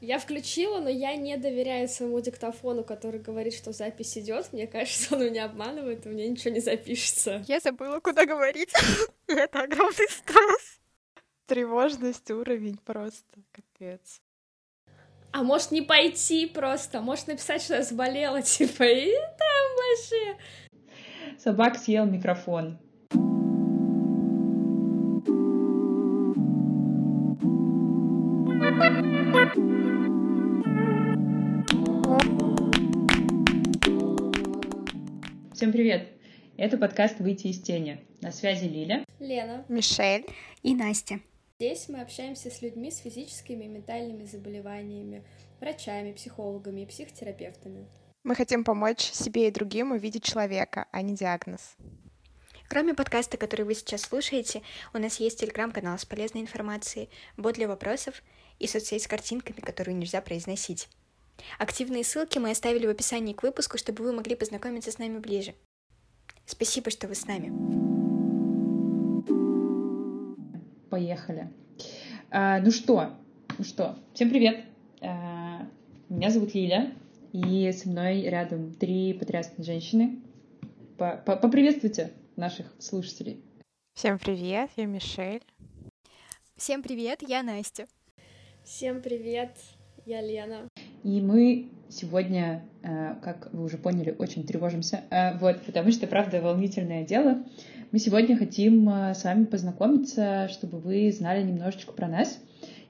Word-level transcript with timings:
Я 0.00 0.18
включила, 0.18 0.80
но 0.80 0.88
я 0.88 1.14
не 1.14 1.36
доверяю 1.36 1.86
своему 1.86 2.20
диктофону, 2.20 2.84
который 2.84 3.20
говорит, 3.20 3.52
что 3.52 3.72
запись 3.72 4.16
идет. 4.16 4.50
Мне 4.52 4.66
кажется, 4.66 5.14
он 5.14 5.26
меня 5.26 5.44
обманывает, 5.44 6.06
и 6.06 6.08
у 6.08 6.12
меня 6.12 6.26
ничего 6.26 6.54
не 6.54 6.60
запишется. 6.60 7.44
Я 7.46 7.60
забыла, 7.60 8.00
куда 8.00 8.24
говорить. 8.24 8.72
Это 9.26 9.60
огромный 9.60 10.08
стресс. 10.08 10.80
Тревожность 11.44 12.30
уровень 12.30 12.78
просто 12.78 13.42
капец. 13.52 14.22
А 15.32 15.42
может 15.42 15.70
не 15.70 15.82
пойти 15.82 16.46
просто, 16.46 17.02
может 17.02 17.26
написать, 17.26 17.62
что 17.62 17.74
я 17.74 17.82
заболела, 17.82 18.40
типа, 18.42 18.84
и 18.84 19.12
там 19.12 19.76
вообще. 19.76 20.36
Собак 21.38 21.76
съел 21.76 22.06
микрофон. 22.06 22.78
Всем 35.60 35.72
привет! 35.72 36.08
Это 36.56 36.78
подкаст 36.78 37.20
«Выйти 37.20 37.48
из 37.48 37.60
тени». 37.60 38.02
На 38.22 38.32
связи 38.32 38.64
Лиля, 38.64 39.04
Лена, 39.18 39.66
Мишель 39.68 40.24
и 40.62 40.74
Настя. 40.74 41.20
Здесь 41.58 41.86
мы 41.90 42.00
общаемся 42.00 42.50
с 42.50 42.62
людьми 42.62 42.90
с 42.90 42.96
физическими 42.96 43.66
и 43.66 43.68
ментальными 43.68 44.24
заболеваниями, 44.24 45.22
врачами, 45.60 46.12
психологами 46.12 46.80
и 46.80 46.86
психотерапевтами. 46.86 47.86
Мы 48.24 48.36
хотим 48.36 48.64
помочь 48.64 49.02
себе 49.02 49.48
и 49.48 49.50
другим 49.50 49.92
увидеть 49.92 50.24
человека, 50.24 50.86
а 50.92 51.02
не 51.02 51.14
диагноз. 51.14 51.76
Кроме 52.70 52.94
подкаста, 52.94 53.36
который 53.36 53.66
вы 53.66 53.74
сейчас 53.74 54.00
слушаете, 54.00 54.62
у 54.94 54.98
нас 54.98 55.20
есть 55.20 55.40
телеграм-канал 55.40 55.98
с 55.98 56.06
полезной 56.06 56.40
информацией, 56.40 57.10
бот 57.36 57.56
для 57.56 57.68
вопросов 57.68 58.22
и 58.58 58.66
соцсеть 58.66 59.02
с 59.02 59.06
картинками, 59.06 59.60
которую 59.60 59.98
нельзя 59.98 60.22
произносить. 60.22 60.88
Активные 61.58 62.04
ссылки 62.04 62.38
мы 62.38 62.50
оставили 62.50 62.86
в 62.86 62.90
описании 62.90 63.32
к 63.32 63.42
выпуску, 63.42 63.78
чтобы 63.78 64.04
вы 64.04 64.12
могли 64.12 64.34
познакомиться 64.34 64.90
с 64.90 64.98
нами 64.98 65.18
ближе. 65.18 65.54
Спасибо, 66.46 66.90
что 66.90 67.08
вы 67.08 67.14
с 67.14 67.26
нами. 67.26 67.50
Поехали. 70.90 71.50
А, 72.30 72.60
ну 72.60 72.70
что, 72.70 73.10
ну 73.58 73.64
что, 73.64 73.98
всем 74.14 74.30
привет. 74.30 74.64
А, 75.00 75.66
меня 76.08 76.30
зовут 76.30 76.54
Лиля, 76.54 76.92
и 77.32 77.70
со 77.72 77.88
мной 77.88 78.22
рядом 78.22 78.74
три 78.74 79.14
потрясные 79.14 79.64
женщины. 79.64 80.20
По 80.98 81.22
-по 81.24 81.40
Поприветствуйте 81.40 82.12
наших 82.36 82.66
слушателей. 82.78 83.42
Всем 83.94 84.18
привет, 84.18 84.70
я 84.76 84.86
Мишель. 84.86 85.42
Всем 86.56 86.82
привет, 86.82 87.22
я 87.26 87.42
Настя. 87.42 87.86
Всем 88.64 89.00
привет, 89.00 89.56
я 90.04 90.20
Лена. 90.20 90.68
И 91.02 91.20
мы 91.20 91.68
сегодня, 91.88 92.62
э, 92.82 93.14
как 93.22 93.48
вы 93.52 93.64
уже 93.64 93.78
поняли, 93.78 94.14
очень 94.18 94.44
тревожимся, 94.44 95.00
э, 95.10 95.38
вот, 95.38 95.62
потому 95.62 95.90
что, 95.92 96.06
правда, 96.06 96.40
волнительное 96.40 97.04
дело. 97.04 97.42
Мы 97.90 97.98
сегодня 97.98 98.36
хотим 98.36 98.88
э, 98.88 99.14
с 99.14 99.24
вами 99.24 99.44
познакомиться, 99.44 100.48
чтобы 100.48 100.78
вы 100.78 101.10
знали 101.10 101.42
немножечко 101.42 101.92
про 101.92 102.06
нас 102.06 102.38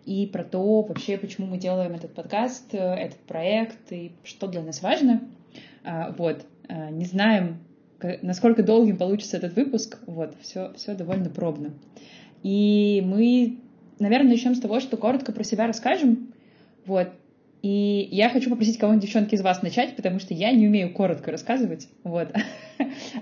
и 0.04 0.26
про 0.26 0.44
то 0.44 0.82
вообще, 0.82 1.18
почему 1.18 1.46
мы 1.46 1.58
делаем 1.58 1.92
этот 1.92 2.14
подкаст, 2.14 2.74
этот 2.74 3.18
проект 3.20 3.92
и 3.92 4.12
что 4.24 4.48
для 4.48 4.62
нас 4.62 4.82
важно. 4.82 5.20
Вот, 6.16 6.46
не 6.90 7.04
знаем, 7.04 7.58
насколько 8.22 8.62
долгим 8.62 8.96
получится 8.96 9.36
этот 9.36 9.54
выпуск, 9.54 9.98
вот, 10.06 10.34
все, 10.40 10.72
все 10.74 10.94
довольно 10.94 11.28
пробно. 11.28 11.74
И 12.42 13.02
мы, 13.04 13.58
наверное, 13.98 14.30
начнем 14.30 14.54
с 14.54 14.60
того, 14.60 14.80
что 14.80 14.96
коротко 14.96 15.32
про 15.32 15.44
себя 15.44 15.66
расскажем, 15.66 16.32
вот, 16.86 17.10
и 17.62 18.08
я 18.10 18.30
хочу 18.30 18.50
попросить 18.50 18.78
кого-нибудь, 18.78 19.04
девчонки, 19.04 19.34
из 19.34 19.42
вас 19.42 19.62
начать, 19.62 19.96
потому 19.96 20.18
что 20.18 20.32
я 20.34 20.52
не 20.52 20.66
умею 20.66 20.92
коротко 20.92 21.30
рассказывать. 21.30 21.88
Вот. 22.04 22.28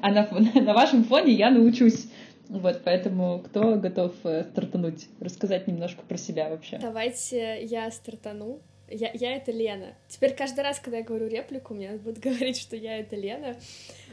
А 0.00 0.12
на, 0.12 0.28
на 0.54 0.72
вашем 0.72 1.02
фоне 1.02 1.32
я 1.32 1.50
научусь. 1.50 2.06
Вот, 2.48 2.82
поэтому 2.84 3.40
кто 3.40 3.74
готов 3.74 4.14
э, 4.24 4.44
стартануть, 4.44 5.08
рассказать 5.20 5.66
немножко 5.66 6.02
про 6.02 6.16
себя 6.16 6.48
вообще? 6.48 6.78
Давайте 6.78 7.64
я 7.64 7.90
стартану. 7.90 8.60
Я, 8.88 9.10
я 9.12 9.36
это 9.36 9.52
Лена. 9.52 9.94
Теперь 10.08 10.34
каждый 10.34 10.60
раз, 10.60 10.78
когда 10.78 10.98
я 10.98 11.04
говорю 11.04 11.26
реплику, 11.26 11.74
мне 11.74 11.90
будут 11.92 12.18
говорить, 12.22 12.58
что 12.58 12.76
я 12.76 12.98
это 12.98 13.16
Лена. 13.16 13.56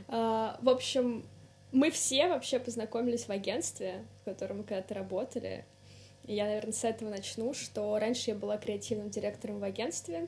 А, 0.08 0.58
в 0.62 0.70
общем, 0.70 1.24
мы 1.72 1.92
все 1.92 2.28
вообще 2.28 2.60
познакомились 2.60 3.26
в 3.26 3.30
агентстве, 3.30 4.06
в 4.22 4.26
котором 4.26 4.58
мы 4.58 4.64
когда-то 4.64 4.96
работали. 4.96 5.66
Я, 6.28 6.46
наверное, 6.46 6.74
с 6.74 6.84
этого 6.84 7.10
начну, 7.10 7.54
что 7.54 7.98
раньше 8.00 8.32
я 8.32 8.36
была 8.36 8.58
креативным 8.58 9.10
директором 9.10 9.60
в 9.60 9.64
агентстве, 9.64 10.28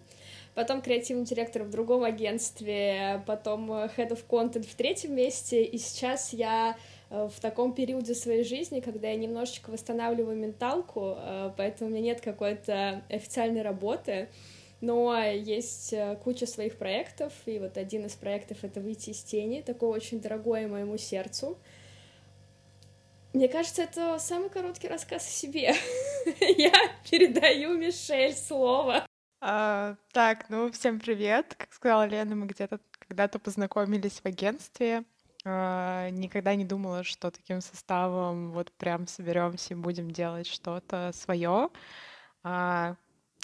потом 0.53 0.81
креативным 0.81 1.25
директором 1.25 1.67
в 1.67 1.71
другом 1.71 2.03
агентстве, 2.03 3.23
потом 3.25 3.71
head 3.71 4.09
of 4.09 4.23
content 4.27 4.67
в 4.67 4.75
третьем 4.75 5.15
месте, 5.15 5.63
и 5.63 5.77
сейчас 5.77 6.33
я 6.33 6.77
э, 7.09 7.29
в 7.33 7.39
таком 7.39 7.73
периоде 7.73 8.13
своей 8.13 8.43
жизни, 8.43 8.79
когда 8.79 9.09
я 9.09 9.15
немножечко 9.15 9.71
восстанавливаю 9.71 10.37
менталку, 10.37 11.15
э, 11.17 11.51
поэтому 11.57 11.89
у 11.89 11.93
меня 11.93 12.03
нет 12.03 12.21
какой-то 12.21 13.01
официальной 13.09 13.63
работы, 13.63 14.29
но 14.81 15.17
есть 15.19 15.93
э, 15.93 16.15
куча 16.23 16.45
своих 16.45 16.77
проектов, 16.77 17.33
и 17.47 17.57
вот 17.57 17.77
один 17.77 18.05
из 18.05 18.13
проектов— 18.13 18.59
это 18.63 18.81
«Выйти 18.81 19.09
из 19.09 19.23
тени», 19.23 19.61
такой 19.61 19.89
очень 19.89 20.21
дорогой 20.21 20.67
моему 20.67 20.97
сердцу, 20.97 21.57
мне 23.37 23.47
кажется, 23.47 23.83
это 23.83 24.17
самый 24.17 24.49
короткий 24.49 24.87
рассказ 24.87 25.27
о 25.27 25.29
себе. 25.29 25.75
Я 26.39 26.73
передаю 27.07 27.77
Мишель 27.77 28.33
слово. 28.33 29.05
А, 29.39 29.95
так, 30.11 30.49
ну, 30.49 30.71
всем 30.71 30.99
привет. 30.99 31.53
Как 31.55 31.71
сказала 31.71 32.07
Лена, 32.07 32.35
мы 32.35 32.47
где-то 32.47 32.79
когда-то 33.07 33.37
познакомились 33.37 34.21
в 34.21 34.25
агентстве. 34.25 35.03
А, 35.45 36.09
никогда 36.09 36.55
не 36.55 36.65
думала, 36.65 37.03
что 37.03 37.29
таким 37.29 37.61
составом 37.61 38.51
вот 38.53 38.71
прям 38.71 39.05
соберемся 39.05 39.75
и 39.75 39.77
будем 39.77 40.09
делать 40.09 40.47
что-то 40.47 41.11
свое. 41.13 41.69
А, 42.41 42.95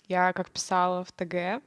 я, 0.08 0.34
как 0.34 0.50
писала 0.50 1.04
в 1.04 1.12
ТГ, 1.12 1.62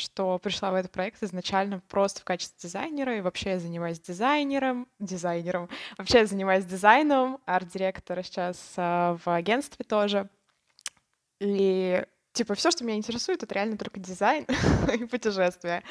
что 0.00 0.38
пришла 0.38 0.70
в 0.70 0.74
этот 0.74 0.90
проект 0.90 1.22
изначально 1.22 1.80
просто 1.88 2.20
в 2.20 2.24
качестве 2.24 2.56
дизайнера, 2.68 3.16
и 3.16 3.20
вообще 3.20 3.50
я 3.50 3.58
занимаюсь 3.58 4.00
дизайнером, 4.00 4.88
дизайнером, 4.98 5.68
вообще 5.98 6.18
я 6.18 6.26
занимаюсь 6.26 6.64
дизайном, 6.64 7.38
арт-директор 7.46 8.22
сейчас 8.24 8.74
э, 8.76 9.16
в 9.24 9.28
агентстве 9.28 9.84
тоже. 9.84 10.28
И 11.40 12.04
типа 12.32 12.54
все, 12.54 12.70
что 12.70 12.84
меня 12.84 12.96
интересует, 12.96 13.42
это 13.42 13.54
реально 13.54 13.76
только 13.76 14.00
дизайн 14.00 14.46
и 14.94 15.04
путешествия. 15.04 15.82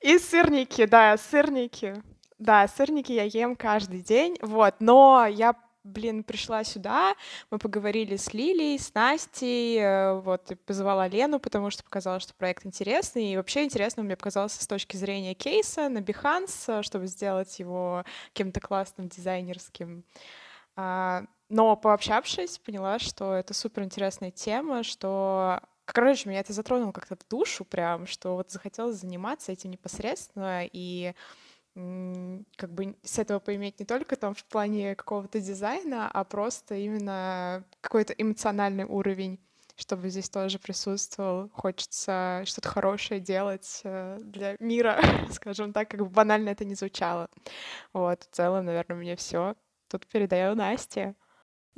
И 0.00 0.18
сырники, 0.18 0.84
да, 0.86 1.16
сырники. 1.16 2.02
Да, 2.38 2.68
сырники 2.68 3.12
я 3.12 3.22
ем 3.22 3.56
каждый 3.56 4.02
день, 4.02 4.36
вот, 4.42 4.74
но 4.80 5.26
я 5.26 5.54
блин, 5.86 6.24
пришла 6.24 6.64
сюда, 6.64 7.14
мы 7.50 7.58
поговорили 7.58 8.16
с 8.16 8.32
Лилией, 8.34 8.78
с 8.78 8.92
Настей, 8.94 9.78
э, 9.78 10.20
вот, 10.20 10.50
и 10.50 10.54
позвала 10.54 11.08
Лену, 11.08 11.38
потому 11.38 11.70
что 11.70 11.84
показалось, 11.84 12.24
что 12.24 12.34
проект 12.34 12.66
интересный, 12.66 13.32
и 13.32 13.36
вообще 13.36 13.64
интересно 13.64 14.02
мне 14.02 14.16
показалось 14.16 14.52
с 14.52 14.66
точки 14.66 14.96
зрения 14.96 15.34
кейса 15.34 15.88
на 15.88 15.98
Behance, 15.98 16.82
чтобы 16.82 17.06
сделать 17.06 17.58
его 17.58 18.04
каким-то 18.32 18.60
классным 18.60 19.08
дизайнерским. 19.08 20.04
А, 20.76 21.24
но 21.48 21.76
пообщавшись, 21.76 22.58
поняла, 22.58 22.98
что 22.98 23.34
это 23.34 23.54
супер 23.54 23.82
интересная 23.84 24.30
тема, 24.30 24.82
что 24.82 25.60
Короче, 25.86 26.28
меня 26.28 26.40
это 26.40 26.52
затронуло 26.52 26.90
как-то 26.90 27.14
в 27.14 27.28
душу 27.28 27.64
прям, 27.64 28.08
что 28.08 28.34
вот 28.34 28.50
захотелось 28.50 28.96
заниматься 28.96 29.52
этим 29.52 29.70
непосредственно, 29.70 30.66
и 30.66 31.14
как 32.56 32.72
бы 32.72 32.96
с 33.02 33.18
этого 33.18 33.38
поиметь 33.38 33.78
не 33.78 33.84
только 33.84 34.16
там 34.16 34.34
в 34.34 34.44
плане 34.44 34.94
какого-то 34.94 35.40
дизайна, 35.40 36.10
а 36.10 36.24
просто 36.24 36.74
именно 36.74 37.64
какой-то 37.82 38.14
эмоциональный 38.14 38.84
уровень, 38.84 39.38
чтобы 39.76 40.08
здесь 40.08 40.30
тоже 40.30 40.58
присутствовал. 40.58 41.50
Хочется 41.50 42.42
что-то 42.46 42.70
хорошее 42.70 43.20
делать 43.20 43.82
э, 43.84 44.18
для 44.22 44.56
мира, 44.58 44.98
скажем 45.30 45.74
так, 45.74 45.90
как 45.90 46.00
бы 46.00 46.06
банально 46.06 46.48
это 46.48 46.64
не 46.64 46.74
звучало. 46.74 47.28
Вот, 47.92 48.22
в 48.22 48.34
целом, 48.34 48.64
наверное, 48.64 48.96
мне 48.96 49.16
все. 49.16 49.54
Тут 49.88 50.06
передаю 50.06 50.54
Насте. 50.54 51.14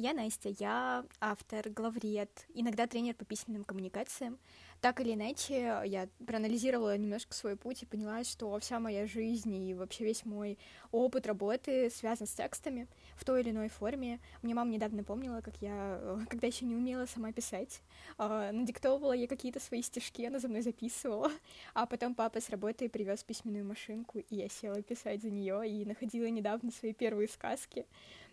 Я 0.01 0.13
Настя, 0.13 0.51
я 0.61 1.05
автор, 1.19 1.71
главред, 1.71 2.31
иногда 2.55 2.87
тренер 2.87 3.17
по 3.17 3.25
письменным 3.25 3.65
коммуникациям. 3.65 4.39
Так 4.81 5.01
или 5.01 5.15
иначе, 5.15 5.83
я 5.87 6.09
проанализировала 6.25 6.97
немножко 6.97 7.35
свой 7.35 7.57
путь 7.57 7.83
и 7.83 7.87
поняла, 7.87 8.23
что 8.23 8.57
вся 8.61 8.79
моя 8.79 9.09
жизнь 9.09 9.53
и 9.53 9.75
вообще 9.75 10.05
весь 10.05 10.25
мой 10.25 10.57
опыт 10.93 11.27
работы 11.27 11.91
связан 11.91 12.29
с 12.29 12.33
текстами 12.33 12.87
в 13.17 13.25
той 13.25 13.41
или 13.41 13.51
иной 13.51 13.69
форме. 13.71 14.21
Мне 14.43 14.55
мама 14.55 14.71
недавно 14.71 14.99
напомнила, 14.99 15.41
как 15.41 15.57
я, 15.61 15.99
э, 16.01 16.19
когда 16.31 16.47
еще 16.47 16.65
не 16.65 16.77
умела 16.77 17.07
сама 17.07 17.33
писать, 17.33 17.83
э, 18.19 18.51
надиктовывала 18.53 19.15
я 19.15 19.27
какие-то 19.27 19.59
свои 19.59 19.83
стишки, 19.83 20.23
она 20.23 20.39
за 20.39 20.47
мной 20.47 20.63
записывала, 20.63 21.33
а 21.75 21.87
потом 21.87 22.15
папа 22.15 22.41
с 22.41 22.51
работы 22.51 22.89
привез 22.89 23.25
письменную 23.25 23.65
машинку, 23.65 24.21
и 24.21 24.37
я 24.37 24.49
села 24.49 24.81
писать 24.81 25.23
за 25.23 25.31
нее 25.31 25.69
и 25.69 25.85
находила 25.85 26.27
недавно 26.27 26.71
свои 26.71 26.93
первые 26.93 27.27
сказки. 27.27 27.85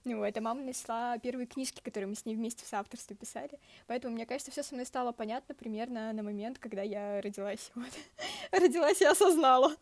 Вот, 0.06 0.38
а 0.38 0.42
мама 0.42 0.62
нашла 0.62 1.18
первые 1.18 1.48
книжки, 1.48 1.82
которые 1.82 2.08
мы 2.08 2.16
с 2.16 2.26
ней 2.26 2.36
вместе 2.36 2.64
в 2.64 2.68
соавторстве 2.68 3.16
писали. 3.16 3.60
Поэтому, 3.88 4.14
мне 4.14 4.28
кажется, 4.28 4.52
все 4.52 4.62
со 4.62 4.76
мной 4.76 4.86
стало 4.86 5.12
понятно 5.12 5.56
примерно 5.56 6.14
на 6.14 6.22
момент, 6.22 6.60
когда 6.60 6.84
я 6.84 7.22
родилась. 7.22 7.72
Вот. 7.76 7.92
родилась 8.52 9.02
и 9.02 9.06
осознала, 9.06 9.76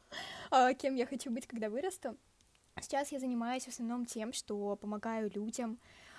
а, 0.49 0.73
кем 0.73 0.95
я 0.95 1.05
хочу 1.05 1.29
быть, 1.29 1.45
когда 1.45 1.69
вырасту. 1.69 2.17
Сейчас 2.81 3.11
я 3.11 3.19
занимаюсь 3.19 3.65
в 3.65 3.67
основном 3.67 4.05
тем, 4.05 4.33
что 4.33 4.75
помогаю 4.77 5.29
людям 5.29 5.77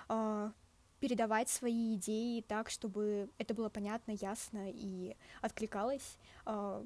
а, 0.09 0.53
передавать 1.01 1.49
свои 1.49 1.95
идеи 1.95 2.43
так, 2.43 2.71
чтобы 2.71 3.31
это 3.39 3.55
было 3.55 3.71
понятно, 3.71 4.13
ясно 4.13 4.71
и 4.71 5.17
откликалось. 5.41 6.19
А, 6.45 6.85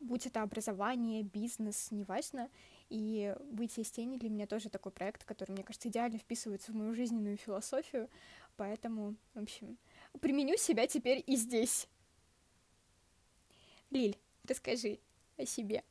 будь 0.00 0.26
это 0.26 0.42
образование, 0.42 1.22
бизнес, 1.22 1.90
неважно. 1.90 2.48
И 2.90 3.34
«Выйти 3.52 3.80
из 3.80 3.90
тени» 3.90 4.18
для 4.18 4.28
меня 4.28 4.46
тоже 4.46 4.68
такой 4.68 4.90
проект, 4.90 5.24
который, 5.24 5.52
мне 5.52 5.62
кажется, 5.62 5.88
идеально 5.88 6.18
вписывается 6.18 6.72
в 6.72 6.74
мою 6.74 6.92
жизненную 6.92 7.36
философию. 7.36 8.08
Поэтому, 8.56 9.14
в 9.34 9.42
общем, 9.42 9.78
применю 10.20 10.56
себя 10.56 10.88
теперь 10.88 11.22
и 11.24 11.36
здесь. 11.36 11.86
Лиль, 13.90 14.16
расскажи 14.46 14.98
о 15.38 15.46
себе. 15.46 15.84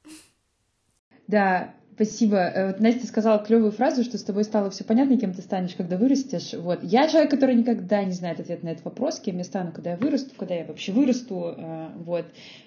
Да, 1.27 1.73
спасибо. 1.95 2.37
Э, 2.37 2.67
вот 2.67 2.79
Настя 2.79 3.07
сказала 3.07 3.39
клевую 3.39 3.71
фразу, 3.71 4.03
что 4.03 4.17
с 4.17 4.23
тобой 4.23 4.43
стало 4.43 4.69
все 4.69 4.83
понятно, 4.83 5.17
кем 5.17 5.33
ты 5.33 5.41
станешь, 5.41 5.75
когда 5.75 5.95
вырастешь. 5.95 6.53
Вот. 6.53 6.83
Я 6.83 7.07
человек, 7.07 7.31
который 7.31 7.55
никогда 7.55 8.03
не 8.03 8.13
знает 8.13 8.39
ответ 8.39 8.63
на 8.63 8.69
этот 8.69 8.83
вопрос, 8.83 9.19
кем 9.19 9.37
я 9.37 9.43
стану, 9.43 9.71
когда 9.71 9.91
я 9.91 9.97
вырасту, 9.97 10.35
когда 10.35 10.55
я 10.55 10.65
вообще 10.65 10.91
вырасту. 10.91 11.55
Э, 11.55 11.91
вот. 11.95 12.25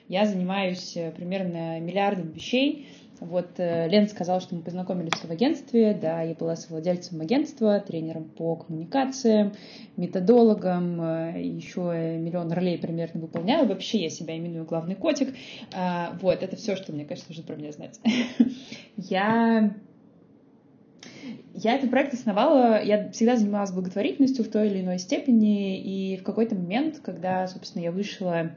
Я 0.08 0.26
занимаюсь 0.26 0.96
э, 0.96 1.10
примерно 1.10 1.80
миллиардом 1.80 2.30
вещей 2.30 2.88
вот 3.20 3.48
э, 3.58 3.88
Лен 3.88 4.08
сказал, 4.08 4.40
что 4.40 4.54
мы 4.54 4.62
познакомились 4.62 5.12
в 5.12 5.30
агентстве, 5.30 5.96
да, 6.00 6.22
я 6.22 6.34
была 6.34 6.56
совладельцем 6.56 7.20
агентства, 7.20 7.80
тренером 7.80 8.24
по 8.24 8.56
коммуникациям, 8.56 9.52
методологом, 9.96 11.00
э, 11.00 11.42
еще 11.42 11.80
миллион 12.18 12.52
ролей 12.52 12.78
примерно 12.78 13.20
выполняю. 13.20 13.66
Вообще 13.66 14.02
я 14.02 14.10
себя 14.10 14.36
именую 14.36 14.64
главный 14.64 14.94
котик. 14.94 15.34
А, 15.74 16.16
вот, 16.20 16.42
это 16.42 16.56
все, 16.56 16.76
что 16.76 16.92
мне, 16.92 17.04
кажется, 17.04 17.30
нужно 17.30 17.44
про 17.44 17.56
меня 17.56 17.72
знать. 17.72 18.00
Я 18.96 19.74
я 21.54 21.76
этот 21.76 21.90
проект 21.90 22.14
основала, 22.14 22.82
я 22.82 23.10
всегда 23.10 23.36
занималась 23.36 23.70
благотворительностью 23.70 24.44
в 24.44 24.48
той 24.48 24.68
или 24.68 24.80
иной 24.80 24.98
степени, 24.98 25.78
и 25.78 26.16
в 26.16 26.22
какой-то 26.22 26.54
момент, 26.54 27.00
когда, 27.02 27.46
собственно, 27.46 27.82
я 27.82 27.92
вышла 27.92 28.52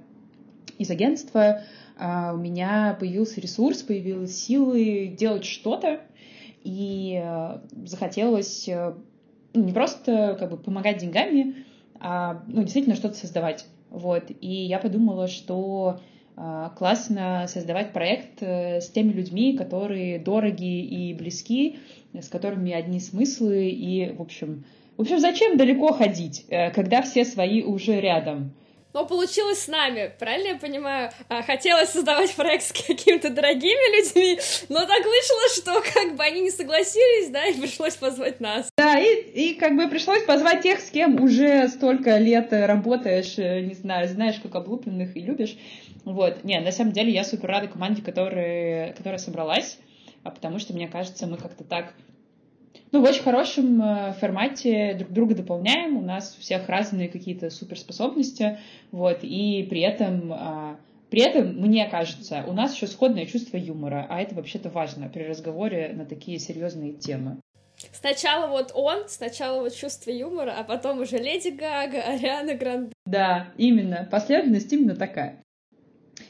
из 0.77 0.89
агентства, 0.89 1.61
у 1.97 2.37
меня 2.37 2.97
появился 2.99 3.39
ресурс, 3.39 3.81
появилась 3.81 4.35
силы 4.35 5.07
делать 5.07 5.45
что-то, 5.45 6.01
и 6.65 7.21
э, 7.23 7.59
захотелось 7.85 8.67
э, 8.67 8.95
ну, 9.53 9.63
не 9.63 9.71
просто 9.71 10.35
как 10.37 10.49
бы 10.49 10.57
помогать 10.57 10.97
деньгами, 10.97 11.63
а 11.99 12.41
ну, 12.47 12.63
действительно 12.63 12.95
что-то 12.95 13.15
создавать. 13.15 13.65
Вот. 13.91 14.23
И 14.41 14.51
я 14.51 14.79
подумала, 14.79 15.27
что 15.27 15.99
э, 16.35 16.69
классно 16.75 17.45
создавать 17.47 17.93
проект 17.93 18.41
с 18.41 18.89
теми 18.89 19.11
людьми, 19.11 19.55
которые 19.55 20.17
дороги 20.17 20.83
и 20.83 21.13
близки, 21.13 21.77
с 22.13 22.27
которыми 22.29 22.71
одни 22.71 22.99
смыслы, 22.99 23.69
и, 23.69 24.11
в 24.11 24.21
общем, 24.21 24.65
в 24.97 25.01
общем, 25.01 25.19
зачем 25.19 25.57
далеко 25.57 25.91
ходить, 25.91 26.45
когда 26.73 27.01
все 27.01 27.25
свои 27.25 27.61
уже 27.61 27.99
рядом? 27.99 28.53
Но 28.95 29.05
получилось 29.05 29.59
с 29.59 29.67
нами, 29.67 30.09
правильно 30.17 30.53
я 30.53 30.55
понимаю? 30.55 31.11
А, 31.27 31.41
хотелось 31.41 31.89
создавать 31.89 32.33
проект 32.33 32.63
с 32.63 32.71
какими-то 32.71 33.29
дорогими 33.29 33.97
людьми, 33.97 34.39
но 34.69 34.79
так 34.85 35.03
вышло, 35.03 35.83
что 35.83 35.93
как 35.93 36.15
бы 36.15 36.23
они 36.23 36.39
не 36.39 36.49
согласились, 36.49 37.29
да, 37.29 37.45
и 37.45 37.59
пришлось 37.59 37.97
позвать 37.97 38.39
нас. 38.39 38.69
Да, 38.77 38.97
и, 38.97 39.51
и 39.51 39.55
как 39.55 39.75
бы 39.75 39.89
пришлось 39.89 40.23
позвать 40.23 40.61
тех, 40.61 40.79
с 40.79 40.89
кем 40.91 41.21
уже 41.21 41.67
столько 41.67 42.17
лет 42.19 42.47
работаешь, 42.53 43.37
э, 43.37 43.59
не 43.59 43.73
знаю, 43.73 44.07
знаешь, 44.07 44.39
как 44.41 44.55
облупленных 44.55 45.17
и 45.17 45.19
любишь. 45.19 45.57
Вот, 46.05 46.45
не, 46.45 46.57
на 46.61 46.71
самом 46.71 46.93
деле 46.93 47.11
я 47.11 47.25
супер 47.25 47.49
рада 47.49 47.67
команде, 47.67 48.01
которая, 48.01 48.93
которая 48.93 49.17
собралась, 49.17 49.77
а 50.23 50.31
потому 50.31 50.57
что, 50.57 50.73
мне 50.73 50.87
кажется, 50.87 51.27
мы 51.27 51.35
как-то 51.35 51.65
так 51.65 51.93
ну, 52.91 53.01
в 53.01 53.03
очень 53.03 53.23
хорошем 53.23 53.81
э, 53.81 54.13
формате 54.13 54.95
друг 54.97 55.11
друга 55.11 55.35
дополняем. 55.35 55.97
У 55.97 56.01
нас 56.01 56.35
у 56.37 56.41
всех 56.41 56.69
разные 56.69 57.09
какие-то 57.09 57.49
суперспособности, 57.49 58.59
вот, 58.91 59.19
и 59.23 59.65
при 59.69 59.81
этом 59.81 60.31
а, 60.33 60.77
при 61.09 61.21
этом, 61.21 61.55
мне 61.61 61.87
кажется, 61.87 62.43
у 62.47 62.53
нас 62.53 62.75
еще 62.75 62.87
сходное 62.87 63.25
чувство 63.25 63.57
юмора, 63.57 64.05
а 64.09 64.21
это 64.21 64.35
вообще-то 64.35 64.69
важно 64.69 65.07
при 65.07 65.23
разговоре 65.23 65.93
на 65.93 66.05
такие 66.05 66.39
серьезные 66.39 66.93
темы. 66.93 67.37
Сначала 67.93 68.47
вот 68.47 68.71
он, 68.73 69.07
сначала 69.07 69.61
вот 69.61 69.73
чувство 69.75 70.11
юмора, 70.11 70.55
а 70.57 70.63
потом 70.63 70.99
уже 70.99 71.17
Леди 71.17 71.49
Гага, 71.49 72.01
Ариана 72.01 72.55
Гранде. 72.55 72.93
Да, 73.05 73.49
именно. 73.57 74.07
Последовательность 74.09 74.71
именно 74.73 74.95
такая. 74.95 75.43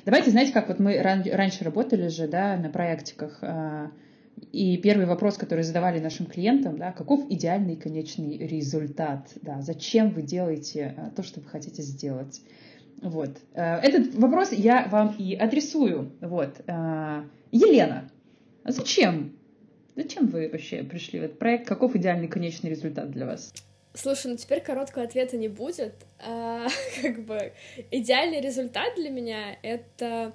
Давайте, 0.05 0.31
знаете, 0.31 0.51
как 0.51 0.67
вот 0.67 0.79
мы 0.79 1.01
ран- 1.01 1.23
раньше 1.31 1.63
работали 1.63 2.07
же, 2.07 2.27
да, 2.27 2.57
на 2.57 2.69
проектиках, 2.69 3.39
а, 3.41 3.91
и 4.51 4.77
первый 4.77 5.05
вопрос, 5.05 5.37
который 5.37 5.63
задавали 5.63 5.99
нашим 5.99 6.25
клиентам, 6.25 6.77
да, 6.77 6.91
каков 6.91 7.29
идеальный 7.29 7.75
конечный 7.75 8.37
результат? 8.37 9.31
Да, 9.41 9.61
зачем 9.61 10.11
вы 10.11 10.21
делаете 10.21 10.93
э, 10.97 11.09
то, 11.15 11.23
что 11.23 11.39
вы 11.39 11.47
хотите 11.47 11.81
сделать? 11.81 12.41
Вот. 13.01 13.37
Э, 13.53 13.77
этот 13.77 14.15
вопрос 14.15 14.51
я 14.51 14.87
вам 14.87 15.15
и 15.17 15.35
адресую. 15.35 16.11
Вот. 16.21 16.61
Э, 16.67 17.23
Елена, 17.51 18.09
а 18.63 18.71
зачем? 18.71 19.37
Зачем 19.95 20.27
вы 20.27 20.49
вообще 20.49 20.83
пришли 20.83 21.19
в 21.19 21.23
этот 21.23 21.39
проект? 21.39 21.67
Каков 21.67 21.95
идеальный 21.95 22.27
конечный 22.27 22.69
результат 22.69 23.11
для 23.11 23.25
вас? 23.25 23.53
Слушай, 23.93 24.31
ну 24.31 24.37
теперь 24.37 24.61
короткого 24.61 25.05
ответа 25.05 25.37
не 25.37 25.47
будет. 25.47 26.05
А, 26.19 26.67
как 27.01 27.25
бы 27.25 27.53
идеальный 27.91 28.41
результат 28.41 28.95
для 28.95 29.09
меня— 29.09 29.57
это 29.63 30.33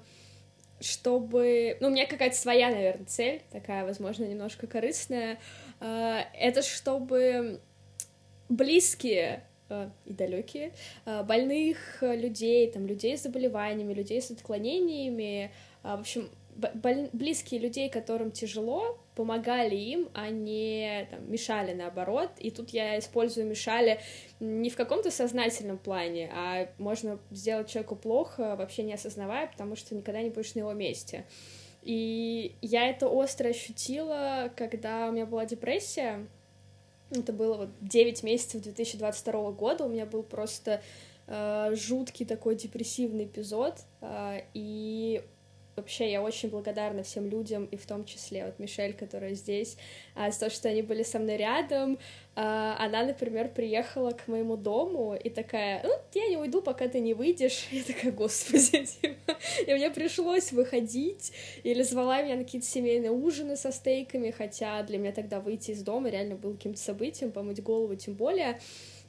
чтобы... 0.81 1.77
Ну, 1.81 1.89
у 1.89 1.91
меня 1.91 2.07
какая-то 2.07 2.37
своя, 2.37 2.71
наверное, 2.71 3.07
цель, 3.07 3.43
такая, 3.51 3.85
возможно, 3.85 4.25
немножко 4.25 4.67
корыстная. 4.67 5.39
А, 5.79 6.27
это 6.35 6.63
чтобы 6.63 7.61
близкие 8.49 9.45
а, 9.69 9.91
и 10.05 10.13
далекие 10.13 10.73
а, 11.05 11.23
больных 11.23 11.99
людей, 12.01 12.71
там, 12.71 12.87
людей 12.87 13.17
с 13.17 13.23
заболеваниями, 13.23 13.93
людей 13.93 14.21
с 14.21 14.31
отклонениями, 14.31 15.53
в 15.83 16.01
общем, 16.01 16.29
близкие 17.13 17.61
людей, 17.61 17.89
которым 17.89 18.31
тяжело, 18.31 18.99
помогали 19.15 19.77
им, 19.77 20.09
а 20.15 20.31
не 20.31 21.07
там, 21.11 21.31
мешали 21.31 21.75
наоборот. 21.75 22.31
И 22.39 22.51
тут 22.51 22.71
я 22.71 22.99
использую 22.99 23.47
мешали 23.47 24.01
не 24.41 24.71
в 24.71 24.77
каком-то 24.77 25.11
сознательном 25.11 25.79
плане, 25.79 26.31
а 26.35 26.69
можно 26.79 27.19
сделать 27.31 27.69
человеку 27.69 27.97
плохо, 27.97 28.57
вообще 28.57 28.83
не 28.83 28.95
осознавая, 28.95 29.49
потому 29.49 29.77
что 29.77 29.95
никогда 29.95 30.23
не 30.23 30.31
будешь 30.31 30.55
на 30.55 30.61
его 30.61 30.73
месте. 30.73 31.25
И 31.83 32.57
я 32.61 32.89
это 32.89 33.09
остро 33.09 33.49
ощутила, 33.49 34.53
когда 34.57 35.09
у 35.09 35.13
меня 35.13 35.27
была 35.27 35.47
депрессия. 35.47 36.27
Это 37.11 37.33
было 37.33 37.57
вот 37.57 37.69
9 37.81 38.23
месяцев 38.23 38.63
2022 38.63 39.53
года. 39.53 39.85
У 39.85 39.89
меня 39.89 40.07
был 40.07 40.23
просто 40.23 40.83
э, 41.27 41.75
жуткий 41.75 42.27
такой 42.27 42.55
депрессивный 42.55 43.25
эпизод. 43.25 43.81
Э, 44.01 44.43
и 44.55 45.23
Вообще, 45.81 46.13
я 46.13 46.21
очень 46.21 46.51
благодарна 46.51 47.03
всем 47.03 47.27
людям, 47.27 47.65
и 47.65 47.77
в 47.79 47.87
том 47.87 48.05
числе 48.05 48.45
вот 48.45 48.59
Мишель, 48.59 48.93
которая 48.93 49.33
здесь, 49.33 49.79
а, 50.15 50.31
за 50.31 50.41
то, 50.41 50.51
что 50.51 50.69
они 50.69 50.83
были 50.83 51.03
со 51.03 51.19
мной 51.19 51.39
рядом. 51.39 51.99
А, 52.37 52.77
она, 52.79 53.03
например, 53.03 53.49
приехала 53.49 54.11
к 54.11 54.29
моему 54.29 54.59
дому 54.59 55.15
и 55.17 55.31
такая, 55.31 55.83
ну, 55.83 55.91
я 56.13 56.29
не 56.29 56.37
уйду, 56.37 56.61
пока 56.61 56.87
ты 56.87 57.01
не 57.01 57.15
выйдешь. 57.15 57.67
Я 57.71 57.83
такая, 57.83 58.13
господи. 58.13 58.89
И 59.67 59.75
мне 59.75 59.91
пришлось 59.91 60.53
выходить, 60.53 61.33
или 61.65 61.83
звала 61.83 62.23
меня 62.23 62.37
на 62.37 62.45
какие-то 62.45 62.67
семейные 62.67 63.11
ужины 63.11 63.57
со 63.57 63.73
стейками, 63.73 64.31
хотя 64.31 64.83
для 64.83 64.99
меня 64.99 65.13
тогда 65.13 65.41
выйти 65.41 65.71
из 65.71 65.83
дома 65.83 66.11
реально 66.11 66.35
было 66.35 66.53
каким-то 66.53 66.81
событием, 66.81 67.33
помыть 67.33 67.63
голову 67.63 67.95
тем 67.95 68.15
более. 68.15 68.61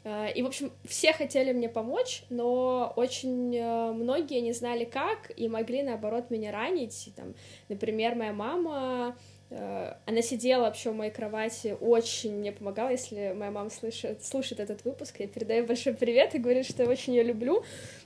Э, 0.03 0.31
и, 0.33 0.41
в 0.41 0.47
общем, 0.47 0.71
все 0.85 1.13
хотели 1.13 1.51
мне 1.53 1.69
помочь, 1.69 2.23
но 2.29 2.93
очень 2.95 3.55
э, 3.55 3.91
многие 3.91 4.41
не 4.41 4.53
знали 4.53 4.85
как 4.85 5.31
и 5.35 5.47
могли, 5.47 5.83
наоборот, 5.83 6.29
меня 6.29 6.51
ранить. 6.51 7.11
Там, 7.15 7.35
например, 7.69 8.15
моя 8.15 8.33
мама, 8.33 9.15
э, 9.49 9.93
она 10.05 10.21
сидела 10.21 10.63
вообще 10.63 10.91
в 10.91 10.95
моей 10.95 11.11
кровати, 11.11 11.77
очень 11.79 12.35
мне 12.37 12.51
помогала. 12.51 12.89
Если 12.89 13.33
моя 13.33 13.51
мама 13.51 13.69
слышит, 13.69 14.25
слушает 14.25 14.59
этот 14.59 14.83
выпуск, 14.85 15.19
я 15.19 15.27
передаю 15.27 15.65
большой 15.65 15.93
привет 15.93 16.33
и 16.35 16.39
говорю, 16.39 16.63
что 16.63 16.83
я 16.83 16.89
очень 16.89 17.13
ее 17.13 17.23
люблю. 17.23 17.63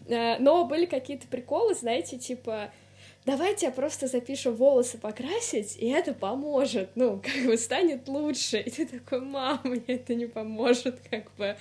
Но 0.08 0.66
были 0.66 0.86
какие-то 0.86 1.28
приколы, 1.28 1.74
знаете, 1.74 2.18
типа 2.18 2.72
давайте 3.25 3.67
я 3.67 3.72
просто 3.72 4.08
запишу 4.08 4.51
волосы 4.53 4.98
покрасить, 4.98 5.75
и 5.77 5.88
это 5.88 6.13
поможет, 6.13 6.89
ну, 6.96 7.22
как 7.24 7.46
бы 7.46 7.58
станет 7.58 8.08
лучше. 8.08 8.60
И 8.60 8.70
ты 8.70 8.86
такой, 8.86 9.22
мама, 9.22 9.62
мне 9.63 9.84
это 9.88 10.15
не 10.15 10.25
поможет, 10.25 11.00
как 11.10 11.34
бы. 11.36 11.55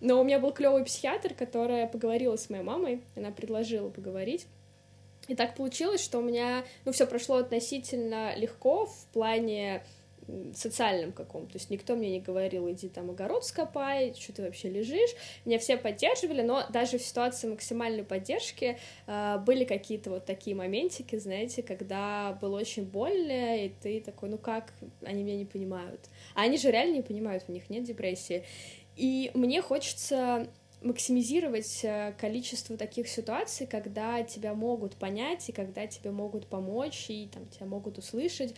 Но 0.00 0.20
у 0.20 0.24
меня 0.24 0.38
был 0.38 0.52
клевый 0.52 0.84
психиатр, 0.84 1.34
которая 1.34 1.86
поговорила 1.86 2.36
с 2.36 2.50
моей 2.50 2.64
мамой, 2.64 3.02
она 3.16 3.30
предложила 3.30 3.90
поговорить. 3.90 4.46
И 5.28 5.34
так 5.36 5.54
получилось, 5.54 6.02
что 6.02 6.18
у 6.18 6.22
меня, 6.22 6.64
ну, 6.84 6.92
все 6.92 7.06
прошло 7.06 7.36
относительно 7.36 8.34
легко 8.36 8.86
в 8.86 9.06
плане 9.12 9.84
социальном 10.54 11.12
каком. 11.12 11.46
То 11.46 11.56
есть 11.56 11.70
никто 11.70 11.96
мне 11.96 12.10
не 12.10 12.20
говорил, 12.20 12.70
иди 12.70 12.88
там 12.88 13.10
огород 13.10 13.44
скопай, 13.44 14.14
что 14.18 14.32
ты 14.32 14.42
вообще 14.42 14.68
лежишь. 14.68 15.10
Меня 15.44 15.58
все 15.58 15.76
поддерживали, 15.76 16.42
но 16.42 16.64
даже 16.70 16.98
в 16.98 17.02
ситуации 17.02 17.48
максимальной 17.48 18.04
поддержки 18.04 18.78
э, 19.06 19.38
были 19.44 19.64
какие-то 19.64 20.10
вот 20.10 20.24
такие 20.24 20.54
моментики, 20.56 21.16
знаете, 21.16 21.62
когда 21.62 22.38
было 22.40 22.58
очень 22.58 22.84
больно, 22.84 23.64
и 23.64 23.68
ты 23.68 24.00
такой, 24.00 24.28
ну 24.28 24.38
как, 24.38 24.72
они 25.02 25.22
меня 25.22 25.36
не 25.36 25.46
понимают. 25.46 26.08
А 26.34 26.42
они 26.42 26.58
же 26.58 26.70
реально 26.70 26.96
не 26.96 27.02
понимают, 27.02 27.44
у 27.48 27.52
них 27.52 27.70
нет 27.70 27.84
депрессии. 27.84 28.44
И 28.96 29.30
мне 29.34 29.62
хочется 29.62 30.48
максимизировать 30.82 31.80
э, 31.84 32.14
количество 32.18 32.76
таких 32.76 33.08
ситуаций, 33.08 33.66
когда 33.66 34.22
тебя 34.22 34.54
могут 34.54 34.96
понять 34.96 35.48
и 35.48 35.52
когда 35.52 35.86
тебе 35.86 36.10
могут 36.10 36.46
помочь 36.46 37.06
и 37.08 37.28
там 37.32 37.46
тебя 37.48 37.66
могут 37.66 37.98
услышать. 37.98 38.54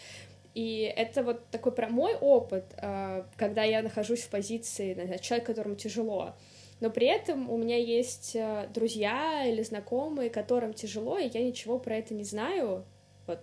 И 0.54 0.92
это 0.96 1.22
вот 1.22 1.46
такой 1.50 1.72
про 1.72 1.88
мой 1.88 2.14
опыт, 2.14 2.64
э, 2.76 3.24
когда 3.36 3.62
я 3.62 3.82
нахожусь 3.82 4.22
в 4.22 4.28
позиции 4.28 4.94
знаю, 4.94 5.18
человека, 5.18 5.52
которому 5.52 5.76
тяжело. 5.76 6.34
Но 6.80 6.90
при 6.90 7.06
этом 7.06 7.48
у 7.48 7.56
меня 7.56 7.78
есть 7.78 8.34
э, 8.34 8.68
друзья 8.74 9.44
или 9.46 9.62
знакомые, 9.62 10.30
которым 10.30 10.74
тяжело, 10.74 11.16
и 11.16 11.30
я 11.32 11.42
ничего 11.42 11.78
про 11.78 11.96
это 11.96 12.12
не 12.12 12.24
знаю. 12.24 12.84
Вот 13.26 13.40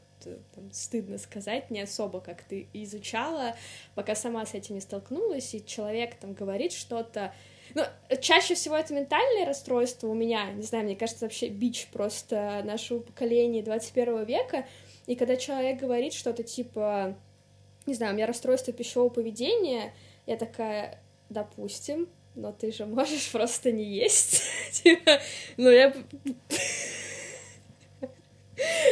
там, 0.53 0.71
стыдно 0.71 1.17
сказать, 1.17 1.71
не 1.71 1.81
особо 1.81 2.19
как 2.19 2.43
ты 2.43 2.67
изучала, 2.73 3.55
пока 3.95 4.13
сама 4.13 4.45
с 4.45 4.53
этим 4.53 4.75
не 4.75 4.81
столкнулась, 4.81 5.53
и 5.55 5.65
человек 5.65 6.15
там 6.15 6.33
говорит 6.33 6.73
что-то, 6.73 7.33
ну, 7.75 7.83
чаще 8.19 8.55
всего 8.55 8.75
это 8.75 8.93
ментальное 8.93 9.45
расстройство 9.45 10.07
у 10.07 10.13
меня, 10.13 10.51
не 10.51 10.63
знаю, 10.63 10.85
мне 10.85 10.95
кажется, 10.95 11.25
вообще 11.25 11.49
бич 11.49 11.87
просто 11.91 12.61
нашего 12.65 12.99
поколения 12.99 13.63
21 13.63 14.25
века, 14.25 14.65
и 15.09 15.15
когда 15.15 15.37
человек 15.37 15.79
говорит 15.79 16.13
что-то 16.13 16.43
типа, 16.43 17.17
не 17.87 17.95
знаю, 17.95 18.13
у 18.13 18.15
меня 18.15 18.27
расстройство 18.27 18.71
пищевого 18.71 19.09
поведения, 19.09 19.91
я 20.27 20.37
такая, 20.37 21.01
допустим, 21.29 22.07
но 22.35 22.51
ты 22.51 22.71
же 22.71 22.85
можешь 22.85 23.29
просто 23.31 23.71
не 23.71 23.85
есть. 23.85 24.43
Типа, 24.83 25.19
ну 25.57 25.71
я... 25.71 25.93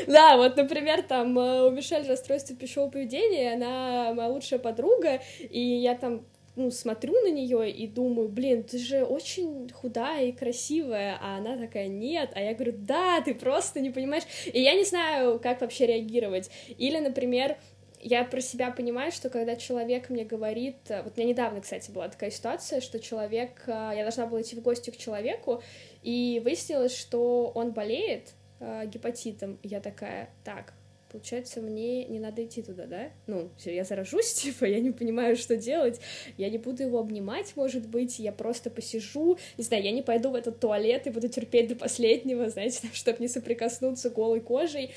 Да, 0.07 0.38
вот, 0.38 0.55
например, 0.55 1.03
там 1.03 1.38
э, 1.38 1.67
у 1.67 1.69
Мишель 1.69 2.07
расстройство 2.07 2.55
пищевого 2.55 2.89
поведения, 2.89 3.53
она 3.53 4.13
моя 4.13 4.29
лучшая 4.29 4.59
подруга, 4.59 5.21
и 5.41 5.59
я 5.59 5.93
там 5.93 6.25
ну, 6.57 6.71
смотрю 6.71 7.13
на 7.21 7.29
нее 7.29 7.71
и 7.71 7.87
думаю, 7.87 8.29
блин, 8.29 8.63
ты 8.63 8.79
же 8.79 9.03
очень 9.03 9.69
худая 9.71 10.25
и 10.25 10.31
красивая, 10.31 11.17
а 11.21 11.37
она 11.37 11.55
такая, 11.55 11.87
нет, 11.87 12.31
а 12.33 12.41
я 12.41 12.55
говорю, 12.55 12.73
да, 12.75 13.21
ты 13.21 13.35
просто 13.35 13.79
не 13.79 13.91
понимаешь, 13.91 14.23
и 14.51 14.61
я 14.61 14.73
не 14.73 14.83
знаю, 14.83 15.39
как 15.39 15.61
вообще 15.61 15.85
реагировать. 15.85 16.49
Или, 16.77 16.97
например, 16.97 17.57
я 18.01 18.23
про 18.23 18.41
себя 18.41 18.71
понимаю, 18.71 19.11
что 19.11 19.29
когда 19.29 19.55
человек 19.55 20.09
мне 20.09 20.23
говорит... 20.23 20.77
Вот 20.89 21.13
у 21.15 21.19
меня 21.19 21.29
недавно, 21.29 21.61
кстати, 21.61 21.91
была 21.91 22.09
такая 22.09 22.31
ситуация, 22.31 22.81
что 22.81 22.99
человек... 22.99 23.63
Я 23.67 24.01
должна 24.01 24.25
была 24.25 24.41
идти 24.41 24.55
в 24.55 24.61
гости 24.61 24.89
к 24.89 24.97
человеку, 24.97 25.61
и 26.03 26.41
выяснилось, 26.43 26.95
что 26.95 27.51
он 27.53 27.71
болеет 27.71 28.33
э, 28.59 28.85
гепатитом. 28.85 29.59
И 29.63 29.67
я 29.67 29.79
такая, 29.81 30.29
так, 30.43 30.73
получается, 31.09 31.61
мне 31.61 32.05
не 32.05 32.19
надо 32.19 32.43
идти 32.45 32.61
туда, 32.61 32.85
да? 32.85 33.09
Ну, 33.27 33.49
я 33.65 33.83
заражусь, 33.83 34.33
типа, 34.41 34.65
я 34.65 34.79
не 34.79 34.91
понимаю, 34.91 35.35
что 35.35 35.57
делать, 35.57 35.99
я 36.37 36.49
не 36.49 36.57
буду 36.57 36.83
его 36.83 36.99
обнимать, 36.99 37.55
может 37.55 37.87
быть, 37.87 38.19
я 38.19 38.31
просто 38.31 38.69
посижу, 38.69 39.37
не 39.57 39.63
знаю, 39.63 39.83
я 39.83 39.91
не 39.91 40.01
пойду 40.01 40.31
в 40.31 40.35
этот 40.35 40.59
туалет 40.59 41.07
и 41.07 41.09
буду 41.09 41.27
терпеть 41.27 41.69
до 41.69 41.75
последнего, 41.75 42.49
знаете, 42.49 42.87
чтобы 42.93 43.19
не 43.19 43.27
соприкоснуться 43.27 44.09
голой 44.09 44.41
кожей. 44.41 44.91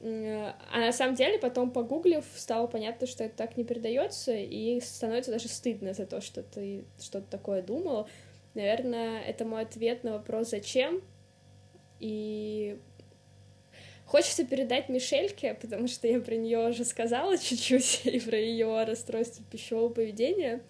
А 0.00 0.80
на 0.80 0.92
самом 0.92 1.14
деле, 1.14 1.38
потом 1.38 1.70
погуглив, 1.70 2.24
стало 2.36 2.66
понятно, 2.66 3.06
что 3.06 3.24
это 3.24 3.36
так 3.36 3.56
не 3.56 3.64
передается, 3.64 4.34
и 4.34 4.78
становится 4.80 5.30
даже 5.30 5.48
стыдно 5.48 5.94
за 5.94 6.04
то, 6.04 6.20
что 6.20 6.42
ты 6.42 6.84
что-то 7.00 7.26
такое 7.30 7.62
думал. 7.62 8.06
Наверное, 8.52 9.22
это 9.22 9.46
мой 9.46 9.62
ответ 9.62 10.04
на 10.04 10.12
вопрос 10.12 10.50
«Зачем?». 10.50 11.00
И 12.00 12.78
Хочется 14.06 14.44
передать 14.44 14.88
Мишельке, 14.88 15.54
потому 15.54 15.88
что 15.88 16.06
я 16.06 16.20
про 16.20 16.34
нее 16.34 16.68
уже 16.68 16.84
сказала 16.84 17.36
чуть-чуть, 17.38 18.06
и 18.06 18.20
про 18.20 18.38
ее 18.38 18.84
расстройство 18.84 19.44
пищевого 19.50 19.88
поведения. 19.88 20.62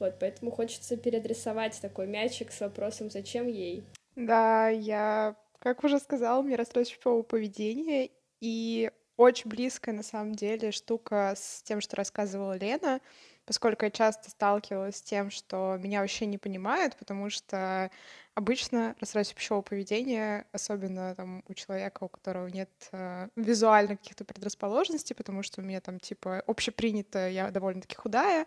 Вот, 0.00 0.16
поэтому 0.18 0.50
хочется 0.50 0.96
переадресовать 0.96 1.80
такой 1.80 2.06
мячик 2.06 2.52
с 2.52 2.60
вопросом, 2.60 3.10
зачем 3.10 3.46
ей. 3.46 3.84
Да, 4.16 4.68
я, 4.68 5.36
как 5.60 5.84
уже 5.84 5.98
сказала, 5.98 6.42
мне 6.42 6.56
расстройство 6.56 6.96
пищевого 6.96 7.22
поведения, 7.22 8.10
и 8.40 8.90
очень 9.16 9.48
близкая 9.48 9.94
на 9.94 10.02
самом 10.02 10.34
деле 10.34 10.72
штука 10.72 11.34
с 11.36 11.62
тем, 11.62 11.80
что 11.80 11.96
рассказывала 11.96 12.56
Лена, 12.58 13.00
поскольку 13.46 13.84
я 13.84 13.90
часто 13.90 14.30
сталкивалась 14.30 14.96
с 14.96 15.02
тем, 15.02 15.30
что 15.30 15.78
меня 15.80 16.00
вообще 16.00 16.26
не 16.26 16.38
понимают, 16.38 16.96
потому 16.96 17.30
что 17.30 17.90
Обычно 18.36 18.96
расстройство 18.98 19.36
пищевого 19.36 19.62
поведения, 19.62 20.44
особенно 20.50 21.14
там 21.14 21.44
у 21.48 21.54
человека, 21.54 22.02
у 22.02 22.08
которого 22.08 22.48
нет 22.48 22.68
э, 22.90 23.28
визуально 23.36 23.96
каких-то 23.96 24.24
предрасположенностей, 24.24 25.14
потому 25.14 25.44
что 25.44 25.60
у 25.60 25.64
меня 25.64 25.80
там 25.80 26.00
типа 26.00 26.42
общепринято, 26.48 27.28
я 27.28 27.52
довольно-таки 27.52 27.94
худая, 27.94 28.46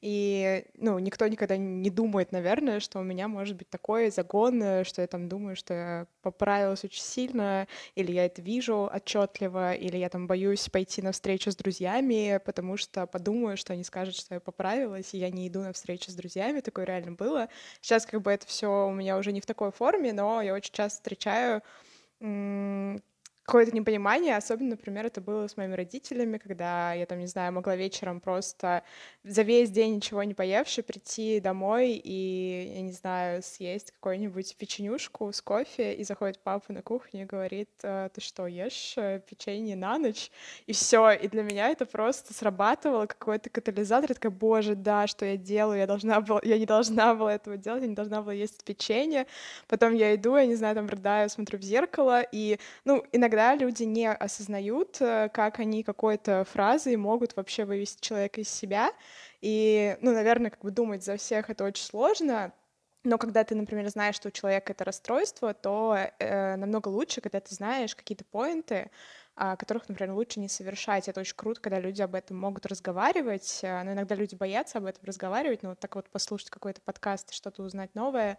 и, 0.00 0.64
ну, 0.74 0.98
никто 0.98 1.26
никогда 1.26 1.56
не 1.56 1.90
думает, 1.90 2.32
наверное, 2.32 2.80
что 2.80 2.98
у 2.98 3.02
меня 3.02 3.28
может 3.28 3.56
быть 3.56 3.68
такой 3.68 4.10
загон, 4.10 4.62
э, 4.62 4.84
что 4.84 5.02
я 5.02 5.06
там 5.06 5.28
думаю, 5.28 5.56
что 5.56 5.74
я 5.74 6.06
поправилась 6.22 6.84
очень 6.84 7.02
сильно, 7.02 7.66
или 7.94 8.12
я 8.12 8.26
это 8.26 8.40
вижу 8.40 8.90
отчетливо, 8.92 9.74
или 9.74 9.96
я 9.96 10.08
там 10.08 10.26
боюсь 10.26 10.68
пойти 10.68 11.02
на 11.02 11.12
встречу 11.12 11.50
с 11.50 11.56
друзьями, 11.56 12.40
потому 12.44 12.76
что 12.76 13.06
подумаю, 13.06 13.56
что 13.56 13.72
они 13.72 13.84
скажут, 13.84 14.16
что 14.16 14.34
я 14.34 14.40
поправилась, 14.40 15.12
и 15.12 15.18
я 15.18 15.30
не 15.30 15.48
иду 15.48 15.60
на 15.60 15.72
встречу 15.72 16.10
с 16.10 16.14
друзьями. 16.14 16.60
Такое 16.60 16.84
реально 16.84 17.12
было. 17.12 17.48
Сейчас 17.80 18.06
как 18.06 18.22
бы 18.22 18.30
это 18.30 18.46
все 18.46 18.86
у 18.86 18.92
меня 18.92 19.16
уже 19.18 19.25
не 19.32 19.40
в 19.40 19.46
такой 19.46 19.70
форме, 19.72 20.12
но 20.12 20.42
я 20.42 20.54
очень 20.54 20.72
часто 20.72 20.98
встречаю 20.98 21.62
какое-то 23.46 23.74
непонимание, 23.74 24.36
особенно, 24.36 24.70
например, 24.70 25.06
это 25.06 25.20
было 25.20 25.46
с 25.46 25.56
моими 25.56 25.74
родителями, 25.74 26.36
когда 26.36 26.92
я 26.94 27.06
там, 27.06 27.20
не 27.20 27.28
знаю, 27.28 27.52
могла 27.52 27.76
вечером 27.76 28.20
просто 28.20 28.82
за 29.22 29.42
весь 29.42 29.70
день 29.70 29.94
ничего 29.96 30.24
не 30.24 30.34
поевши 30.34 30.82
прийти 30.82 31.38
домой 31.38 31.92
и, 31.92 32.72
я 32.74 32.82
не 32.82 32.90
знаю, 32.90 33.44
съесть 33.44 33.92
какую-нибудь 33.92 34.56
печенюшку 34.56 35.32
с 35.32 35.40
кофе, 35.40 35.94
и 35.94 36.02
заходит 36.02 36.40
папа 36.40 36.72
на 36.72 36.82
кухню 36.82 37.22
и 37.22 37.24
говорит, 37.24 37.70
«Э, 37.84 38.08
ты 38.12 38.20
что, 38.20 38.48
ешь 38.48 38.94
э, 38.96 39.20
печенье 39.20 39.76
на 39.76 39.96
ночь? 39.98 40.32
И 40.66 40.72
все, 40.72 41.12
и 41.12 41.28
для 41.28 41.44
меня 41.44 41.68
это 41.68 41.86
просто 41.86 42.34
срабатывало 42.34 43.06
какой-то 43.06 43.48
катализатор, 43.48 44.10
я 44.10 44.14
такая, 44.14 44.32
боже, 44.32 44.74
да, 44.74 45.06
что 45.06 45.24
я 45.24 45.36
делаю, 45.36 45.78
я 45.78 45.86
должна 45.86 46.20
была, 46.20 46.40
я 46.42 46.58
не 46.58 46.66
должна 46.66 47.14
была 47.14 47.34
этого 47.34 47.56
делать, 47.56 47.82
я 47.82 47.88
не 47.88 47.94
должна 47.94 48.22
была 48.22 48.32
есть 48.32 48.64
печенье, 48.64 49.28
потом 49.68 49.94
я 49.94 50.16
иду, 50.16 50.36
я 50.36 50.46
не 50.46 50.56
знаю, 50.56 50.74
там 50.74 50.88
рыдаю, 50.88 51.30
смотрю 51.30 51.60
в 51.60 51.62
зеркало, 51.62 52.22
и, 52.32 52.58
ну, 52.84 53.04
иногда 53.12 53.35
иногда 53.36 53.54
люди 53.54 53.82
не 53.82 54.10
осознают, 54.10 54.96
э, 55.00 55.28
как 55.32 55.58
они 55.58 55.82
какой-то 55.82 56.44
фразой 56.50 56.96
могут 56.96 57.36
вообще 57.36 57.64
вывести 57.64 58.00
человека 58.00 58.40
из 58.40 58.48
себя. 58.48 58.92
И, 59.42 59.96
ну, 60.00 60.12
наверное, 60.12 60.50
как 60.50 60.62
бы 60.62 60.70
думать 60.70 61.04
за 61.04 61.16
всех 61.16 61.50
это 61.50 61.64
очень 61.64 61.84
сложно, 61.84 62.52
но 63.04 63.18
когда 63.18 63.44
ты, 63.44 63.54
например, 63.54 63.88
знаешь, 63.88 64.16
что 64.16 64.28
у 64.28 64.30
человека 64.30 64.72
это 64.72 64.84
расстройство, 64.84 65.52
то 65.54 65.96
э, 66.18 66.56
намного 66.56 66.88
лучше, 66.88 67.20
когда 67.20 67.40
ты 67.40 67.54
знаешь 67.54 67.94
какие-то 67.94 68.24
поинты, 68.24 68.90
э, 69.36 69.56
которых, 69.58 69.88
например, 69.88 70.14
лучше 70.14 70.40
не 70.40 70.48
совершать. 70.48 71.08
Это 71.08 71.20
очень 71.20 71.36
круто, 71.36 71.60
когда 71.60 71.78
люди 71.78 72.02
об 72.02 72.14
этом 72.14 72.38
могут 72.38 72.66
разговаривать. 72.66 73.60
Э, 73.62 73.82
но 73.84 73.92
иногда 73.92 74.14
люди 74.14 74.34
боятся 74.34 74.78
об 74.78 74.86
этом 74.86 75.04
разговаривать, 75.04 75.62
но 75.62 75.70
вот 75.70 75.78
так 75.80 75.94
вот 75.94 76.08
послушать 76.08 76.50
какой-то 76.50 76.80
подкаст 76.80 77.32
что-то 77.32 77.62
узнать 77.62 77.94
новое, 77.94 78.38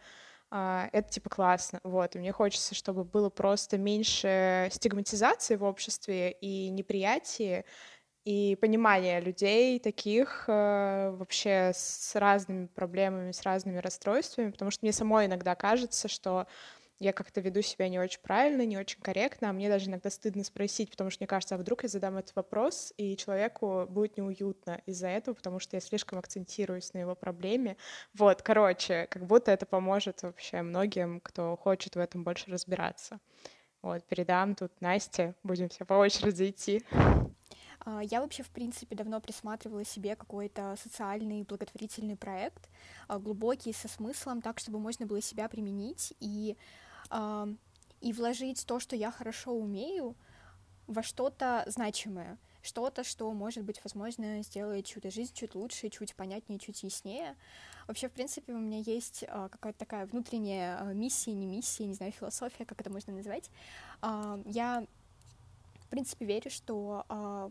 это 0.52 1.10
типа 1.10 1.30
классно, 1.30 1.80
вот, 1.84 2.16
и 2.16 2.20
мне 2.20 2.32
хочется, 2.32 2.76
чтобы 2.76 3.04
было 3.04 3.30
просто 3.30 3.78
меньше 3.78 4.70
стигматизации 4.72 5.56
в 5.56 5.64
обществе 5.64 6.32
и 6.32 6.70
неприятия, 6.70 7.66
и 8.26 8.58
понимания 8.60 9.22
людей 9.22 9.80
таких 9.80 10.46
э, 10.50 11.12
вообще 11.12 11.72
с 11.74 12.14
разными 12.16 12.68
проблемами, 12.68 13.32
с 13.32 13.44
разными 13.44 13.78
расстройствами, 13.78 14.52
потому 14.52 14.70
что 14.70 14.86
мне 14.86 14.92
самой 14.92 15.28
иногда 15.28 15.56
кажется, 15.56 16.10
что 16.10 16.46
я 17.00 17.14
как-то 17.14 17.42
веду 17.42 17.62
себя 17.62 17.90
не 17.90 18.00
очень 18.00 18.22
правильно, 18.22 18.66
не 18.66 18.78
очень 18.78 19.00
корректно, 19.00 19.50
а 19.50 19.54
мне 19.54 19.70
даже 19.70 19.90
иногда 19.90 20.10
стыдно 20.10 20.44
спросить, 20.44 20.90
потому 20.90 21.10
что 21.10 21.22
мне 21.22 21.28
кажется, 21.28 21.56
а 21.56 21.58
вдруг 21.58 21.84
я 21.84 21.90
задам 21.90 22.18
этот 22.18 22.36
вопрос, 22.36 22.94
и 22.98 23.16
человеку 23.16 23.86
будет 23.90 24.18
неуютно 24.18 24.82
из-за 24.86 25.08
этого, 25.08 25.36
потому 25.36 25.60
что 25.60 25.76
я 25.76 25.82
слишком 25.82 26.18
акцентируюсь 26.20 26.94
на 26.94 27.00
его 27.00 27.16
проблеме. 27.16 27.78
Вот, 28.14 28.42
короче, 28.42 29.08
как 29.12 29.26
будто 29.26 29.52
это 29.52 29.66
поможет 29.66 30.24
вообще 30.24 30.62
многим, 30.62 31.20
кто 31.20 31.56
хочет 31.56 31.96
в 31.96 32.00
этом 32.00 32.24
больше 32.24 32.50
разбираться. 32.50 33.20
Вот, 33.84 34.04
передам 34.06 34.56
тут 34.56 34.72
Насте, 34.82 35.36
будем 35.44 35.70
все 35.70 35.86
по 35.86 35.94
очереди 35.94 36.50
идти. 36.50 36.84
А, 37.80 38.02
я 38.04 38.20
вообще, 38.22 38.44
в 38.44 38.50
принципе, 38.50 38.96
давно 38.96 39.22
присматривала 39.22 39.86
себе 39.86 40.16
какой-то 40.16 40.76
социальный 40.82 41.44
благотворительный 41.44 42.18
проект, 42.18 42.70
а, 43.08 43.18
глубокий, 43.18 43.72
со 43.72 43.88
смыслом, 43.88 44.42
так, 44.42 44.60
чтобы 44.60 44.80
можно 44.80 45.06
было 45.06 45.22
себя 45.22 45.48
применить 45.48 46.14
и 46.20 46.58
и 48.02 48.14
вложить 48.14 48.66
то, 48.66 48.80
что 48.80 48.96
я 48.96 49.12
хорошо 49.12 49.54
умею, 49.54 50.16
во 50.88 51.04
что-то 51.04 51.64
значимое, 51.68 52.38
что-то, 52.62 53.04
что, 53.04 53.32
может 53.34 53.64
быть, 53.64 53.82
возможно, 53.84 54.42
сделает 54.42 54.86
чью-то 54.86 55.12
жизнь 55.12 55.34
чуть 55.34 55.54
лучше, 55.54 55.90
чуть 55.90 56.16
понятнее, 56.16 56.60
чуть 56.60 56.84
яснее. 56.84 57.36
Вообще, 57.88 58.10
в 58.10 58.12
принципе, 58.12 58.54
у 58.54 58.58
меня 58.58 58.80
есть 58.80 59.24
а, 59.28 59.50
какая-то 59.50 59.80
такая 59.80 60.06
внутренняя 60.06 60.80
а, 60.80 60.94
миссия, 60.94 61.34
не 61.34 61.46
миссия, 61.46 61.86
не 61.86 61.94
знаю, 61.94 62.12
философия, 62.12 62.66
как 62.66 62.82
это 62.82 62.90
можно 62.90 63.14
назвать. 63.14 63.50
Я, 64.46 64.86
в 65.80 65.88
принципе, 65.88 66.26
верю, 66.26 66.52
что 66.52 67.06
а, 67.08 67.50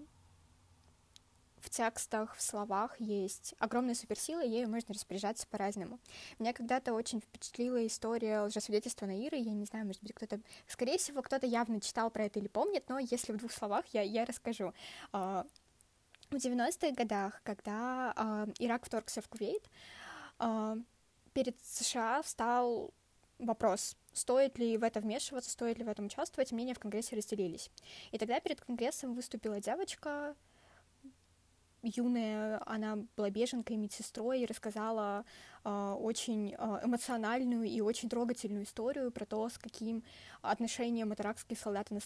в 1.67 1.71
текстах, 1.71 2.37
в 2.37 2.43
словах 2.43 2.99
есть 3.01 3.55
огромная 3.59 3.97
суперсила, 3.97 4.43
и 4.45 4.49
ею 4.49 4.71
можно 4.71 4.95
распоряжаться 4.95 5.49
по-разному. 5.49 5.99
Меня 6.39 6.53
когда-то 6.53 6.95
очень 6.95 7.21
впечатлила 7.21 7.85
история 7.85 8.43
лжесвидетельства 8.43 9.07
Наиры, 9.07 9.37
я 9.37 9.53
не 9.53 9.65
знаю, 9.65 9.85
может 9.85 10.01
быть, 10.01 10.15
кто-то, 10.15 10.41
скорее 10.69 10.97
всего, 10.99 11.23
кто-то 11.23 11.45
явно 11.45 11.81
читал 11.81 12.11
про 12.11 12.27
это 12.27 12.39
или 12.39 12.47
помнит, 12.47 12.89
но 12.89 13.01
если 13.01 13.33
в 13.33 13.39
двух 13.39 13.51
словах, 13.51 13.85
я, 13.93 14.03
я 14.03 14.25
расскажу. 14.25 14.73
А, 15.13 15.45
в 16.31 16.37
90-х 16.37 16.93
годах, 16.93 17.41
когда 17.43 18.13
а, 18.15 18.47
Ирак 18.61 18.87
вторгся 18.87 19.21
в 19.21 19.29
Кувейт, 19.29 19.69
а, 20.39 20.77
перед 21.33 21.61
США 21.65 22.23
встал 22.23 22.95
вопрос, 23.41 23.97
стоит 24.13 24.57
ли 24.57 24.79
в 24.79 24.85
это 24.85 25.01
вмешиваться, 25.01 25.51
стоит 25.51 25.79
ли 25.79 25.85
в 25.85 25.89
этом 25.89 26.07
участвовать, 26.07 26.53
мнения 26.53 26.75
в 26.75 26.79
Конгрессе 26.79 27.17
разделились. 27.17 27.71
И 28.13 28.19
тогда 28.19 28.39
перед 28.39 28.61
Конгрессом 28.61 29.15
выступила 29.15 29.61
девочка, 29.61 30.37
юная, 31.83 32.61
она 32.67 32.99
была 33.17 33.31
беженкой, 33.31 33.77
медсестрой 33.77 34.41
и 34.41 34.47
рассказала 34.47 35.25
очень 35.69 36.55
э, 36.57 36.81
эмоциональную 36.85 37.65
и 37.65 37.81
очень 37.81 38.09
трогательную 38.09 38.65
историю 38.65 39.11
про 39.11 39.25
то, 39.25 39.49
с 39.49 39.59
каким 39.59 40.05
отношением 40.43 41.11
от 41.11 41.21
иракских 41.21 41.59
солдат 41.59 41.91
она 41.91 41.99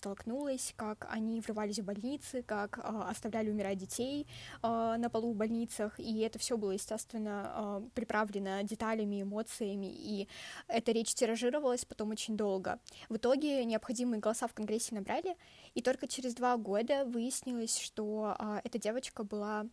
как 0.77 1.07
они 1.11 1.41
врывались 1.41 1.79
в 1.79 1.85
больницы, 1.85 2.43
как 2.43 2.79
э, 2.79 2.81
оставляли 2.83 3.51
умирать 3.51 3.79
детей 3.79 4.27
на 4.63 5.09
полу 5.11 5.33
в 5.33 5.37
больницах, 5.37 5.99
и 5.99 6.21
это 6.21 6.39
все 6.39 6.57
было, 6.57 6.73
естественно, 6.73 7.83
приправлено 7.95 8.63
деталями, 8.63 9.23
эмоциями, 9.23 9.93
и 9.93 10.29
эта 10.69 10.93
речь 10.93 11.15
тиражировалась 11.15 11.85
потом 11.85 12.11
очень 12.11 12.37
долго. 12.37 12.79
В 13.09 13.17
итоге 13.17 13.65
необходимые 13.65 14.21
голоса 14.21 14.47
в 14.47 14.55
Конгрессе 14.55 14.95
набрали, 14.95 15.37
и 15.75 15.83
только 15.83 16.09
через 16.09 16.35
два 16.35 16.57
года 16.57 17.05
выяснилось, 17.05 17.79
что 17.79 18.37
эта 18.65 18.79
девочка 18.79 19.25
была 19.25 19.67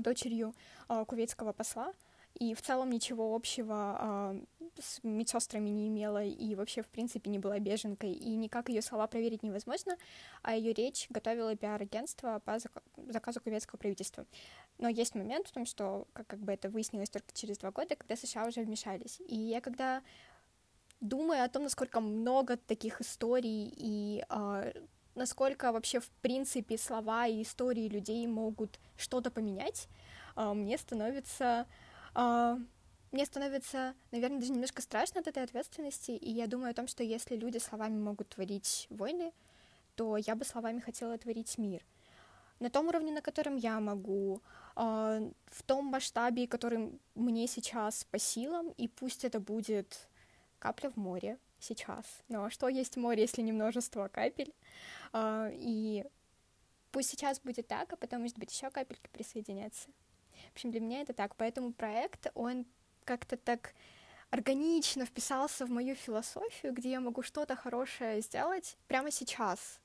дочерью 0.00 0.54
кувейтского 0.88 1.52
посла, 1.52 1.92
и 2.34 2.54
в 2.54 2.62
целом 2.62 2.90
ничего 2.90 3.34
общего 3.34 3.96
э, 4.00 4.44
с 4.80 5.02
медсестрами 5.04 5.70
не 5.70 5.88
имела 5.88 6.24
и 6.24 6.54
вообще, 6.54 6.82
в 6.82 6.88
принципе, 6.88 7.30
не 7.30 7.38
была 7.38 7.58
беженкой, 7.58 8.12
и 8.12 8.34
никак 8.34 8.68
ее 8.68 8.82
слова 8.82 9.06
проверить 9.06 9.42
невозможно, 9.42 9.96
а 10.42 10.56
ее 10.56 10.72
речь 10.72 11.06
готовила 11.10 11.54
пиар-агентство 11.54 12.40
по 12.44 12.58
заказу 13.08 13.40
кувейтского 13.40 13.78
правительства. 13.78 14.26
Но 14.78 14.88
есть 14.88 15.14
момент 15.14 15.46
в 15.46 15.52
том, 15.52 15.64
что, 15.64 16.08
как, 16.12 16.26
как 16.26 16.40
бы 16.40 16.52
это 16.52 16.68
выяснилось 16.68 17.10
только 17.10 17.32
через 17.32 17.58
два 17.58 17.70
года, 17.70 17.94
когда 17.94 18.16
США 18.16 18.46
уже 18.46 18.62
вмешались. 18.62 19.20
И 19.28 19.36
я 19.36 19.60
когда 19.60 20.02
думаю 21.00 21.44
о 21.44 21.48
том, 21.48 21.64
насколько 21.64 22.00
много 22.00 22.56
таких 22.56 23.00
историй 23.00 23.72
и 23.76 24.24
э, 24.28 24.72
насколько 25.14 25.70
вообще 25.72 26.00
в 26.00 26.08
принципе 26.22 26.78
слова 26.78 27.26
и 27.26 27.42
истории 27.42 27.88
людей 27.88 28.26
могут 28.26 28.80
что-то 28.96 29.30
поменять, 29.30 29.88
э, 30.36 30.52
мне 30.52 30.76
становится 30.78 31.66
мне 32.14 33.26
становится, 33.26 33.94
наверное, 34.10 34.40
даже 34.40 34.52
немножко 34.52 34.82
страшно 34.82 35.20
от 35.20 35.28
этой 35.28 35.42
ответственности, 35.42 36.12
и 36.12 36.30
я 36.30 36.46
думаю 36.46 36.70
о 36.70 36.74
том, 36.74 36.88
что 36.88 37.02
если 37.04 37.36
люди 37.36 37.58
словами 37.58 37.98
могут 37.98 38.30
творить 38.30 38.86
войны, 38.90 39.32
то 39.94 40.16
я 40.16 40.34
бы 40.34 40.44
словами 40.44 40.80
хотела 40.80 41.16
творить 41.18 41.58
мир. 41.58 41.84
На 42.60 42.70
том 42.70 42.88
уровне, 42.88 43.12
на 43.12 43.20
котором 43.20 43.56
я 43.56 43.78
могу, 43.80 44.40
э, 44.76 45.30
в 45.46 45.62
том 45.64 45.86
масштабе, 45.86 46.46
который 46.46 46.98
мне 47.14 47.46
сейчас 47.46 48.04
по 48.04 48.18
силам, 48.18 48.70
и 48.70 48.88
пусть 48.88 49.24
это 49.24 49.40
будет 49.40 50.08
капля 50.58 50.90
в 50.90 50.96
море 50.96 51.38
сейчас. 51.58 52.22
Но 52.28 52.50
что 52.50 52.68
есть 52.68 52.96
море, 52.96 53.22
если 53.22 53.42
не 53.42 53.52
множество 53.52 54.08
капель? 54.08 54.52
И 55.16 56.04
пусть 56.90 57.10
сейчас 57.10 57.40
будет 57.40 57.66
так, 57.66 57.92
а 57.92 57.96
потом, 57.96 58.22
может 58.22 58.38
быть, 58.38 58.52
еще 58.52 58.70
капельки 58.70 59.08
присоединятся. 59.12 59.88
В 60.50 60.52
общем, 60.52 60.70
для 60.70 60.80
меня 60.80 61.00
это 61.00 61.12
так. 61.12 61.36
Поэтому 61.36 61.72
проект, 61.72 62.26
он 62.34 62.66
как-то 63.04 63.36
так 63.36 63.74
органично 64.30 65.06
вписался 65.06 65.66
в 65.66 65.70
мою 65.70 65.94
философию, 65.94 66.72
где 66.72 66.90
я 66.90 67.00
могу 67.00 67.22
что-то 67.22 67.54
хорошее 67.54 68.20
сделать 68.20 68.76
прямо 68.88 69.10
сейчас. 69.10 69.80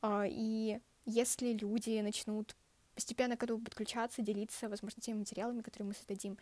А, 0.00 0.24
и 0.26 0.80
если 1.04 1.52
люди 1.52 2.00
начнут 2.00 2.56
постепенно 2.94 3.36
к 3.36 3.42
этому 3.42 3.60
подключаться, 3.60 4.22
делиться, 4.22 4.68
возможно, 4.68 5.02
теми 5.02 5.18
материалами, 5.18 5.62
которые 5.62 5.88
мы 5.88 5.94
создадим, 5.94 6.38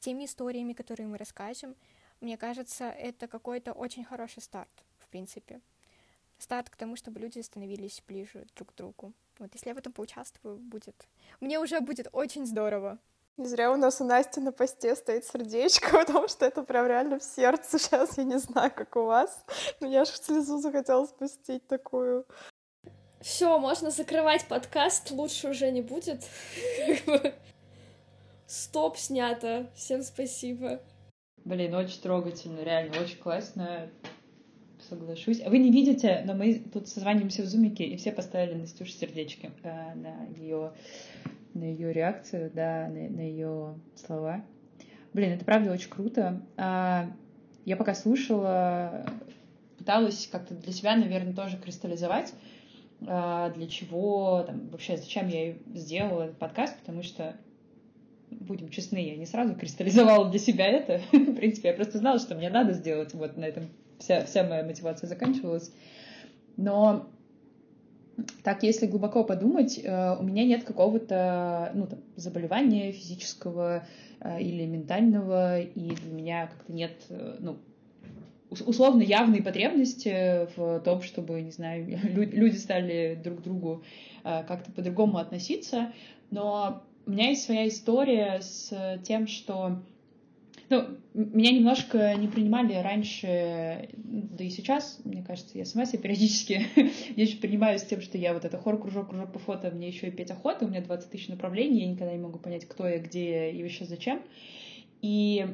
теми 0.00 0.24
историями, 0.24 0.72
которые 0.72 1.06
мы 1.06 1.16
расскажем, 1.16 1.76
мне 2.20 2.36
кажется, 2.36 2.84
это 2.84 3.26
какой-то 3.26 3.72
очень 3.72 4.04
хороший 4.04 4.42
старт, 4.42 4.70
в 4.98 5.08
принципе. 5.08 5.60
Старт 6.38 6.70
к 6.70 6.76
тому, 6.76 6.96
чтобы 6.96 7.20
люди 7.20 7.40
становились 7.40 8.02
ближе 8.06 8.46
друг 8.54 8.72
к 8.72 8.76
другу. 8.76 9.12
Вот 9.38 9.50
если 9.54 9.68
я 9.68 9.74
в 9.74 9.78
этом 9.78 9.92
поучаствую, 9.92 10.58
будет... 10.58 11.08
Мне 11.40 11.58
уже 11.58 11.80
будет 11.80 12.08
очень 12.12 12.46
здорово. 12.46 12.98
Не 13.38 13.46
зря 13.46 13.72
у 13.72 13.76
нас 13.76 14.00
у 14.00 14.04
Насти 14.04 14.40
на 14.40 14.52
посте 14.52 14.94
стоит 14.94 15.24
сердечко, 15.24 15.90
потому 16.06 16.28
что 16.28 16.44
это 16.44 16.62
прям 16.62 16.86
реально 16.86 17.18
в 17.18 17.24
сердце. 17.24 17.78
Сейчас 17.78 18.18
я 18.18 18.24
не 18.24 18.38
знаю, 18.38 18.70
как 18.74 18.94
у 18.96 19.04
вас, 19.04 19.44
но 19.80 19.88
я 19.88 20.02
аж 20.02 20.08
слезу 20.08 20.58
захотела 20.58 21.06
спустить 21.06 21.66
такую. 21.66 22.26
Все, 23.20 23.58
можно 23.58 23.90
закрывать 23.90 24.46
подкаст, 24.48 25.10
лучше 25.12 25.48
уже 25.48 25.70
не 25.70 25.80
будет. 25.80 26.24
Стоп, 28.46 28.98
снято. 28.98 29.70
Всем 29.74 30.02
спасибо. 30.02 30.80
Блин, 31.44 31.74
очень 31.74 32.02
трогательно, 32.02 32.60
реально, 32.60 33.00
очень 33.00 33.18
классно. 33.18 33.90
Соглашусь. 34.88 35.40
Вы 35.44 35.58
не 35.58 35.70
видите, 35.70 36.22
но 36.26 36.34
мы 36.34 36.62
тут 36.72 36.88
созваниваемся 36.88 37.42
в 37.42 37.46
зумике, 37.46 37.84
и 37.84 37.96
все 37.96 38.12
поставили 38.12 38.54
на 38.54 38.66
Стюш 38.66 38.92
сердечки 38.92 39.50
э, 39.62 39.94
на 39.94 40.26
ее 40.36 40.72
на 41.54 41.64
ее 41.64 41.92
реакцию, 41.92 42.50
да, 42.54 42.88
на, 42.88 43.08
на 43.08 43.20
ее 43.20 43.74
слова. 43.94 44.44
Блин, 45.12 45.32
это 45.32 45.44
правда 45.44 45.72
очень 45.72 45.90
круто. 45.90 46.40
А, 46.56 47.10
я 47.64 47.76
пока 47.76 47.94
слушала, 47.94 49.04
пыталась 49.78 50.28
как-то 50.30 50.54
для 50.54 50.72
себя, 50.72 50.96
наверное, 50.96 51.34
тоже 51.34 51.58
кристаллизовать, 51.58 52.32
а, 53.06 53.50
для 53.50 53.66
чего, 53.66 54.44
там, 54.46 54.68
вообще, 54.68 54.96
зачем 54.96 55.28
я 55.28 55.54
сделала 55.74 56.22
этот 56.24 56.38
подкаст, 56.38 56.78
потому 56.78 57.02
что 57.02 57.36
будем 58.30 58.70
честны, 58.70 59.06
я 59.06 59.16
не 59.16 59.26
сразу 59.26 59.54
кристаллизовала 59.54 60.30
для 60.30 60.38
себя 60.38 60.66
это. 60.66 61.00
В 61.12 61.34
принципе, 61.34 61.68
я 61.68 61.74
просто 61.74 61.98
знала, 61.98 62.18
что 62.18 62.34
мне 62.34 62.48
надо 62.48 62.72
сделать. 62.72 63.12
Вот 63.12 63.36
на 63.36 63.44
этом 63.44 63.68
вся, 64.02 64.24
вся 64.24 64.44
моя 64.44 64.64
мотивация 64.64 65.08
заканчивалась. 65.08 65.72
Но 66.56 67.06
так, 68.42 68.62
если 68.62 68.86
глубоко 68.86 69.24
подумать, 69.24 69.80
э, 69.82 70.16
у 70.18 70.22
меня 70.22 70.44
нет 70.44 70.64
какого-то 70.64 71.72
ну, 71.74 71.86
там, 71.86 72.00
заболевания 72.16 72.92
физического 72.92 73.86
э, 74.20 74.40
или 74.40 74.66
ментального, 74.66 75.60
и 75.60 75.90
для 75.90 76.12
меня 76.12 76.46
как-то 76.46 76.72
нет 76.72 76.92
э, 77.08 77.36
ну, 77.40 77.56
условно 78.50 79.02
явной 79.02 79.42
потребности 79.42 80.46
в 80.56 80.80
том, 80.80 81.00
чтобы, 81.02 81.40
не 81.40 81.52
знаю, 81.52 81.86
люди 82.04 82.56
стали 82.56 83.18
друг 83.22 83.40
к 83.40 83.42
другу 83.42 83.82
как-то 84.22 84.70
по-другому 84.72 85.18
относиться. 85.18 85.92
Но 86.30 86.82
у 87.06 87.10
меня 87.10 87.30
есть 87.30 87.44
своя 87.44 87.66
история 87.66 88.40
с 88.42 89.00
тем, 89.04 89.26
что 89.26 89.78
ну, 90.72 90.88
меня 91.12 91.52
немножко 91.52 92.14
не 92.14 92.28
принимали 92.28 92.72
раньше, 92.72 93.90
да 93.92 94.42
и 94.42 94.48
сейчас, 94.48 95.00
мне 95.04 95.22
кажется, 95.22 95.58
я 95.58 95.66
сама 95.66 95.84
себя 95.84 96.00
периодически 96.00 96.66
я 97.14 97.22
еще 97.24 97.36
принимаю 97.36 97.78
с 97.78 97.82
тем, 97.82 98.00
что 98.00 98.16
я 98.16 98.32
вот 98.32 98.46
это 98.46 98.56
хор, 98.56 98.80
кружок, 98.80 99.10
кружок 99.10 99.34
по 99.34 99.38
фото, 99.38 99.70
мне 99.70 99.88
еще 99.88 100.08
и 100.08 100.10
петь 100.10 100.30
охота, 100.30 100.64
у 100.64 100.68
меня 100.68 100.80
20 100.80 101.10
тысяч 101.10 101.28
направлений, 101.28 101.80
я 101.80 101.88
никогда 101.88 102.14
не 102.14 102.20
могу 102.20 102.38
понять, 102.38 102.64
кто 102.64 102.88
я, 102.88 103.00
где 103.00 103.30
я 103.30 103.50
и 103.50 103.62
вообще 103.62 103.84
зачем. 103.84 104.22
И, 105.02 105.46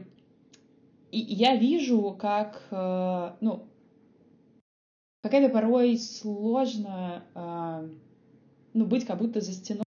и 1.11 1.19
я 1.19 1.57
вижу, 1.57 2.17
как, 2.17 2.63
э, 2.71 3.33
ну, 3.41 3.67
как 5.23 5.35
это 5.35 5.53
порой 5.53 5.99
сложно, 5.99 7.25
э, 7.35 7.89
ну, 8.73 8.87
быть 8.87 9.05
как 9.05 9.19
будто 9.19 9.41
за 9.41 9.53
стеной, 9.53 9.83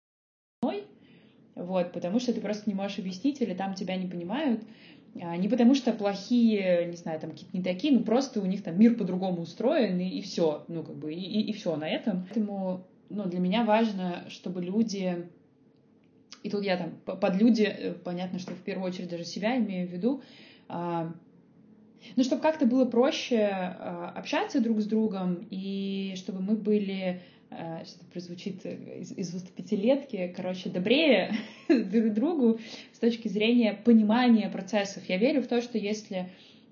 вот, 1.53 1.91
потому 1.91 2.19
что 2.19 2.33
ты 2.33 2.41
просто 2.41 2.67
не 2.67 2.73
можешь 2.73 2.97
объяснить, 2.97 3.41
или 3.41 3.53
там 3.53 3.75
тебя 3.75 3.95
не 3.95 4.07
понимают, 4.07 4.63
не 5.15 5.47
потому 5.47 5.75
что 5.75 5.91
плохие, 5.91 6.85
не 6.85 6.95
знаю, 6.95 7.19
там 7.19 7.31
какие-то 7.31 7.57
не 7.57 7.63
такие, 7.63 7.93
ну 7.93 8.03
просто 8.03 8.41
у 8.41 8.45
них 8.45 8.63
там 8.63 8.79
мир 8.79 8.95
по-другому 8.95 9.41
устроен, 9.41 9.99
и, 9.99 10.07
и 10.07 10.21
все, 10.21 10.63
ну 10.67 10.83
как 10.83 10.95
бы, 10.95 11.13
и, 11.13 11.19
и, 11.19 11.49
и 11.49 11.53
все 11.53 11.75
на 11.75 11.87
этом. 11.89 12.23
Поэтому, 12.23 12.85
ну, 13.09 13.25
для 13.25 13.39
меня 13.39 13.63
важно, 13.63 14.25
чтобы 14.29 14.61
люди, 14.61 15.27
и 16.43 16.49
тут 16.49 16.63
я 16.63 16.77
там 16.77 16.91
под 17.05 17.35
люди, 17.35 17.63
э, 17.63 17.93
понятно, 17.93 18.39
что 18.39 18.53
в 18.53 18.61
первую 18.61 18.89
очередь 18.89 19.09
даже 19.09 19.25
себя 19.25 19.57
имею 19.57 19.87
в 19.87 19.91
виду, 19.91 20.21
а, 20.67 21.11
ну, 22.15 22.23
чтобы 22.23 22.41
как-то 22.41 22.65
было 22.65 22.85
проще 22.85 23.49
а, 23.51 24.13
общаться 24.15 24.61
друг 24.61 24.79
с 24.79 24.85
другом, 24.85 25.47
и 25.49 26.13
чтобы 26.15 26.41
мы 26.41 26.55
были 26.55 27.21
э, 27.49 27.83
что 27.85 28.05
прозвучит 28.05 28.65
из, 28.65 29.11
из 29.11 29.33
уст 29.33 29.51
пятилетки, 29.51 30.33
короче, 30.35 30.69
добрее 30.69 31.33
друг 31.67 32.13
другу 32.13 32.59
с 32.99 33.01
точки 33.01 33.29
зрения 33.29 33.79
понимания 33.85 34.49
процессов. 34.49 35.07
Я 35.07 35.15
верю 35.15 35.41
в 35.41 35.47
то, 35.47 35.61
что 35.61 35.77
если 35.77 36.29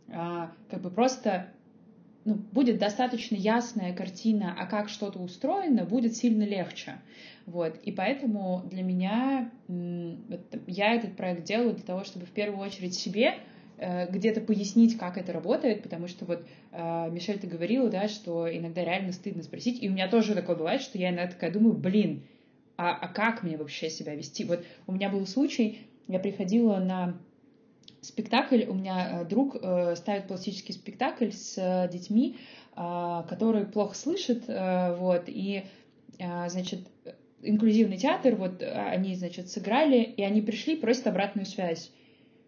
а, 0.10 0.52
как 0.70 0.82
бы 0.82 0.90
просто 0.90 1.48
ну, 2.26 2.34
будет 2.34 2.80
достаточно 2.80 3.36
ясная 3.36 3.94
картина, 3.94 4.54
а 4.60 4.66
как 4.66 4.90
что-то 4.90 5.20
устроено, 5.20 5.86
будет 5.86 6.18
сильно 6.18 6.44
легче. 6.44 6.96
Вот. 7.46 7.78
И 7.84 7.94
поэтому 7.94 8.64
для 8.70 8.84
меня 8.84 9.50
я 9.70 10.94
этот 10.96 11.16
проект 11.16 11.46
делаю 11.46 11.74
для 11.76 11.86
того, 11.86 12.04
чтобы 12.04 12.26
в 12.26 12.32
первую 12.32 12.60
очередь 12.60 12.94
себе 12.94 13.36
э, 13.78 14.12
где-то 14.12 14.42
пояснить, 14.42 14.98
как 14.98 15.18
это 15.18 15.32
работает, 15.32 15.82
потому 15.82 16.10
что 16.10 16.26
вот 16.26 16.46
э, 16.74 17.10
Мишель, 17.10 17.40
ты 17.40 17.48
говорила, 17.48 17.90
да, 17.90 18.10
что 18.10 18.54
иногда 18.54 18.84
реально 18.84 19.14
стыдно 19.14 19.44
спросить, 19.44 19.82
и 19.82 19.88
у 19.88 19.94
меня 19.94 20.10
тоже 20.10 20.36
такое 20.36 20.58
бывает, 20.58 20.82
что 20.82 20.98
я 20.98 21.12
иногда 21.12 21.32
такая 21.32 21.54
думаю, 21.54 21.74
блин, 21.74 22.24
а, 22.78 22.92
а 22.92 23.08
как 23.08 23.44
мне 23.44 23.58
вообще 23.58 23.90
себя 23.90 24.14
вести? 24.14 24.44
Вот 24.44 24.64
у 24.86 24.92
меня 24.92 25.10
был 25.10 25.26
случай, 25.26 25.87
я 26.08 26.20
приходила 26.20 26.78
на 26.78 27.18
спектакль. 28.02 28.64
У 28.68 28.74
меня 28.74 29.22
э, 29.22 29.26
друг 29.26 29.56
э, 29.56 29.96
ставит 29.96 30.28
пластический 30.28 30.74
спектакль 30.74 31.32
с 31.32 31.58
э, 31.58 31.90
детьми, 31.92 32.38
которые 32.76 33.66
плохо 33.66 33.96
слышат, 33.96 34.44
вот, 34.48 35.24
и, 35.26 35.64
значит, 36.20 36.82
инклюзивный 37.42 37.98
театр, 37.98 38.36
вот, 38.36 38.62
они, 38.62 39.16
значит, 39.16 39.50
сыграли, 39.50 40.04
и 40.04 40.22
они 40.22 40.44
пришли, 40.44 40.76
просят 40.76 41.08
обратную 41.08 41.48
связь. 41.48 41.92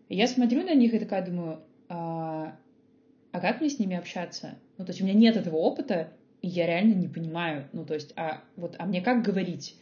И 0.07 0.15
я 0.15 0.27
смотрю 0.27 0.61
на 0.61 0.75
них 0.75 0.93
и 0.93 0.99
такая 0.99 1.25
думаю, 1.25 1.61
а, 1.87 2.55
а 3.31 3.39
как 3.39 3.59
мне 3.59 3.71
с 3.71 3.79
ними 3.79 3.97
общаться? 3.97 4.59
Ну, 4.77 4.85
то 4.85 4.91
есть 4.91 5.01
у 5.01 5.03
меня 5.03 5.15
нет 5.15 5.35
этого 5.35 5.55
опыта, 5.55 6.13
и 6.43 6.47
я 6.47 6.67
реально 6.67 6.93
не 6.93 7.07
понимаю, 7.07 7.67
ну, 7.73 7.83
то 7.83 7.95
есть, 7.95 8.13
а 8.15 8.43
вот, 8.55 8.75
а 8.77 8.85
мне 8.85 9.01
как 9.01 9.23
говорить? 9.23 9.79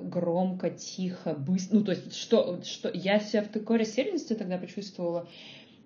Громко, 0.00 0.70
тихо, 0.70 1.34
быстро. 1.34 1.76
Ну, 1.76 1.84
то 1.84 1.92
есть, 1.92 2.14
что, 2.14 2.60
что 2.64 2.90
я 2.92 3.18
себя 3.18 3.42
в 3.42 3.48
такой 3.48 3.78
растерянности 3.78 4.34
тогда 4.34 4.58
почувствовала. 4.58 5.28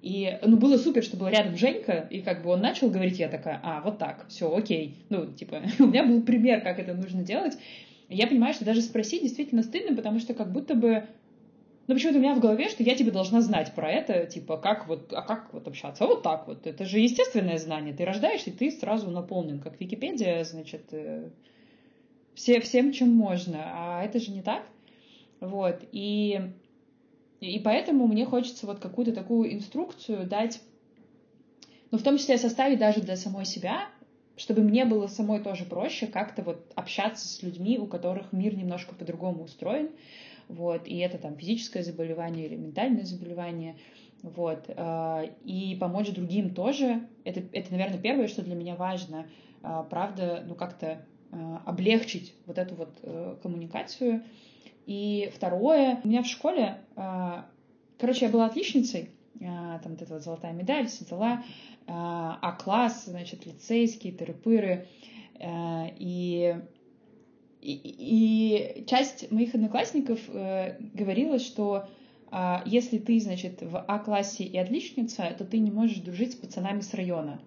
И, 0.02 0.38
ну, 0.42 0.56
было 0.56 0.78
супер, 0.78 1.02
что 1.02 1.16
был 1.16 1.28
рядом 1.28 1.56
Женька, 1.56 2.06
и 2.10 2.22
как 2.22 2.42
бы 2.42 2.50
он 2.50 2.60
начал 2.60 2.88
говорить, 2.88 3.18
я 3.18 3.28
такая, 3.28 3.60
а, 3.62 3.82
вот 3.82 3.98
так, 3.98 4.26
все, 4.28 4.54
окей. 4.54 4.96
Ну, 5.10 5.26
типа, 5.26 5.62
у 5.78 5.86
меня 5.86 6.04
был 6.04 6.22
пример, 6.22 6.62
как 6.62 6.78
это 6.78 6.94
нужно 6.94 7.22
делать. 7.22 7.54
И 8.08 8.16
я 8.16 8.26
понимаю, 8.26 8.54
что 8.54 8.64
даже 8.64 8.80
спросить 8.80 9.22
действительно 9.22 9.62
стыдно, 9.62 9.94
потому 9.94 10.18
что 10.18 10.34
как 10.34 10.52
будто 10.52 10.74
бы 10.74 11.04
ну, 11.90 11.94
почему-то 11.94 12.20
у 12.20 12.22
меня 12.22 12.34
в 12.36 12.40
голове, 12.40 12.68
что 12.68 12.84
я 12.84 12.94
тебе 12.94 13.10
должна 13.10 13.40
знать 13.40 13.72
про 13.74 13.90
это, 13.90 14.24
типа, 14.24 14.58
как 14.58 14.86
вот, 14.86 15.12
а 15.12 15.22
как 15.22 15.52
вот 15.52 15.66
общаться? 15.66 16.04
А 16.04 16.06
вот 16.06 16.22
так 16.22 16.46
вот. 16.46 16.64
Это 16.64 16.84
же 16.84 17.00
естественное 17.00 17.58
знание. 17.58 17.92
Ты 17.92 18.04
рождаешься, 18.04 18.50
и 18.50 18.52
ты 18.52 18.70
сразу 18.70 19.10
наполнен, 19.10 19.58
как 19.58 19.80
Википедия, 19.80 20.44
значит, 20.44 20.82
э, 20.92 21.30
все, 22.40 22.58
всем, 22.60 22.90
чем 22.90 23.12
можно, 23.12 23.58
а 23.66 24.02
это 24.02 24.18
же 24.18 24.30
не 24.30 24.40
так. 24.40 24.62
Вот, 25.40 25.84
и, 25.92 26.40
и 27.40 27.58
поэтому 27.58 28.06
мне 28.06 28.24
хочется 28.24 28.66
вот 28.66 28.78
какую-то 28.78 29.12
такую 29.12 29.52
инструкцию 29.52 30.26
дать, 30.26 30.62
ну, 31.90 31.98
в 31.98 32.02
том 32.02 32.16
числе 32.16 32.38
составить 32.38 32.78
даже 32.78 33.02
для 33.02 33.16
самой 33.16 33.44
себя, 33.44 33.88
чтобы 34.38 34.62
мне 34.62 34.86
было 34.86 35.06
самой 35.06 35.42
тоже 35.42 35.66
проще 35.66 36.06
как-то 36.06 36.42
вот 36.42 36.64
общаться 36.76 37.28
с 37.28 37.42
людьми, 37.42 37.78
у 37.78 37.86
которых 37.86 38.32
мир 38.32 38.56
немножко 38.56 38.94
по-другому 38.94 39.44
устроен, 39.44 39.90
вот, 40.48 40.86
и 40.86 40.96
это 40.96 41.18
там 41.18 41.36
физическое 41.36 41.82
заболевание 41.82 42.46
или 42.46 42.56
ментальное 42.56 43.04
заболевание, 43.04 43.76
вот, 44.22 44.64
э, 44.66 45.30
и 45.44 45.76
помочь 45.78 46.08
другим 46.08 46.54
тоже, 46.54 47.06
это, 47.24 47.42
это, 47.52 47.70
наверное, 47.70 48.00
первое, 48.00 48.28
что 48.28 48.40
для 48.40 48.54
меня 48.54 48.76
важно, 48.76 49.26
э, 49.62 49.84
правда, 49.90 50.42
ну, 50.48 50.54
как-то 50.54 51.04
облегчить 51.64 52.34
вот 52.46 52.58
эту 52.58 52.74
вот 52.74 52.98
э, 53.02 53.36
коммуникацию. 53.42 54.22
И 54.86 55.30
второе, 55.34 56.00
у 56.02 56.08
меня 56.08 56.22
в 56.22 56.26
школе, 56.26 56.78
э, 56.96 57.42
короче, 57.98 58.26
я 58.26 58.30
была 58.30 58.46
отличницей, 58.46 59.10
там 59.38 59.92
вот 59.92 60.02
эта 60.02 60.12
вот 60.12 60.22
золотая 60.22 60.52
медаль, 60.52 60.86
все 60.86 61.04
дела, 61.06 61.42
А-класс, 61.86 63.06
значит, 63.06 63.46
лицейские, 63.46 64.12
тыры-пыры, 64.12 64.86
и 65.42 66.60
и, 67.60 67.72
и 67.74 68.86
часть 68.86 69.30
моих 69.30 69.54
одноклассников 69.54 70.18
э, 70.28 70.76
говорила, 70.94 71.38
что 71.38 71.86
э, 72.32 72.56
если 72.64 72.98
ты, 72.98 73.20
значит, 73.20 73.60
в 73.60 73.78
А-классе 73.86 74.44
и 74.44 74.56
отличница, 74.56 75.34
то 75.36 75.44
ты 75.44 75.58
не 75.58 75.70
можешь 75.70 75.98
дружить 75.98 76.32
с 76.32 76.36
пацанами 76.36 76.80
с 76.80 76.94
района. 76.94 77.40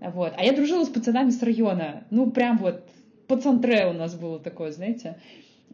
Вот. 0.00 0.32
А 0.36 0.44
я 0.44 0.52
дружила 0.52 0.84
с 0.84 0.88
пацанами 0.88 1.30
с 1.30 1.42
района. 1.42 2.04
Ну, 2.10 2.30
прям 2.30 2.56
вот 2.56 2.88
пацантре 3.30 3.86
у 3.86 3.92
нас 3.92 4.14
было 4.14 4.38
такое, 4.38 4.72
знаете. 4.72 5.16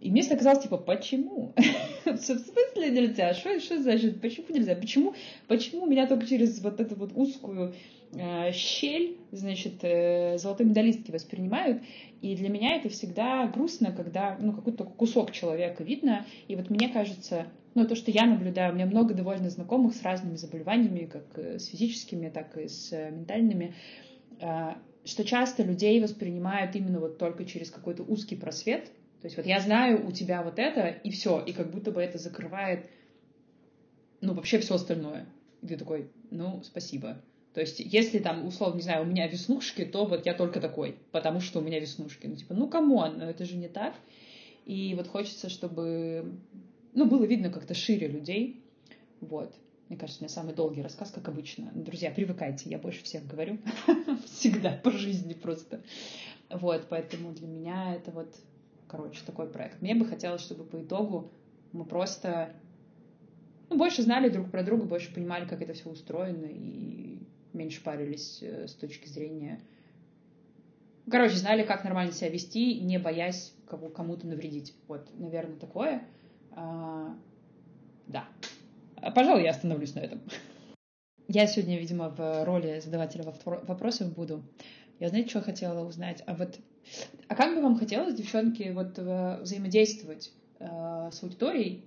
И 0.01 0.11
мне 0.11 0.21
всегда 0.21 0.37
казалось, 0.37 0.63
типа, 0.63 0.77
почему? 0.77 1.55
В 2.05 2.19
смысле 2.19 2.91
нельзя? 2.91 3.33
Что, 3.33 3.59
что 3.61 3.83
значит, 3.83 4.21
почему 4.21 4.47
нельзя? 4.51 4.75
Почему, 4.77 5.15
почему 5.49 5.87
меня 5.87 6.07
только 6.07 6.27
через 6.27 6.61
вот 6.63 6.81
эту 6.81 6.95
вот 6.97 7.13
узкую 7.15 7.75
э, 8.13 8.53
щель, 8.53 9.17
значит, 9.33 9.83
э, 9.83 10.37
золотой 10.37 10.67
медалистки 10.67 11.11
воспринимают? 11.11 11.83
И 12.21 12.37
для 12.37 12.51
меня 12.51 12.77
это 12.77 12.91
всегда 12.91 13.47
грустно, 13.47 13.91
когда, 13.91 14.37
ну, 14.39 14.53
какой-то 14.53 14.85
кусок 14.85 15.33
человека 15.33 15.83
видно. 15.83 16.27
И 16.47 16.57
вот 16.57 16.69
мне 16.69 16.91
кажется, 16.91 17.47
ну, 17.75 17.87
то, 17.87 17.95
что 17.95 18.11
я 18.11 18.27
наблюдаю, 18.27 18.73
у 18.73 18.75
меня 18.75 18.87
много 18.87 19.15
довольно 19.15 19.49
знакомых 19.49 19.95
с 19.95 20.03
разными 20.03 20.37
заболеваниями, 20.37 21.07
как 21.07 21.25
э, 21.39 21.59
с 21.59 21.69
физическими, 21.69 22.29
так 22.29 22.57
и 22.59 22.69
с 22.69 22.93
э, 22.93 23.11
ментальными. 23.11 23.75
Э, 24.41 24.75
что 25.07 25.25
часто 25.25 25.63
людей 25.63 26.01
воспринимают 26.01 26.75
именно 26.75 27.01
вот 27.01 27.19
только 27.19 27.45
через 27.45 27.71
какой-то 27.71 28.03
узкий 28.03 28.37
просвет. 28.37 28.87
То 29.21 29.27
есть 29.27 29.37
вот 29.37 29.47
я 29.47 29.61
знаю 29.61 30.07
у 30.07 30.13
тебя 30.13 30.43
вот 30.43 30.59
это, 30.59 30.89
и 30.89 31.11
все, 31.11 31.41
и 31.41 31.53
как 31.53 31.71
будто 31.71 31.91
бы 31.91 32.03
это 32.03 32.19
закрывает, 32.19 32.87
ну, 34.21 34.35
вообще 34.35 34.59
все 34.59 34.75
остальное. 34.75 35.27
И 35.63 35.67
ты 35.67 35.77
такой, 35.77 36.11
ну, 36.31 36.63
спасибо. 36.65 37.23
То 37.55 37.61
есть, 37.61 37.81
если 37.81 38.19
там, 38.19 38.47
условно, 38.47 38.77
не 38.77 38.83
знаю, 38.83 39.05
у 39.05 39.07
меня 39.07 39.27
веснушки, 39.29 39.85
то 39.85 40.05
вот 40.05 40.27
я 40.27 40.35
только 40.35 40.61
такой, 40.61 40.97
потому 41.11 41.41
что 41.41 41.61
у 41.61 41.63
меня 41.63 41.81
веснушки. 41.81 42.27
Ну, 42.27 42.37
типа, 42.37 42.53
ну, 42.53 42.69
come 42.69 42.97
on, 42.97 43.19
но 43.19 43.31
это 43.31 43.47
же 43.47 43.57
не 43.57 43.69
так. 43.69 43.95
И 44.67 44.95
вот 44.95 45.07
хочется, 45.07 45.49
чтобы, 45.49 46.33
ну, 46.93 47.07
было 47.07 47.25
видно 47.25 47.51
как-то 47.51 47.73
шире 47.73 48.09
людей. 48.09 48.61
Вот. 49.21 49.55
Мне 49.89 49.99
кажется, 49.99 50.21
у 50.21 50.25
меня 50.25 50.35
самый 50.35 50.55
долгий 50.55 50.83
рассказ, 50.83 51.11
как 51.13 51.29
обычно. 51.29 51.71
Друзья, 51.73 52.11
привыкайте, 52.11 52.69
я 52.69 52.79
больше 52.79 53.05
всех 53.05 53.27
говорю. 53.27 53.59
Всегда, 54.25 54.73
по 54.73 54.91
жизни 54.91 55.35
просто. 55.35 55.81
Вот, 56.51 56.87
поэтому 56.89 57.33
для 57.33 57.47
меня 57.47 57.95
это 57.95 58.11
вот, 58.11 58.35
короче, 58.89 59.21
такой 59.25 59.49
проект. 59.49 59.81
Мне 59.81 59.95
бы 59.95 60.05
хотелось, 60.05 60.43
чтобы 60.43 60.65
по 60.65 60.83
итогу 60.83 61.31
мы 61.73 61.85
просто 61.85 62.53
ну, 63.69 63.79
больше 63.79 64.03
знали 64.03 64.29
друг 64.29 64.51
про 64.51 64.65
друга, 64.65 64.85
больше 64.85 65.13
понимали, 65.13 65.47
как 65.47 65.63
это 65.63 65.73
все 65.73 65.89
устроено, 65.89 66.47
и 66.47 67.19
меньше 67.53 67.83
парились 67.83 68.41
э, 68.43 68.67
с 68.69 68.75
точки 68.75 69.09
зрения... 69.09 69.61
Короче, 71.09 71.37
знали, 71.37 71.63
как 71.63 71.85
нормально 71.85 72.13
себя 72.13 72.31
вести, 72.31 72.81
не 72.81 72.99
боясь 72.99 73.55
кому-то 73.69 74.27
навредить. 74.27 74.75
Вот, 74.89 75.09
наверное, 75.17 75.57
такое. 75.57 76.03
А, 76.51 77.17
да. 78.09 78.27
А, 79.07 79.13
пожалуй, 79.13 79.45
я 79.45 79.51
остановлюсь 79.51 79.95
на 79.95 80.01
этом. 80.01 80.21
Я 81.29 81.47
сегодня, 81.47 81.79
видимо, 81.79 82.09
в 82.09 82.45
роли 82.45 82.81
задавателя 82.81 83.25
вопросов 83.45 84.13
буду. 84.13 84.45
Я, 84.99 85.09
знаете, 85.09 85.31
что 85.31 85.43
хотела 85.43 85.87
узнать? 85.87 86.23
А 86.27 86.35
вот, 86.35 86.59
а 87.29 87.35
как 87.35 87.55
бы 87.55 87.63
вам 87.63 87.79
хотелось, 87.79 88.15
девчонки, 88.15 88.71
вот 88.73 88.99
э, 88.99 89.41
взаимодействовать 89.43 90.33
э, 90.61 91.11
с 91.13 91.23
аудиторией, 91.23 91.85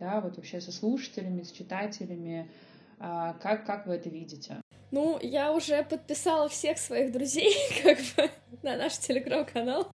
да, 0.00 0.20
вот 0.20 0.36
вообще 0.36 0.60
со 0.60 0.72
слушателями, 0.72 1.42
с 1.42 1.52
читателями? 1.52 2.50
Э, 2.98 3.34
как, 3.42 3.66
как 3.66 3.86
вы 3.86 3.94
это 3.94 4.08
видите? 4.08 4.60
Ну, 4.90 5.18
я 5.22 5.52
уже 5.52 5.84
подписала 5.84 6.48
всех 6.48 6.78
своих 6.78 7.12
друзей, 7.12 7.54
как 7.82 7.98
бы, 8.16 8.30
на 8.62 8.76
наш 8.76 8.98
телеграм-канал. 8.98 9.90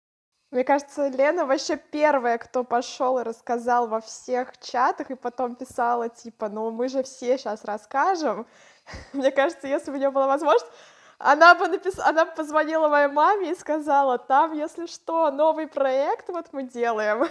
Мне 0.50 0.64
кажется, 0.64 1.08
Лена 1.08 1.44
вообще 1.44 1.76
первая, 1.76 2.38
кто 2.38 2.64
пошел 2.64 3.18
и 3.18 3.22
рассказал 3.22 3.86
во 3.86 4.00
всех 4.00 4.58
чатах, 4.58 5.10
и 5.10 5.14
потом 5.14 5.54
писала, 5.56 6.08
типа, 6.08 6.48
ну 6.48 6.70
мы 6.70 6.88
же 6.88 7.02
все 7.02 7.36
сейчас 7.36 7.64
расскажем. 7.64 8.46
Мне 9.12 9.30
кажется, 9.30 9.68
если 9.68 9.90
бы 9.90 9.98
у 9.98 10.00
нее 10.00 10.10
была 10.10 10.26
возможность, 10.26 10.72
она 11.18 11.54
бы 11.54 11.68
напис... 11.68 11.98
она 11.98 12.24
бы 12.24 12.32
позвонила 12.34 12.88
моей 12.88 13.08
маме 13.08 13.50
и 13.50 13.54
сказала, 13.54 14.16
там, 14.16 14.54
если 14.54 14.86
что, 14.86 15.30
новый 15.30 15.66
проект 15.66 16.28
вот 16.28 16.46
мы 16.52 16.62
делаем. 16.62 17.28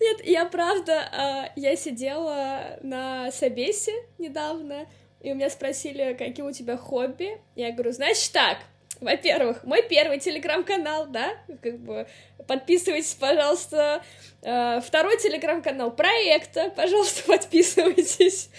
Нет, 0.00 0.24
я 0.24 0.44
правда, 0.46 1.08
а, 1.12 1.52
я 1.54 1.76
сидела 1.76 2.78
на 2.82 3.30
собесе 3.30 3.92
недавно, 4.18 4.86
и 5.20 5.30
у 5.30 5.36
меня 5.36 5.50
спросили, 5.50 6.14
какие 6.14 6.44
у 6.44 6.50
тебя 6.50 6.76
хобби. 6.76 7.40
Я 7.54 7.70
говорю, 7.70 7.92
значит 7.92 8.32
так, 8.32 8.58
во-первых, 9.00 9.64
мой 9.64 9.82
первый 9.82 10.18
телеграм-канал, 10.18 11.06
да, 11.06 11.36
как 11.62 11.78
бы 11.78 12.06
подписывайтесь, 12.46 13.14
пожалуйста. 13.14 14.02
Э, 14.42 14.80
второй 14.80 15.18
телеграм-канал 15.18 15.90
проекта, 15.90 16.70
пожалуйста, 16.70 17.22
подписывайтесь. 17.26 18.50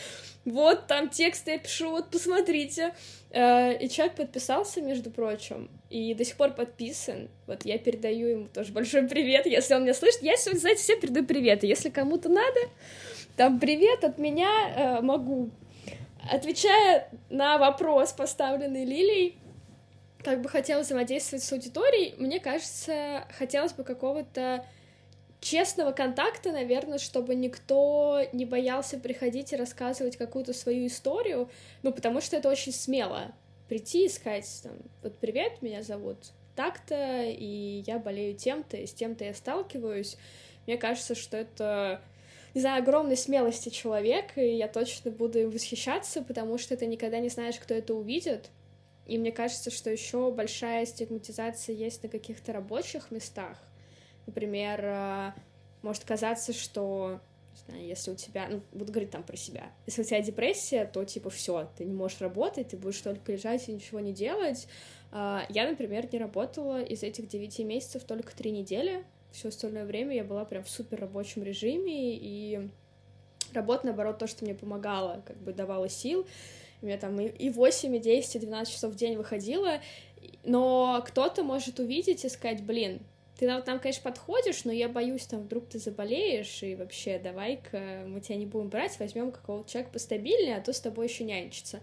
вот 0.45 0.87
там 0.87 1.09
текст 1.09 1.47
я 1.47 1.57
пишу, 1.57 1.91
вот 1.91 2.09
посмотрите. 2.09 2.93
Э, 3.31 3.77
и 3.77 3.89
человек 3.89 4.15
подписался, 4.15 4.81
между 4.81 5.11
прочим, 5.11 5.69
и 5.89 6.13
до 6.13 6.23
сих 6.23 6.37
пор 6.37 6.51
подписан. 6.51 7.29
Вот 7.47 7.65
я 7.65 7.77
передаю 7.77 8.27
ему 8.27 8.47
тоже 8.47 8.71
большой 8.71 9.07
привет, 9.07 9.45
если 9.45 9.73
он 9.73 9.83
меня 9.83 9.93
слышит. 9.93 10.21
Я 10.21 10.37
сегодня, 10.37 10.59
знаете, 10.59 10.81
всем 10.81 10.99
передаю 10.99 11.25
привет, 11.25 11.63
если 11.63 11.89
кому-то 11.89 12.29
надо, 12.29 12.59
там 13.35 13.59
привет 13.59 14.03
от 14.03 14.17
меня 14.17 14.49
э, 14.75 15.01
могу. 15.01 15.49
Отвечая 16.31 17.09
на 17.29 17.57
вопрос, 17.57 18.13
поставленный 18.13 18.85
Лилией, 18.85 19.37
как 20.25 20.41
бы 20.41 20.49
хотелось 20.49 20.87
взаимодействовать 20.87 21.43
с 21.43 21.53
аудиторией, 21.53 22.15
мне 22.17 22.39
кажется, 22.39 23.27
хотелось 23.37 23.73
бы 23.73 23.83
какого-то 23.83 24.65
честного 25.39 25.91
контакта, 25.91 26.51
наверное, 26.51 26.97
чтобы 26.97 27.35
никто 27.35 28.21
не 28.33 28.43
боялся 28.43 28.97
приходить 28.97 29.53
и 29.53 29.55
рассказывать 29.55 30.17
какую-то 30.17 30.53
свою 30.53 30.87
историю, 30.87 31.47
ну, 31.83 31.93
потому 31.93 32.21
что 32.21 32.37
это 32.37 32.49
очень 32.49 32.73
смело 32.73 33.35
прийти 33.69 34.05
и 34.05 34.09
сказать, 34.09 34.49
там, 34.63 34.73
вот 35.03 35.15
привет, 35.19 35.61
меня 35.61 35.83
зовут 35.83 36.17
так-то, 36.55 37.21
и 37.23 37.83
я 37.85 37.99
болею 37.99 38.35
тем-то, 38.35 38.77
и 38.77 38.87
с 38.87 38.93
тем-то 38.93 39.25
я 39.25 39.33
сталкиваюсь. 39.35 40.17
Мне 40.65 40.77
кажется, 40.77 41.13
что 41.13 41.37
это, 41.37 42.01
не 42.55 42.61
знаю, 42.61 42.81
огромной 42.81 43.17
смелости 43.17 43.69
человека, 43.69 44.41
и 44.41 44.55
я 44.55 44.67
точно 44.67 45.11
буду 45.11 45.37
им 45.37 45.51
восхищаться, 45.51 46.23
потому 46.23 46.57
что 46.57 46.75
ты 46.75 46.87
никогда 46.87 47.19
не 47.19 47.29
знаешь, 47.29 47.59
кто 47.59 47.75
это 47.75 47.93
увидит. 47.93 48.49
И 49.05 49.17
мне 49.17 49.31
кажется, 49.31 49.71
что 49.71 49.89
еще 49.89 50.31
большая 50.31 50.85
стигматизация 50.85 51.75
есть 51.75 52.03
на 52.03 52.09
каких-то 52.09 52.53
рабочих 52.53 53.11
местах, 53.11 53.59
Например, 54.25 54.79
э, 54.83 55.31
может 55.81 56.03
казаться, 56.03 56.53
что 56.53 57.19
не 57.53 57.59
знаю, 57.67 57.87
если 57.87 58.11
у 58.11 58.15
тебя, 58.15 58.47
ну, 58.49 58.61
буду 58.73 58.91
говорить 58.91 59.11
там 59.11 59.23
про 59.23 59.37
себя, 59.37 59.71
если 59.85 60.01
у 60.01 60.05
тебя 60.05 60.21
депрессия, 60.21 60.85
то 60.85 61.05
типа 61.05 61.29
все, 61.29 61.69
ты 61.77 61.85
не 61.85 61.93
можешь 61.93 62.19
работать, 62.19 62.69
ты 62.69 62.77
будешь 62.77 62.99
только 62.99 63.31
лежать 63.31 63.69
и 63.69 63.71
ничего 63.71 63.99
не 63.99 64.11
делать. 64.11 64.67
А, 65.11 65.45
я, 65.49 65.69
например, 65.69 66.11
не 66.11 66.19
работала 66.19 66.81
из 66.81 67.03
этих 67.03 67.27
девяти 67.27 67.63
месяцев 67.63 68.03
только 68.03 68.35
три 68.35 68.51
недели. 68.51 69.05
Все 69.31 69.49
остальное 69.49 69.85
время 69.85 70.15
я 70.15 70.23
была 70.23 70.43
прям 70.43 70.63
в 70.63 70.69
супер 70.69 70.99
рабочем 70.99 71.43
режиме, 71.43 72.15
и 72.15 72.69
работа, 73.53 73.85
наоборот, 73.85 74.17
то, 74.17 74.27
что 74.27 74.43
мне 74.43 74.55
помогало, 74.55 75.23
как 75.25 75.37
бы 75.37 75.53
давала 75.53 75.87
сил. 75.87 76.25
Меня 76.85 76.97
там 76.97 77.19
и 77.19 77.49
8, 77.49 77.95
и 77.95 77.99
10, 77.99 78.35
и 78.35 78.39
12 78.39 78.73
часов 78.73 78.93
в 78.93 78.95
день 78.95 79.17
выходило, 79.17 79.81
но 80.43 81.03
кто-то 81.05 81.43
может 81.43 81.79
увидеть 81.79 82.25
и 82.25 82.29
сказать, 82.29 82.63
блин, 82.63 83.01
ты 83.37 83.47
там, 83.63 83.79
конечно, 83.79 84.03
подходишь, 84.03 84.63
но 84.63 84.71
я 84.71 84.87
боюсь, 84.87 85.25
там, 85.25 85.41
вдруг 85.41 85.67
ты 85.67 85.77
заболеешь, 85.77 86.63
и 86.63 86.75
вообще, 86.75 87.19
давай-ка 87.19 88.05
мы 88.07 88.21
тебя 88.21 88.37
не 88.37 88.45
будем 88.45 88.69
брать, 88.69 88.97
возьмем 88.99 89.31
какого-то 89.31 89.69
человека 89.69 89.91
постабильнее, 89.91 90.57
а 90.57 90.61
то 90.61 90.71
с 90.71 90.79
тобой 90.79 91.07
еще 91.07 91.25
нянчиться. 91.25 91.81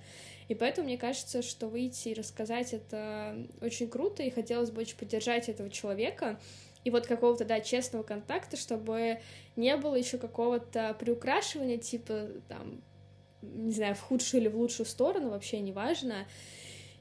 И 0.49 0.55
поэтому 0.55 0.87
мне 0.87 0.97
кажется, 0.97 1.43
что 1.43 1.69
выйти 1.69 2.09
и 2.09 2.15
рассказать 2.15 2.73
это 2.73 3.37
очень 3.61 3.89
круто, 3.89 4.23
и 4.23 4.31
хотелось 4.31 4.71
бы 4.71 4.83
очень 4.83 4.97
поддержать 4.97 5.49
этого 5.49 5.69
человека, 5.69 6.41
и 6.85 6.91
вот 6.91 7.07
какого-то, 7.07 7.45
да, 7.45 7.61
честного 7.61 8.03
контакта, 8.03 8.57
чтобы 8.57 9.21
не 9.55 9.77
было 9.77 9.95
еще 9.95 10.19
какого-то 10.19 10.97
приукрашивания, 10.99 11.77
типа, 11.77 12.29
там, 12.49 12.83
не 13.43 13.73
знаю, 13.73 13.95
в 13.95 14.01
худшую 14.01 14.43
или 14.43 14.49
в 14.49 14.57
лучшую 14.57 14.87
сторону, 14.87 15.31
вообще 15.31 15.61
неважно. 15.61 16.27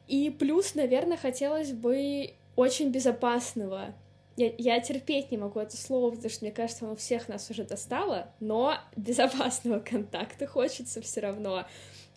И 0.08 0.30
плюс, 0.30 0.75
наверное, 0.75 1.17
хотелось 1.17 1.71
бы 1.71 2.34
очень 2.56 2.89
безопасного 2.89 3.93
я, 4.38 4.51
я 4.58 4.80
терпеть 4.80 5.32
не 5.32 5.38
могу 5.38 5.60
это 5.60 5.77
слово, 5.77 6.12
потому 6.12 6.30
что 6.30 6.45
мне 6.45 6.51
кажется, 6.51 6.86
оно 6.86 6.95
всех 6.95 7.27
нас 7.27 7.49
уже 7.49 7.63
достало, 7.63 8.32
но 8.39 8.75
безопасного 8.95 9.80
контакта 9.80 10.47
хочется 10.47 11.01
все 11.01 11.21
равно, 11.21 11.65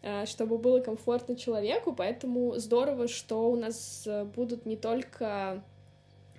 э, 0.02 0.26
чтобы 0.26 0.58
было 0.58 0.80
комфортно 0.80 1.36
человеку, 1.36 1.92
поэтому 1.92 2.54
здорово, 2.56 3.08
что 3.08 3.50
у 3.50 3.56
нас 3.56 4.04
э, 4.06 4.24
будут 4.24 4.64
не 4.64 4.76
только 4.76 5.62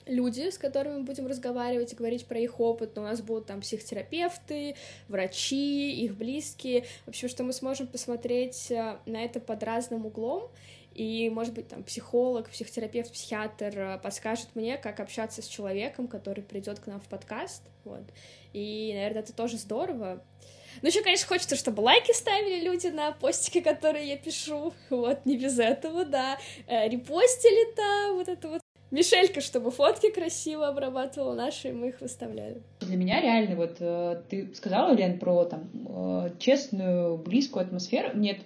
люди, 0.05 0.49
с 0.49 0.57
которыми 0.57 0.97
мы 0.97 1.03
будем 1.03 1.27
разговаривать 1.27 1.93
и 1.93 1.95
говорить 1.95 2.25
про 2.25 2.39
их 2.39 2.59
опыт, 2.59 2.95
но 2.95 3.03
у 3.03 3.05
нас 3.05 3.21
будут 3.21 3.47
там 3.47 3.61
психотерапевты, 3.61 4.75
врачи, 5.07 5.93
их 6.03 6.15
близкие, 6.15 6.85
в 7.05 7.09
общем, 7.09 7.29
что 7.29 7.43
мы 7.43 7.53
сможем 7.53 7.87
посмотреть 7.87 8.71
э, 8.71 8.97
на 9.05 9.23
это 9.23 9.39
под 9.39 9.63
разным 9.63 10.05
углом, 10.05 10.49
и, 10.93 11.29
может 11.29 11.53
быть, 11.53 11.67
там 11.67 11.83
психолог, 11.83 12.49
психотерапевт, 12.49 13.11
психиатр 13.11 13.77
э, 13.77 13.99
подскажет 14.01 14.47
мне, 14.55 14.77
как 14.77 14.99
общаться 14.99 15.41
с 15.41 15.47
человеком, 15.47 16.07
который 16.07 16.43
придет 16.43 16.79
к 16.79 16.87
нам 16.87 17.01
в 17.01 17.07
подкаст, 17.07 17.63
вот. 17.83 18.03
И, 18.53 18.91
наверное, 18.93 19.21
это 19.21 19.33
тоже 19.33 19.57
здорово. 19.57 20.23
Ну, 20.81 20.87
еще, 20.87 21.01
конечно, 21.01 21.27
хочется, 21.27 21.55
чтобы 21.55 21.81
лайки 21.81 22.11
ставили 22.13 22.61
люди 22.63 22.87
на 22.87 23.11
постики, 23.11 23.61
которые 23.61 24.07
я 24.07 24.17
пишу. 24.17 24.73
Вот, 24.89 25.25
не 25.25 25.37
без 25.37 25.59
этого, 25.59 26.05
да. 26.05 26.37
Э, 26.67 26.87
репостили 26.87 27.73
там, 27.75 28.15
вот 28.15 28.27
это 28.27 28.47
вот. 28.47 28.64
Мишелька, 28.91 29.41
чтобы 29.41 29.71
фотки 29.71 30.11
красиво 30.11 30.67
обрабатывала 30.67 31.33
наши, 31.33 31.69
и 31.69 31.73
мы 31.73 31.89
их 31.89 32.01
выставляли. 32.01 32.61
Для 32.81 32.97
меня 32.97 33.21
реально, 33.21 33.55
вот 33.55 33.77
э, 33.79 34.21
ты 34.29 34.53
сказала, 34.53 34.93
Лен, 34.93 35.19
про 35.19 35.45
там 35.45 35.69
честную, 36.39 37.17
близкую 37.17 37.65
атмосферу. 37.65 38.17
Нет, 38.17 38.37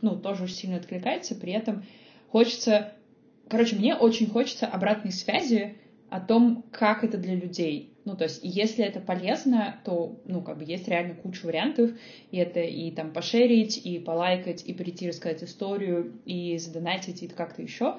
ну, 0.00 0.16
тоже 0.16 0.44
очень 0.44 0.54
сильно 0.54 0.76
откликается, 0.76 1.34
при 1.34 1.52
этом 1.52 1.84
хочется... 2.30 2.92
Короче, 3.48 3.76
мне 3.76 3.94
очень 3.94 4.28
хочется 4.28 4.66
обратной 4.66 5.12
связи 5.12 5.76
о 6.10 6.20
том, 6.20 6.64
как 6.72 7.04
это 7.04 7.16
для 7.16 7.34
людей. 7.34 7.92
Ну, 8.04 8.16
то 8.16 8.24
есть, 8.24 8.40
если 8.42 8.84
это 8.84 9.00
полезно, 9.00 9.80
то, 9.84 10.20
ну, 10.24 10.40
как 10.40 10.58
бы 10.58 10.64
есть 10.64 10.86
реально 10.86 11.14
куча 11.14 11.44
вариантов, 11.44 11.90
и 12.30 12.36
это 12.36 12.60
и 12.60 12.90
там 12.92 13.12
пошерить, 13.12 13.84
и 13.84 13.98
полайкать, 13.98 14.64
и 14.64 14.72
прийти 14.72 15.08
рассказать 15.08 15.42
историю, 15.42 16.12
и 16.24 16.56
задонатить, 16.58 17.22
и 17.22 17.28
как-то 17.28 17.62
еще. 17.62 17.96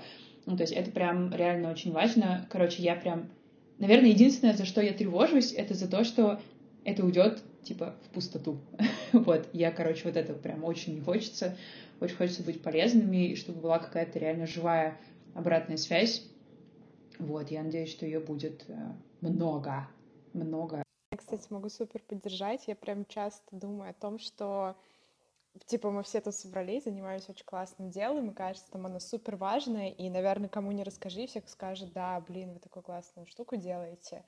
Ну, 0.47 0.57
то 0.57 0.63
есть, 0.63 0.73
это 0.73 0.89
прям 0.89 1.31
реально 1.31 1.69
очень 1.69 1.91
важно. 1.91 2.47
Короче, 2.49 2.81
я 2.81 2.95
прям... 2.95 3.29
Наверное, 3.77 4.09
единственное, 4.09 4.55
за 4.55 4.65
что 4.65 4.81
я 4.81 4.93
тревожусь, 4.93 5.53
это 5.53 5.75
за 5.75 5.87
то, 5.87 6.03
что 6.03 6.41
это 6.83 7.05
уйдет, 7.05 7.43
типа, 7.61 7.93
в 8.03 8.09
пустоту. 8.09 8.57
вот, 9.13 9.47
я, 9.53 9.71
короче, 9.71 10.05
вот 10.05 10.17
это 10.17 10.33
прям 10.33 10.63
очень 10.63 10.95
не 10.95 11.01
хочется 11.01 11.55
очень 11.99 12.15
хочется 12.15 12.43
быть 12.43 12.61
полезными, 12.61 13.29
и 13.29 13.35
чтобы 13.35 13.61
была 13.61 13.79
какая-то 13.79 14.19
реально 14.19 14.45
живая 14.45 14.99
обратная 15.33 15.77
связь. 15.77 16.23
Вот, 17.19 17.49
я 17.49 17.63
надеюсь, 17.63 17.89
что 17.89 18.05
ее 18.05 18.19
будет 18.19 18.65
э, 18.67 18.75
много, 19.21 19.87
много. 20.33 20.83
Я, 21.11 21.17
кстати, 21.17 21.47
могу 21.49 21.69
супер 21.69 22.01
поддержать. 22.07 22.67
Я 22.67 22.75
прям 22.75 23.05
часто 23.05 23.43
думаю 23.51 23.89
о 23.89 23.93
том, 23.93 24.19
что 24.19 24.75
типа 25.65 25.91
мы 25.91 26.03
все 26.03 26.21
тут 26.21 26.35
собрались, 26.35 26.83
занимаемся 26.83 27.31
очень 27.31 27.45
классным 27.45 27.89
делом, 27.89 28.31
и 28.31 28.33
кажется, 28.33 28.69
там 28.71 28.85
оно 28.85 28.99
супер 28.99 29.35
важное, 29.35 29.89
и, 29.89 30.09
наверное, 30.09 30.49
кому 30.49 30.71
не 30.71 30.83
расскажи, 30.83 31.27
всех 31.27 31.49
скажет, 31.49 31.91
да, 31.93 32.19
блин, 32.21 32.53
вы 32.53 32.59
такую 32.59 32.83
классную 32.83 33.25
штуку 33.27 33.55
делаете. 33.55 34.23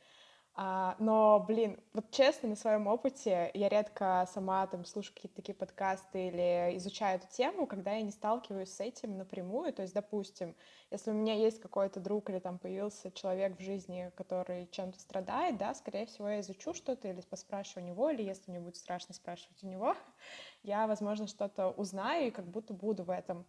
А, 0.61 0.97
но, 0.99 1.39
блин, 1.47 1.79
вот 1.93 2.11
честно, 2.11 2.49
на 2.49 2.57
своем 2.57 2.87
опыте 2.87 3.49
я 3.53 3.69
редко 3.69 4.27
сама 4.29 4.67
там 4.67 4.83
слушаю 4.83 5.15
какие-то 5.15 5.37
такие 5.37 5.55
подкасты 5.55 6.27
или 6.27 6.75
изучаю 6.75 7.17
эту 7.17 7.27
тему, 7.29 7.65
когда 7.65 7.93
я 7.93 8.01
не 8.01 8.11
сталкиваюсь 8.11 8.73
с 8.73 8.81
этим 8.81 9.17
напрямую. 9.17 9.71
То 9.71 9.83
есть, 9.83 9.93
допустим, 9.93 10.57
если 10.91 11.11
у 11.11 11.13
меня 11.13 11.33
есть 11.33 11.61
какой-то 11.61 12.01
друг 12.01 12.29
или 12.29 12.39
там 12.39 12.59
появился 12.59 13.09
человек 13.09 13.57
в 13.57 13.61
жизни, 13.63 14.11
который 14.17 14.67
чем-то 14.69 14.99
страдает, 14.99 15.57
да, 15.57 15.73
скорее 15.73 16.07
всего, 16.07 16.27
я 16.27 16.41
изучу 16.41 16.73
что-то 16.73 17.07
или 17.07 17.21
поспрашиваю 17.21 17.85
у 17.85 17.87
него, 17.87 18.09
или 18.09 18.23
если 18.23 18.51
мне 18.51 18.59
будет 18.59 18.75
страшно 18.75 19.13
спрашивать 19.13 19.63
у 19.63 19.67
него, 19.67 19.95
я, 20.63 20.87
возможно, 20.87 21.27
что-то 21.27 21.69
узнаю 21.69 22.27
и 22.27 22.31
как 22.31 22.45
будто 22.45 22.73
буду 22.73 23.05
в 23.05 23.11
этом 23.11 23.45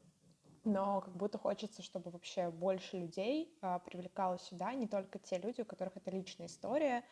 но 0.71 1.01
как 1.01 1.17
будто 1.17 1.39
хочется, 1.39 1.83
чтобы 1.83 2.11
вообще 2.11 2.51
больше 2.51 2.99
людей 2.99 3.53
а, 3.61 3.79
привлекало 3.81 4.39
сюда, 4.39 4.73
не 4.75 4.87
только 4.87 5.19
те 5.19 5.39
люди, 5.39 5.63
у 5.63 5.65
которых 5.65 5.97
это 5.97 6.11
личная 6.11 6.47
история. 6.47 7.05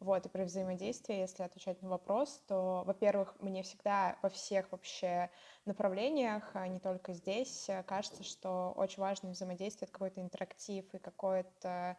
Вот, 0.00 0.26
и 0.26 0.28
при 0.28 0.42
взаимодействии, 0.42 1.14
если 1.14 1.44
отвечать 1.44 1.80
на 1.80 1.88
вопрос, 1.88 2.42
то, 2.48 2.82
во-первых, 2.84 3.36
мне 3.38 3.62
всегда 3.62 4.16
во 4.20 4.30
всех 4.30 4.72
вообще 4.72 5.30
направлениях, 5.64 6.50
а 6.54 6.66
не 6.66 6.80
только 6.80 7.12
здесь, 7.12 7.70
кажется, 7.86 8.24
что 8.24 8.72
очень 8.76 9.00
важно 9.00 9.30
взаимодействие, 9.30 9.88
какой-то 9.88 10.20
интерактив 10.20 10.92
и 10.92 10.98
какой-то 10.98 11.96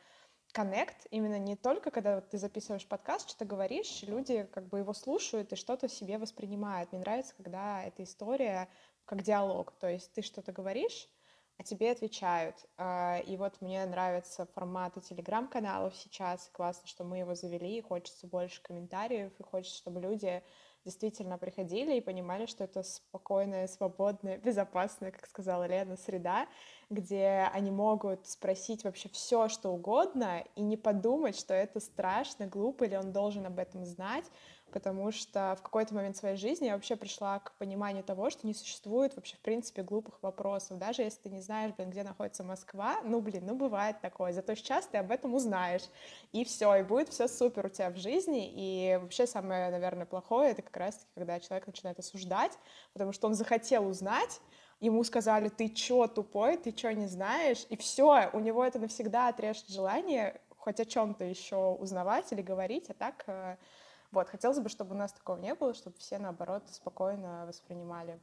коннект, 0.54 1.08
именно 1.12 1.40
не 1.40 1.56
только 1.56 1.92
когда 1.92 2.22
ты 2.22 2.38
записываешь 2.38 2.86
подкаст, 2.86 3.30
что-то 3.30 3.46
говоришь, 3.46 4.04
люди 4.04 4.48
как 4.54 4.68
бы 4.68 4.80
его 4.80 4.94
слушают 4.94 5.52
и 5.52 5.56
что-то 5.56 5.88
себе 5.88 6.18
воспринимают. 6.18 6.92
Мне 6.92 7.02
нравится, 7.02 7.34
когда 7.36 7.84
эта 7.84 8.04
история 8.04 8.70
как 9.14 9.22
диалог, 9.22 9.74
то 9.80 9.88
есть 9.88 10.12
ты 10.14 10.24
что-то 10.24 10.52
говоришь, 10.52 11.08
а 11.58 11.64
тебе 11.64 11.92
отвечают. 11.92 12.56
А, 12.78 13.20
и 13.20 13.38
вот 13.38 13.62
мне 13.62 13.86
нравятся 13.86 14.48
форматы 14.56 15.02
телеграм-каналов 15.02 15.96
сейчас, 15.96 16.50
классно, 16.52 16.88
что 16.88 17.04
мы 17.04 17.20
его 17.20 17.36
завели, 17.36 17.78
и 17.78 17.82
хочется 17.82 18.26
больше 18.26 18.60
комментариев, 18.64 19.32
и 19.38 19.44
хочется, 19.44 19.78
чтобы 19.78 20.02
люди 20.02 20.42
действительно 20.84 21.38
приходили 21.38 21.96
и 21.96 22.02
понимали, 22.02 22.48
что 22.48 22.64
это 22.64 22.82
спокойная, 22.82 23.68
свободная, 23.68 24.38
безопасная, 24.44 25.12
как 25.12 25.28
сказала 25.28 25.68
Лена, 25.68 25.96
среда, 25.96 26.48
где 26.90 27.48
они 27.54 27.70
могут 27.70 28.26
спросить 28.26 28.84
вообще 28.84 29.10
все, 29.10 29.48
что 29.48 29.70
угодно, 29.70 30.44
и 30.56 30.62
не 30.64 30.76
подумать, 30.76 31.38
что 31.38 31.54
это 31.54 31.80
страшно, 31.80 32.48
глупо, 32.48 32.86
или 32.86 32.96
он 32.96 33.12
должен 33.12 33.46
об 33.46 33.60
этом 33.60 33.86
знать, 33.86 34.26
потому 34.74 35.12
что 35.12 35.56
в 35.60 35.62
какой-то 35.62 35.94
момент 35.94 36.18
своей 36.18 36.36
жизни 36.36 36.66
я 36.66 36.74
вообще 36.74 36.96
пришла 36.96 37.40
к 37.40 37.54
пониманию 37.54 38.04
того, 38.04 38.30
что 38.32 38.48
не 38.48 38.54
существует 38.54 39.16
вообще, 39.16 39.36
в 39.36 39.40
принципе, 39.40 39.84
глупых 39.84 40.22
вопросов. 40.24 40.80
Даже 40.80 41.04
если 41.04 41.20
ты 41.20 41.30
не 41.30 41.42
знаешь, 41.42 41.72
блин, 41.78 41.92
где 41.92 42.04
находится 42.04 42.44
Москва, 42.44 42.98
ну, 43.04 43.22
блин, 43.22 43.46
ну, 43.46 43.56
бывает 43.56 44.02
такое. 44.02 44.34
Зато 44.34 44.56
сейчас 44.56 44.88
ты 44.88 44.98
об 44.98 45.12
этом 45.12 45.36
узнаешь, 45.36 45.84
и 46.32 46.44
все, 46.44 46.76
и 46.76 46.84
будет 46.84 47.10
все 47.10 47.28
супер 47.28 47.68
у 47.68 47.70
тебя 47.70 47.92
в 47.92 47.98
жизни. 47.98 48.52
И 48.54 48.98
вообще 49.00 49.28
самое, 49.28 49.70
наверное, 49.70 50.08
плохое, 50.08 50.52
это 50.52 50.64
как 50.64 50.76
раз-таки, 50.76 51.12
когда 51.14 51.40
человек 51.40 51.68
начинает 51.68 52.00
осуждать, 52.00 52.58
потому 52.94 53.14
что 53.14 53.28
он 53.28 53.36
захотел 53.36 53.88
узнать, 53.88 54.42
ему 54.80 55.04
сказали, 55.04 55.50
ты 55.50 55.70
чё, 55.70 56.08
тупой, 56.08 56.58
ты 56.58 56.72
чё, 56.72 56.92
не 56.92 57.08
знаешь, 57.08 57.66
и 57.70 57.78
все, 57.78 58.30
у 58.34 58.40
него 58.40 58.66
это 58.66 58.80
навсегда 58.80 59.28
отрежет 59.28 59.70
желание 59.70 60.42
хоть 60.58 60.80
о 60.80 60.86
чем-то 60.86 61.26
еще 61.26 61.58
узнавать 61.58 62.32
или 62.32 62.42
говорить, 62.42 62.90
а 62.90 62.94
так 62.94 63.24
э, 63.28 63.58
вот, 64.14 64.30
хотелось 64.30 64.60
бы, 64.60 64.70
чтобы 64.70 64.96
у 64.96 64.98
нас 64.98 65.12
такого 65.12 65.38
не 65.40 65.54
было, 65.56 65.74
чтобы 65.74 65.96
все, 65.98 66.20
наоборот, 66.20 66.64
спокойно 66.72 67.46
воспринимали. 67.48 68.20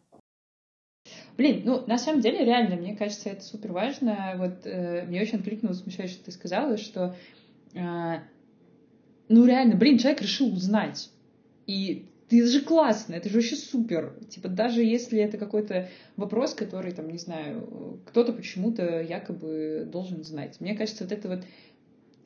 Блин, 1.37 1.63
ну, 1.65 1.85
на 1.87 1.99
самом 1.99 2.21
деле, 2.21 2.45
реально, 2.45 2.77
мне 2.77 2.97
кажется, 2.97 3.31
это 3.31 3.43
супер 3.43 3.73
важно. 3.73 4.35
Вот 4.37 4.67
э, 4.67 5.07
мне 5.07 5.23
очень 5.23 5.39
откликнулось, 5.39 5.85
Миша, 5.87 6.07
что 6.09 6.25
ты 6.25 6.33
сказала, 6.33 6.77
что, 6.77 7.17
э, 7.75 8.19
ну, 9.29 9.45
реально, 9.45 9.77
блин, 9.77 9.99
человек 9.99 10.23
решил 10.23 10.53
узнать. 10.53 11.11
И 11.67 12.11
это 12.31 12.47
же 12.47 12.61
классно, 12.61 13.15
это 13.15 13.29
же 13.29 13.37
вообще 13.37 13.57
супер. 13.57 14.15
Типа, 14.29 14.49
даже 14.49 14.83
если 14.83 15.19
это 15.21 15.39
какой-то 15.39 15.89
вопрос, 16.17 16.55
который, 16.55 16.93
там, 16.93 17.09
не 17.09 17.19
знаю, 17.19 18.01
кто-то 18.07 18.33
почему-то 18.33 19.01
якобы 19.01 19.89
должен 19.91 20.23
знать. 20.23 20.61
Мне 20.61 20.77
кажется, 20.77 21.05
вот 21.05 21.13
это 21.13 21.29
вот... 21.29 21.45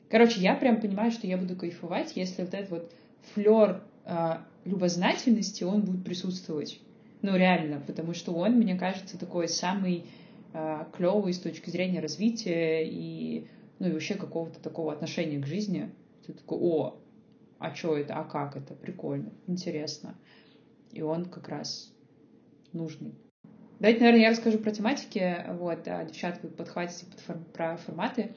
Короче, 0.09 0.41
я 0.41 0.55
прям 0.55 0.79
понимаю, 0.79 1.11
что 1.11 1.25
я 1.25 1.37
буду 1.37 1.55
кайфовать, 1.55 2.11
если 2.15 2.43
вот 2.43 2.53
это 2.53 2.75
вот 2.75 2.91
флер 3.33 3.81
э, 4.05 4.37
любознательности, 4.65 5.63
он 5.63 5.81
будет 5.81 6.03
присутствовать. 6.03 6.79
Ну, 7.21 7.35
реально, 7.35 7.81
потому 7.85 8.13
что 8.13 8.33
он, 8.33 8.53
мне 8.53 8.75
кажется, 8.75 9.17
такой 9.17 9.47
самый 9.47 10.05
э, 10.53 10.85
клевый 10.93 11.33
с 11.33 11.39
точки 11.39 11.69
зрения 11.69 11.99
развития 11.99 12.87
и, 12.87 13.47
ну, 13.79 13.87
и 13.87 13.91
вообще 13.91 14.15
какого-то 14.15 14.59
такого 14.59 14.93
отношения 14.93 15.39
к 15.39 15.47
жизни. 15.47 15.91
Ты 16.25 16.33
такой, 16.33 16.59
о, 16.61 16.99
а 17.59 17.73
что 17.73 17.97
это, 17.97 18.15
а 18.15 18.23
как 18.23 18.55
это, 18.55 18.73
прикольно, 18.73 19.31
интересно. 19.47 20.15
И 20.91 21.01
он 21.01 21.25
как 21.25 21.49
нужный. 22.73 23.15
Давайте, 23.79 23.99
наверное, 23.99 24.21
я 24.23 24.29
расскажу 24.29 24.57
про 24.57 24.71
тематики, 24.71 25.43
вот, 25.59 25.79
а 25.87 26.05
девчатка 26.05 26.47
подхватите 26.47 27.05
под 27.07 27.19
фор- 27.19 27.43
про 27.53 27.77
форматы. 27.77 28.33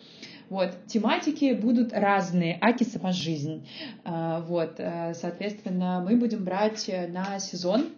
Вот, 0.48 0.70
тематики 0.86 1.52
будут 1.52 1.92
разные, 1.92 2.58
аки 2.60 2.82
сама 2.82 3.12
жизнь. 3.12 3.66
А, 4.04 4.40
вот, 4.40 4.74
э, 4.78 5.14
соответственно, 5.14 6.02
мы 6.04 6.16
будем 6.16 6.44
брать 6.44 6.90
на 7.08 7.38
сезон 7.38 7.90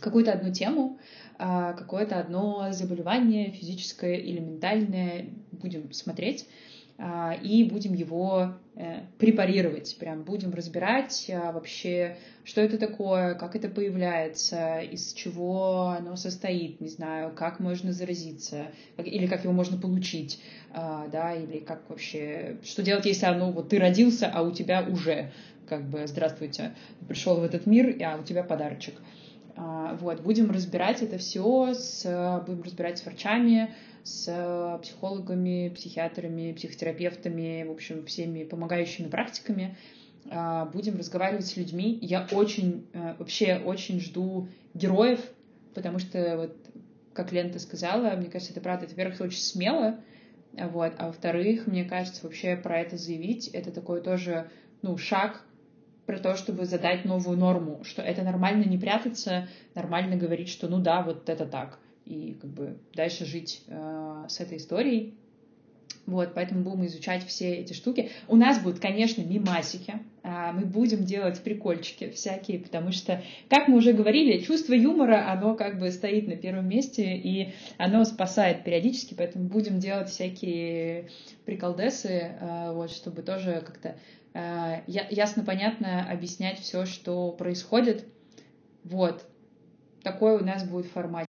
какую-то 0.00 0.32
одну 0.32 0.52
тему, 0.52 0.98
а, 1.38 1.72
какое-то 1.72 2.20
одно 2.20 2.68
заболевание 2.70 3.50
физическое 3.50 4.14
или 4.14 4.38
ментальное 4.38 5.26
будем 5.50 5.92
смотреть 5.92 6.46
и 7.42 7.64
будем 7.64 7.92
его 7.92 8.54
э, 8.74 9.00
препарировать, 9.18 9.96
прям 9.98 10.22
будем 10.22 10.54
разбирать 10.54 11.30
а, 11.30 11.52
вообще, 11.52 12.16
что 12.44 12.62
это 12.62 12.78
такое, 12.78 13.34
как 13.34 13.54
это 13.54 13.68
появляется, 13.68 14.80
из 14.80 15.12
чего 15.12 15.88
оно 15.88 16.16
состоит, 16.16 16.80
не 16.80 16.88
знаю, 16.88 17.32
как 17.34 17.60
можно 17.60 17.92
заразиться, 17.92 18.68
или 18.96 19.26
как 19.26 19.44
его 19.44 19.52
можно 19.52 19.76
получить, 19.76 20.40
а, 20.72 21.06
да, 21.08 21.34
или 21.34 21.58
как 21.58 21.88
вообще, 21.90 22.56
что 22.64 22.82
делать, 22.82 23.04
если 23.04 23.26
оно, 23.26 23.52
вот 23.52 23.68
ты 23.68 23.78
родился, 23.78 24.30
а 24.32 24.40
у 24.40 24.50
тебя 24.52 24.82
уже, 24.82 25.32
как 25.68 25.88
бы, 25.88 26.06
здравствуйте, 26.06 26.74
пришел 27.06 27.36
в 27.36 27.44
этот 27.44 27.66
мир, 27.66 27.94
а 28.02 28.18
у 28.18 28.24
тебя 28.24 28.42
подарочек. 28.42 28.94
Вот, 29.56 30.20
будем 30.20 30.50
разбирать 30.50 31.00
это 31.00 31.16
все, 31.16 31.72
с, 31.72 32.42
будем 32.46 32.62
разбирать 32.62 32.98
с 32.98 33.06
врачами, 33.06 33.74
с 34.02 34.78
психологами, 34.82 35.72
психиатрами, 35.74 36.52
психотерапевтами, 36.52 37.64
в 37.66 37.70
общем, 37.70 38.04
всеми 38.04 38.44
помогающими 38.44 39.08
практиками. 39.08 39.76
А, 40.30 40.66
будем 40.66 40.96
разговаривать 40.96 41.46
с 41.46 41.56
людьми. 41.56 41.98
Я 42.02 42.26
очень, 42.32 42.86
э, 42.92 43.14
вообще 43.18 43.60
очень 43.64 44.00
жду 44.00 44.48
героев, 44.74 45.20
потому 45.74 45.98
что, 45.98 46.36
вот, 46.36 46.56
как 47.12 47.32
Лента 47.32 47.58
сказала, 47.58 48.16
мне 48.16 48.28
кажется, 48.28 48.52
это 48.52 48.60
правда, 48.60 48.86
это, 48.86 48.94
во-первых, 48.94 49.20
очень 49.20 49.40
смело, 49.40 50.00
вот, 50.52 50.92
а 50.98 51.06
во-вторых, 51.08 51.66
мне 51.66 51.84
кажется, 51.84 52.20
вообще 52.24 52.56
про 52.56 52.80
это 52.80 52.96
заявить, 52.96 53.48
это 53.48 53.70
такой 53.70 54.02
тоже, 54.02 54.50
ну, 54.82 54.96
шаг 54.96 55.42
про 56.06 56.18
то, 56.18 56.36
чтобы 56.36 56.64
задать 56.64 57.04
новую 57.04 57.36
норму, 57.36 57.82
что 57.84 58.00
это 58.00 58.22
нормально 58.22 58.64
не 58.64 58.78
прятаться, 58.78 59.48
нормально 59.74 60.16
говорить, 60.16 60.48
что 60.48 60.68
ну 60.68 60.78
да, 60.78 61.02
вот 61.02 61.28
это 61.28 61.46
так 61.46 61.78
и 62.04 62.38
как 62.40 62.50
бы 62.50 62.78
дальше 62.94 63.24
жить 63.26 63.62
э, 63.66 64.24
с 64.28 64.40
этой 64.40 64.58
историей. 64.58 65.14
Вот, 66.06 66.34
поэтому 66.34 66.62
будем 66.62 66.86
изучать 66.86 67.26
все 67.26 67.56
эти 67.56 67.72
штуки. 67.72 68.10
У 68.28 68.36
нас 68.36 68.60
будут, 68.60 68.78
конечно, 68.78 69.22
мимасики. 69.22 69.94
А, 70.22 70.52
мы 70.52 70.64
будем 70.64 71.04
делать 71.04 71.40
прикольчики 71.40 72.10
всякие, 72.10 72.60
потому 72.60 72.92
что, 72.92 73.22
как 73.48 73.66
мы 73.66 73.76
уже 73.76 73.92
говорили, 73.92 74.38
чувство 74.38 74.72
юмора, 74.72 75.30
оно 75.32 75.56
как 75.56 75.80
бы 75.80 75.90
стоит 75.90 76.28
на 76.28 76.36
первом 76.36 76.68
месте, 76.68 77.16
и 77.16 77.52
оно 77.76 78.04
спасает 78.04 78.62
периодически, 78.62 79.14
поэтому 79.14 79.48
будем 79.48 79.80
делать 79.80 80.08
всякие 80.08 81.08
приколдесы, 81.44 82.36
а, 82.40 82.72
вот, 82.72 82.92
чтобы 82.92 83.22
тоже 83.22 83.62
как-то 83.66 83.96
а, 84.32 84.82
ясно-понятно 84.86 86.08
объяснять 86.08 86.60
все, 86.60 86.86
что 86.86 87.32
происходит. 87.32 88.04
Вот. 88.84 89.26
Такой 90.04 90.36
у 90.36 90.44
нас 90.44 90.62
будет 90.62 90.86
формат. 90.86 91.25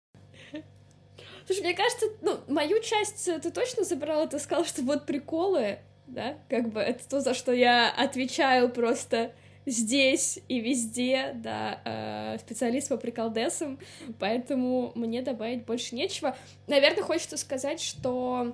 Слушай, 1.45 1.61
мне 1.61 1.73
кажется, 1.73 2.05
ну, 2.21 2.39
мою 2.47 2.81
часть 2.81 3.25
ты 3.25 3.51
точно 3.51 3.83
забрала, 3.83 4.27
ты 4.27 4.39
сказала, 4.39 4.65
что 4.65 4.81
вот 4.83 5.05
приколы, 5.05 5.79
да, 6.07 6.37
как 6.49 6.69
бы 6.69 6.79
это 6.79 7.07
то, 7.07 7.19
за 7.19 7.33
что 7.33 7.51
я 7.51 7.89
отвечаю 7.89 8.69
просто 8.69 9.33
здесь 9.65 10.39
и 10.47 10.59
везде, 10.59 11.33
да, 11.35 11.81
э, 11.85 12.39
специалист 12.39 12.89
по 12.89 12.97
приколдесам, 12.97 13.79
поэтому 14.19 14.91
мне 14.95 15.21
добавить 15.21 15.65
больше 15.65 15.95
нечего. 15.95 16.35
Наверное, 16.67 17.03
хочется 17.03 17.37
сказать, 17.37 17.81
что 17.81 18.51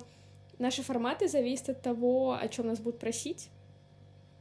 наши 0.58 0.82
форматы 0.82 1.28
зависят 1.28 1.70
от 1.70 1.82
того, 1.82 2.38
о 2.40 2.48
чем 2.48 2.66
нас 2.66 2.78
будут 2.78 3.00
просить. 3.00 3.48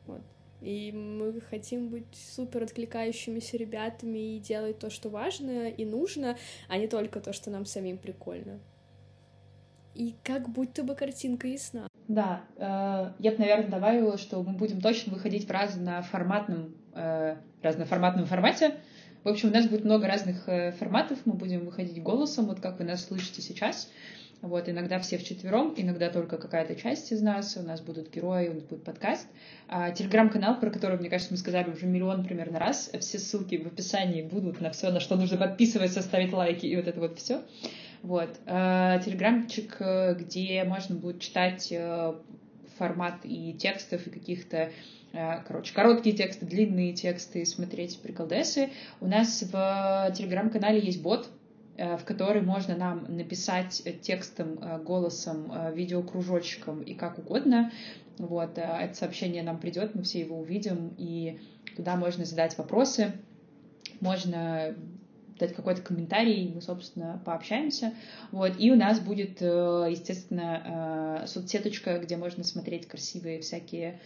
Вот. 0.05 0.21
И 0.61 0.91
мы 0.91 1.39
хотим 1.41 1.89
быть 1.89 2.15
супер 2.15 2.63
откликающимися 2.63 3.57
ребятами 3.57 4.35
и 4.35 4.39
делать 4.39 4.79
то, 4.79 4.89
что 4.89 5.09
важно 5.09 5.69
и 5.69 5.85
нужно, 5.85 6.37
а 6.67 6.77
не 6.77 6.87
только 6.87 7.19
то, 7.19 7.31
что 7.31 7.51
нам 7.51 7.65
самим 7.65 7.97
прикольно. 7.97 8.59
И 9.93 10.15
как 10.23 10.49
будто 10.49 10.83
бы 10.83 10.95
картинка 10.95 11.47
ясна. 11.47 11.87
Да, 12.07 12.43
э, 12.55 13.11
я 13.19 13.31
бы, 13.31 13.37
наверное, 13.37 13.69
добавила, 13.69 14.17
что 14.17 14.41
мы 14.43 14.53
будем 14.53 14.79
точно 14.79 15.13
выходить 15.13 15.47
в 15.47 15.51
разноформатном, 15.51 16.75
э, 16.93 17.35
разноформатном 17.61 18.25
формате. 18.25 18.75
В 19.23 19.29
общем, 19.29 19.49
у 19.49 19.51
нас 19.51 19.67
будет 19.67 19.83
много 19.83 20.07
разных 20.07 20.47
э, 20.47 20.71
форматов, 20.71 21.19
мы 21.25 21.33
будем 21.33 21.65
выходить 21.65 22.01
голосом, 22.01 22.45
вот 22.45 22.59
как 22.59 22.79
вы 22.79 22.85
нас 22.85 23.05
слышите 23.05 23.41
сейчас. 23.41 23.89
Вот, 24.41 24.69
иногда 24.69 24.99
все 24.99 25.17
вчетвером, 25.17 25.73
иногда 25.75 26.09
только 26.09 26.37
какая-то 26.37 26.75
часть 26.75 27.11
из 27.11 27.21
нас. 27.21 27.57
У 27.57 27.63
нас 27.63 27.81
будут 27.81 28.13
герои, 28.13 28.49
у 28.49 28.53
нас 28.53 28.63
будет 28.63 28.83
подкаст. 28.83 29.27
А, 29.67 29.89
телеграм-канал, 29.89 30.59
про 30.59 30.69
который, 30.69 30.97
мне 30.99 31.09
кажется, 31.09 31.33
мы 31.33 31.37
сказали 31.37 31.71
уже 31.71 31.87
миллион 31.87 32.23
примерно 32.23 32.59
раз. 32.59 32.91
Все 32.99 33.17
ссылки 33.17 33.55
в 33.55 33.65
описании 33.65 34.21
будут 34.21 34.61
на 34.61 34.69
все, 34.69 34.91
на 34.91 34.99
что 34.99 35.15
нужно 35.15 35.37
подписываться, 35.37 36.01
ставить 36.01 36.33
лайки 36.33 36.67
и 36.67 36.75
вот 36.75 36.87
это 36.87 36.99
вот 36.99 37.17
все. 37.17 37.41
Вот. 38.03 38.29
А, 38.45 38.99
телеграмчик, 38.99 39.75
э, 39.79 40.15
где 40.19 40.63
можно 40.65 40.95
будет 40.95 41.19
читать 41.19 41.71
э, 41.71 42.13
формат 42.77 43.15
и 43.23 43.53
текстов, 43.53 44.05
и 44.05 44.11
каких-то 44.11 44.71
э, 45.13 45.43
короче, 45.47 45.73
короткие 45.73 46.15
тексты, 46.15 46.45
длинные 46.45 46.93
тексты, 46.93 47.43
смотреть 47.43 47.99
приколдесы. 48.01 48.69
У 49.01 49.07
нас 49.07 49.41
в 49.41 50.13
телеграм-канале 50.15 50.79
есть 50.79 51.01
бот, 51.01 51.27
в 51.77 52.03
который 52.05 52.41
можно 52.41 52.75
нам 52.75 53.05
написать 53.15 53.83
текстом, 54.01 54.57
э, 54.59 54.81
голосом, 54.81 55.51
э, 55.51 55.73
видеокружочком 55.75 56.81
и 56.81 56.95
как 56.95 57.19
угодно. 57.19 57.71
Вот, 58.17 58.57
это 58.57 58.93
сообщение 58.95 59.43
нам 59.43 59.59
придет, 59.59 59.93
мы 59.93 60.01
все 60.01 60.19
его 60.21 60.39
увидим, 60.39 60.95
и 60.97 61.39
туда 61.75 61.95
можно 61.95 62.25
задать 62.25 62.57
вопросы, 62.57 63.13
можно 63.99 64.75
дать 65.37 65.53
какой-то 65.53 65.83
комментарий, 65.83 66.51
мы, 66.51 66.61
собственно, 66.63 67.21
пообщаемся. 67.23 67.93
Вот. 68.31 68.53
И 68.57 68.71
у 68.71 68.75
нас 68.75 68.99
будет, 68.99 69.39
естественно, 69.39 71.25
соцсеточка, 71.27 71.99
где 71.99 72.17
можно 72.17 72.43
смотреть 72.43 72.87
красивые 72.87 73.41
всякие 73.41 73.99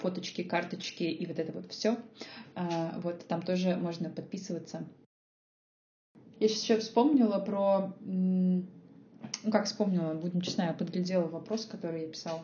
фоточки, 0.00 0.42
карточки 0.42 1.02
и 1.02 1.26
вот 1.26 1.38
это 1.38 1.52
вот 1.52 1.70
все. 1.70 1.98
Вот 3.02 3.26
там 3.28 3.42
тоже 3.42 3.76
можно 3.76 4.08
подписываться. 4.08 4.86
Я 6.40 6.48
сейчас 6.48 6.62
еще 6.62 6.78
вспомнила 6.78 7.38
про... 7.38 7.94
Ну, 8.00 8.64
как 9.52 9.66
вспомнила, 9.66 10.14
будем 10.14 10.40
честны, 10.40 10.62
я 10.62 10.72
подглядела 10.72 11.26
вопрос, 11.28 11.66
который 11.66 12.02
я 12.02 12.08
писала. 12.08 12.40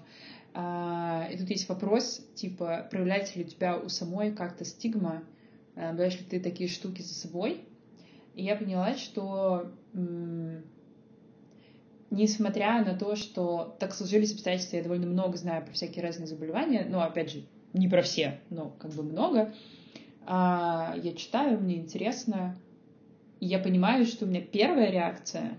А, 0.54 1.28
и 1.30 1.36
тут 1.36 1.50
есть 1.50 1.68
вопрос, 1.68 2.24
типа, 2.34 2.86
проявляется 2.90 3.38
ли 3.38 3.44
у 3.44 3.48
тебя 3.48 3.76
у 3.76 3.88
самой 3.88 4.32
как-то 4.32 4.64
стигма 4.64 5.24
наблюдаешь 5.76 6.18
ли 6.18 6.24
ты 6.24 6.40
такие 6.40 6.68
штуки 6.68 7.02
за 7.02 7.14
собой. 7.14 7.60
И 8.34 8.42
я 8.42 8.56
поняла, 8.56 8.96
что 8.96 9.70
несмотря 12.10 12.84
на 12.84 12.98
то, 12.98 13.16
что 13.16 13.76
так 13.78 13.94
сложились 13.94 14.32
обстоятельства, 14.32 14.76
я 14.76 14.82
довольно 14.82 15.06
много 15.06 15.36
знаю 15.36 15.64
про 15.64 15.72
всякие 15.72 16.04
разные 16.04 16.26
заболевания, 16.26 16.86
но, 16.88 17.02
опять 17.02 17.30
же, 17.30 17.42
не 17.72 17.88
про 17.88 18.02
все, 18.02 18.40
но 18.50 18.70
как 18.78 18.92
бы 18.92 19.02
много, 19.02 19.54
а, 20.24 20.96
я 21.02 21.12
читаю, 21.12 21.60
мне 21.60 21.76
интересно, 21.76 22.56
и 23.40 23.46
я 23.46 23.58
понимаю, 23.58 24.06
что 24.06 24.24
у 24.24 24.28
меня 24.28 24.40
первая 24.40 24.90
реакция, 24.90 25.58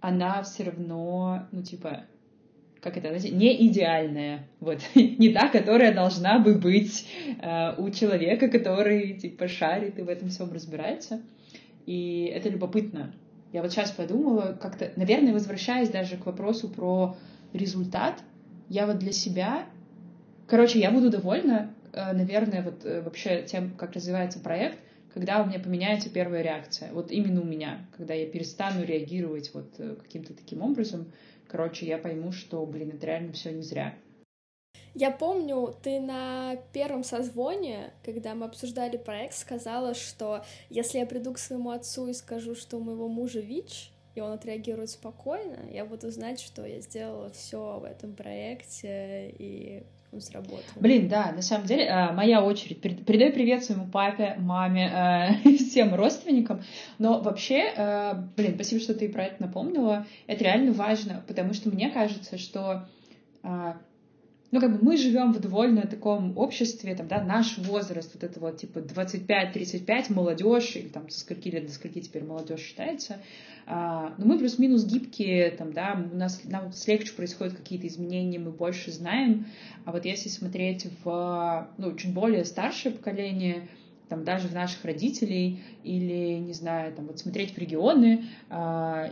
она 0.00 0.42
все 0.42 0.64
равно, 0.64 1.46
ну, 1.52 1.62
типа, 1.62 2.04
как 2.80 2.96
это, 2.96 3.08
знаете, 3.08 3.30
не 3.30 3.68
идеальная, 3.68 4.48
вот, 4.58 4.80
не 4.94 5.32
та, 5.32 5.48
которая 5.48 5.94
должна 5.94 6.40
бы 6.40 6.56
быть 6.56 7.08
э, 7.40 7.74
у 7.78 7.90
человека, 7.90 8.48
который, 8.48 9.14
типа, 9.14 9.46
шарит 9.46 9.98
и 9.98 10.02
в 10.02 10.08
этом 10.08 10.28
всем 10.28 10.52
разбирается. 10.52 11.22
И 11.86 12.32
это 12.34 12.48
любопытно. 12.48 13.14
Я 13.52 13.62
вот 13.62 13.70
сейчас 13.70 13.92
подумала, 13.92 14.58
как-то, 14.60 14.92
наверное, 14.96 15.32
возвращаясь 15.32 15.90
даже 15.90 16.16
к 16.16 16.26
вопросу 16.26 16.68
про 16.68 17.16
результат, 17.52 18.22
я 18.68 18.86
вот 18.86 18.98
для 18.98 19.12
себя, 19.12 19.66
короче, 20.48 20.80
я 20.80 20.90
буду 20.90 21.10
довольна, 21.10 21.72
э, 21.92 22.12
наверное, 22.12 22.62
вот 22.62 22.84
э, 22.84 23.02
вообще 23.02 23.42
тем, 23.42 23.70
как 23.76 23.92
развивается 23.92 24.40
проект, 24.40 24.78
когда 25.14 25.42
у 25.42 25.46
меня 25.46 25.58
поменяется 25.58 26.10
первая 26.10 26.42
реакция. 26.42 26.92
Вот 26.92 27.10
именно 27.10 27.40
у 27.40 27.44
меня, 27.44 27.86
когда 27.96 28.14
я 28.14 28.26
перестану 28.26 28.84
реагировать 28.84 29.52
вот 29.52 29.74
э, 29.78 29.96
каким-то 29.96 30.34
таким 30.34 30.62
образом, 30.62 31.12
короче, 31.46 31.86
я 31.86 31.98
пойму, 31.98 32.32
что, 32.32 32.64
блин, 32.64 32.90
это 32.94 33.06
реально 33.06 33.32
все 33.32 33.52
не 33.52 33.62
зря. 33.62 33.94
Я 34.94 35.10
помню, 35.10 35.74
ты 35.82 36.00
на 36.00 36.56
первом 36.72 37.02
созвоне, 37.02 37.92
когда 38.04 38.34
мы 38.34 38.44
обсуждали 38.46 38.98
проект, 38.98 39.34
сказала, 39.34 39.94
что 39.94 40.44
если 40.68 40.98
я 40.98 41.06
приду 41.06 41.32
к 41.32 41.38
своему 41.38 41.70
отцу 41.70 42.08
и 42.08 42.12
скажу, 42.12 42.54
что 42.54 42.76
у 42.76 42.80
моего 42.80 43.08
мужа 43.08 43.40
ВИЧ, 43.40 43.91
и 44.14 44.20
он 44.20 44.32
отреагирует 44.32 44.90
спокойно, 44.90 45.58
я 45.70 45.84
буду 45.84 46.10
знать, 46.10 46.40
что 46.40 46.66
я 46.66 46.80
сделала 46.80 47.30
все 47.30 47.78
в 47.78 47.84
этом 47.84 48.14
проекте, 48.14 49.34
и 49.38 49.82
он 50.12 50.20
сработал. 50.20 50.62
Блин, 50.76 51.08
да, 51.08 51.32
на 51.32 51.40
самом 51.40 51.66
деле, 51.66 51.88
а, 51.88 52.12
моя 52.12 52.44
очередь. 52.44 52.82
Передаю 52.82 53.32
привет 53.32 53.64
своему 53.64 53.86
папе, 53.86 54.36
маме, 54.38 54.90
а, 54.94 55.34
всем 55.56 55.94
родственникам. 55.94 56.62
Но 56.98 57.20
вообще, 57.20 57.72
а, 57.76 58.28
блин, 58.36 58.54
спасибо, 58.56 58.82
что 58.82 58.94
ты 58.94 59.08
про 59.08 59.24
это 59.24 59.42
напомнила. 59.42 60.06
Это 60.26 60.44
реально 60.44 60.72
важно, 60.72 61.24
потому 61.26 61.54
что 61.54 61.70
мне 61.70 61.90
кажется, 61.90 62.36
что 62.36 62.86
ну, 64.52 64.60
как 64.60 64.70
бы 64.70 64.84
мы 64.84 64.98
живем 64.98 65.32
в 65.32 65.40
довольно 65.40 65.86
таком 65.86 66.36
обществе, 66.36 66.94
там, 66.94 67.08
да, 67.08 67.22
наш 67.22 67.56
возраст, 67.56 68.10
вот 68.12 68.22
это 68.22 68.38
вот, 68.38 68.58
типа, 68.58 68.80
25-35, 68.80 70.12
молодежь, 70.12 70.76
или 70.76 70.88
там, 70.88 71.08
со 71.08 71.20
скольки 71.20 71.48
лет 71.48 71.66
до 71.66 71.72
скольки 71.72 72.02
теперь 72.02 72.22
молодежь 72.22 72.60
считается, 72.60 73.16
а, 73.66 74.14
но 74.18 74.26
мы 74.26 74.38
плюс-минус 74.38 74.84
гибкие, 74.84 75.52
там, 75.52 75.72
да, 75.72 75.98
у 76.12 76.14
нас, 76.14 76.42
нам 76.44 76.70
легче 76.86 77.14
происходят 77.14 77.54
какие-то 77.54 77.86
изменения, 77.86 78.38
мы 78.38 78.50
больше 78.50 78.92
знаем, 78.92 79.46
а 79.86 79.92
вот 79.92 80.04
если 80.04 80.28
смотреть 80.28 80.86
в, 81.02 81.68
ну, 81.78 81.96
чуть 81.96 82.12
более 82.12 82.44
старшее 82.44 82.92
поколение, 82.92 83.68
там 84.10 84.22
даже 84.22 84.48
в 84.48 84.54
наших 84.54 84.84
родителей 84.84 85.62
или, 85.82 86.36
не 86.36 86.52
знаю, 86.52 86.92
там 86.92 87.06
вот 87.06 87.18
смотреть 87.18 87.54
в 87.54 87.58
регионы, 87.58 88.26
а, 88.50 89.10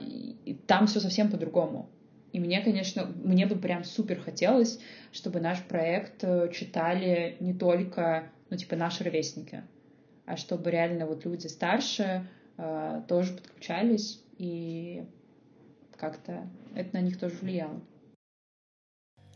там 0.66 0.86
все 0.86 1.00
совсем 1.00 1.30
по-другому. 1.30 1.88
И 2.32 2.38
мне, 2.38 2.60
конечно, 2.62 3.06
мне 3.24 3.46
бы 3.46 3.56
прям 3.56 3.84
супер 3.84 4.20
хотелось, 4.20 4.78
чтобы 5.12 5.40
наш 5.40 5.62
проект 5.64 6.22
э, 6.22 6.50
читали 6.52 7.36
не 7.40 7.52
только, 7.52 8.30
ну, 8.50 8.56
типа, 8.56 8.76
наши 8.76 9.02
ровесники, 9.02 9.64
а 10.26 10.36
чтобы 10.36 10.70
реально 10.70 11.06
вот 11.06 11.24
люди 11.24 11.48
старше 11.48 12.28
э, 12.56 13.02
тоже 13.08 13.34
подключались, 13.34 14.22
и 14.38 15.04
как-то 15.96 16.48
это 16.74 16.96
на 16.96 17.00
них 17.00 17.18
тоже 17.18 17.34
влияло. 17.40 17.80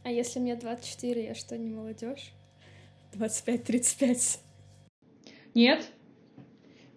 А 0.05 0.11
если 0.11 0.39
мне 0.39 0.55
24, 0.55 1.25
я 1.25 1.35
что, 1.35 1.59
не 1.59 1.71
молодежь? 1.71 2.33
25-35? 3.13 4.39
Нет. 5.55 5.89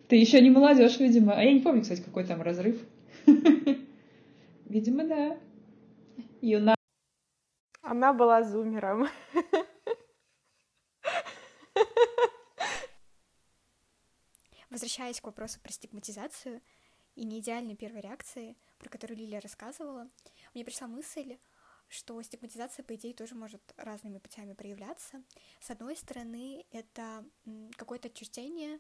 Ты 0.08 0.16
еще 0.18 0.42
не 0.42 0.50
молодежь, 0.50 1.00
видимо. 1.00 1.34
А 1.34 1.44
я 1.44 1.54
не 1.54 1.60
помню, 1.60 1.82
кстати, 1.82 2.02
какой 2.02 2.26
там 2.26 2.42
разрыв. 2.42 2.82
Видимо, 4.66 5.06
да. 5.06 5.38
Юна. 6.42 6.76
Она 7.82 8.14
была 8.14 8.44
зумером. 8.44 9.08
Возвращаясь 14.70 15.20
к 15.22 15.26
вопросу 15.26 15.60
про 15.62 15.72
стигматизацию 15.72 16.62
и 17.16 17.26
неидеальной 17.26 17.76
первой 17.76 18.02
реакции, 18.02 18.56
про 18.78 18.90
которую 18.90 19.18
Лилия 19.18 19.40
рассказывала, 19.40 20.10
мне 20.54 20.64
пришла 20.64 20.88
мысль, 20.88 21.40
что 21.88 22.22
стигматизация, 22.22 22.84
по 22.84 22.94
идее, 22.96 23.14
тоже 23.14 23.34
может 23.34 23.62
разными 23.78 24.20
путями 24.20 24.54
проявляться. 24.54 25.24
С 25.62 25.72
одной 25.72 25.96
стороны, 25.96 26.66
это 26.72 27.26
какое-то 27.78 28.10
отчуждение 28.10 28.80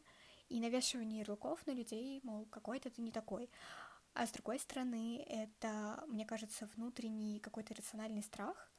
и 0.49 0.59
навешивание 0.59 1.19
ярлыков 1.21 1.65
на 1.65 1.71
людей, 1.71 2.19
мол, 2.23 2.45
какой-то 2.45 2.89
ты 2.89 3.01
не 3.01 3.11
такой. 3.11 3.49
А 4.17 4.25
с 4.25 4.31
другой 4.31 4.57
стороны, 4.57 5.23
это, 5.29 6.03
мне 6.07 6.25
кажется, 6.25 6.67
внутренний 6.75 7.39
какой-то 7.39 7.75
рациональный 7.75 8.23
страх, 8.23 8.71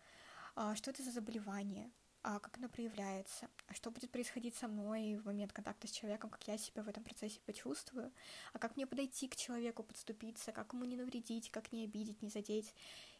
а, 0.56 0.74
что 0.74 0.90
это 0.90 1.04
за 1.04 1.12
заболевание, 1.12 1.92
а 2.24 2.40
как 2.40 2.58
оно 2.58 2.68
проявляется, 2.68 3.48
а 3.68 3.74
что 3.74 3.92
будет 3.92 4.10
происходить 4.10 4.56
со 4.56 4.66
мной 4.66 5.14
в 5.14 5.26
момент 5.26 5.52
контакта 5.52 5.86
с 5.86 5.92
человеком, 5.92 6.28
как 6.28 6.48
я 6.48 6.58
себя 6.58 6.82
в 6.82 6.88
этом 6.88 7.04
процессе 7.04 7.38
почувствую, 7.46 8.12
а 8.52 8.58
как 8.58 8.74
мне 8.74 8.84
подойти 8.84 9.28
к 9.28 9.36
человеку, 9.36 9.84
подступиться, 9.84 10.50
как 10.50 10.72
ему 10.72 10.84
не 10.84 10.96
навредить, 10.96 11.52
как 11.52 11.70
не 11.70 11.84
обидеть, 11.84 12.20
не 12.20 12.30
задеть. 12.30 12.74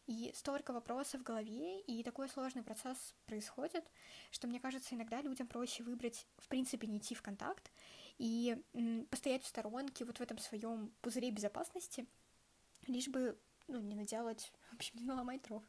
И 0.08 0.32
столько 0.34 0.72
вопросов 0.72 1.20
в 1.20 1.24
голове, 1.24 1.82
и 1.82 2.02
такой 2.02 2.28
сложный 2.28 2.64
процесс 2.64 3.14
происходит, 3.26 3.84
что 4.32 4.48
мне 4.48 4.58
кажется, 4.58 4.96
иногда 4.96 5.22
людям 5.22 5.46
проще 5.46 5.84
выбрать, 5.84 6.26
в 6.38 6.48
принципе, 6.48 6.88
не 6.88 6.98
идти 6.98 7.14
в 7.14 7.22
контакт 7.22 7.70
и 8.18 8.56
постоять 9.10 9.44
в 9.44 9.46
сторонке 9.46 10.04
вот 10.04 10.18
в 10.18 10.20
этом 10.20 10.38
своем 10.38 10.92
пузыре 11.00 11.30
безопасности, 11.30 12.06
лишь 12.86 13.08
бы 13.08 13.38
ну, 13.68 13.80
не 13.80 13.94
наделать, 13.94 14.52
в 14.70 14.74
общем, 14.74 14.98
не 14.98 15.04
наломать 15.04 15.42
дров 15.42 15.62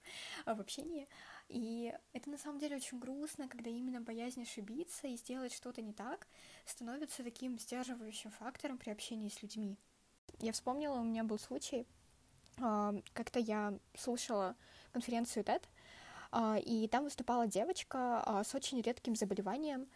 а 0.45 0.55
в 0.55 0.61
общении. 0.61 1.07
И 1.47 1.93
это 2.13 2.29
на 2.29 2.37
самом 2.37 2.59
деле 2.59 2.77
очень 2.77 2.99
грустно, 2.99 3.47
когда 3.47 3.69
именно 3.69 4.01
боязнь 4.01 4.41
ошибиться 4.41 5.07
и 5.07 5.17
сделать 5.17 5.53
что-то 5.53 5.81
не 5.81 5.93
так 5.93 6.27
становится 6.65 7.23
таким 7.23 7.59
сдерживающим 7.59 8.31
фактором 8.31 8.77
при 8.77 8.91
общении 8.91 9.29
с 9.29 9.41
людьми. 9.41 9.77
Я 10.39 10.53
вспомнила, 10.53 10.99
у 10.99 11.03
меня 11.03 11.23
был 11.23 11.37
случай, 11.37 11.85
а, 12.61 12.95
как-то 13.13 13.39
я 13.39 13.77
слушала 13.95 14.55
конференцию 14.91 15.43
TED, 15.43 15.63
а, 16.31 16.57
и 16.57 16.87
там 16.87 17.03
выступала 17.03 17.47
девочка 17.47 18.43
с 18.45 18.55
очень 18.55 18.81
редким 18.81 19.15
заболеванием, 19.15 19.87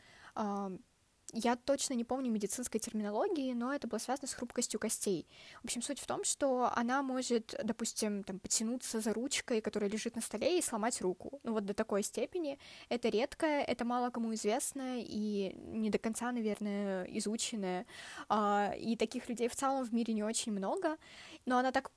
я 1.34 1.55
точно 1.55 1.95
не 1.95 2.03
помню 2.03 2.31
медицинской 2.31 2.79
терминологии, 2.79 3.53
но 3.53 3.73
это 3.73 3.88
было 3.88 3.97
связано 3.97 4.27
с 4.27 4.34
хрупкостью 4.34 4.79
костей. 4.79 5.27
В 5.61 5.65
общем, 5.65 5.81
суть 5.81 5.99
в 5.99 6.05
том, 6.05 6.23
что 6.23 6.71
она 6.75 7.01
может, 7.01 7.55
допустим, 7.63 8.23
там, 8.23 8.39
потянуться 8.39 8.99
за 8.99 9.13
ручкой, 9.13 9.61
которая 9.61 9.89
лежит 9.89 10.15
на 10.15 10.21
столе, 10.21 10.59
и 10.59 10.61
сломать 10.61 11.01
руку. 11.01 11.39
Ну 11.43 11.53
вот 11.53 11.65
до 11.65 11.73
такой 11.73 12.03
степени. 12.03 12.59
Это 12.89 13.09
редкое, 13.09 13.63
это 13.63 13.84
мало 13.84 14.11
кому 14.11 14.34
известно 14.36 14.99
и 14.99 15.55
не 15.55 15.89
до 15.89 15.97
конца, 15.97 16.31
наверное, 16.31 17.05
изученное. 17.05 17.86
А, 18.29 18.73
и 18.77 18.95
таких 18.95 19.27
людей 19.27 19.47
в 19.47 19.55
целом 19.55 19.84
в 19.84 19.93
мире 19.93 20.13
не 20.13 20.23
очень 20.23 20.51
много. 20.51 20.97
Но 21.45 21.57
она 21.57 21.71
так 21.71 21.91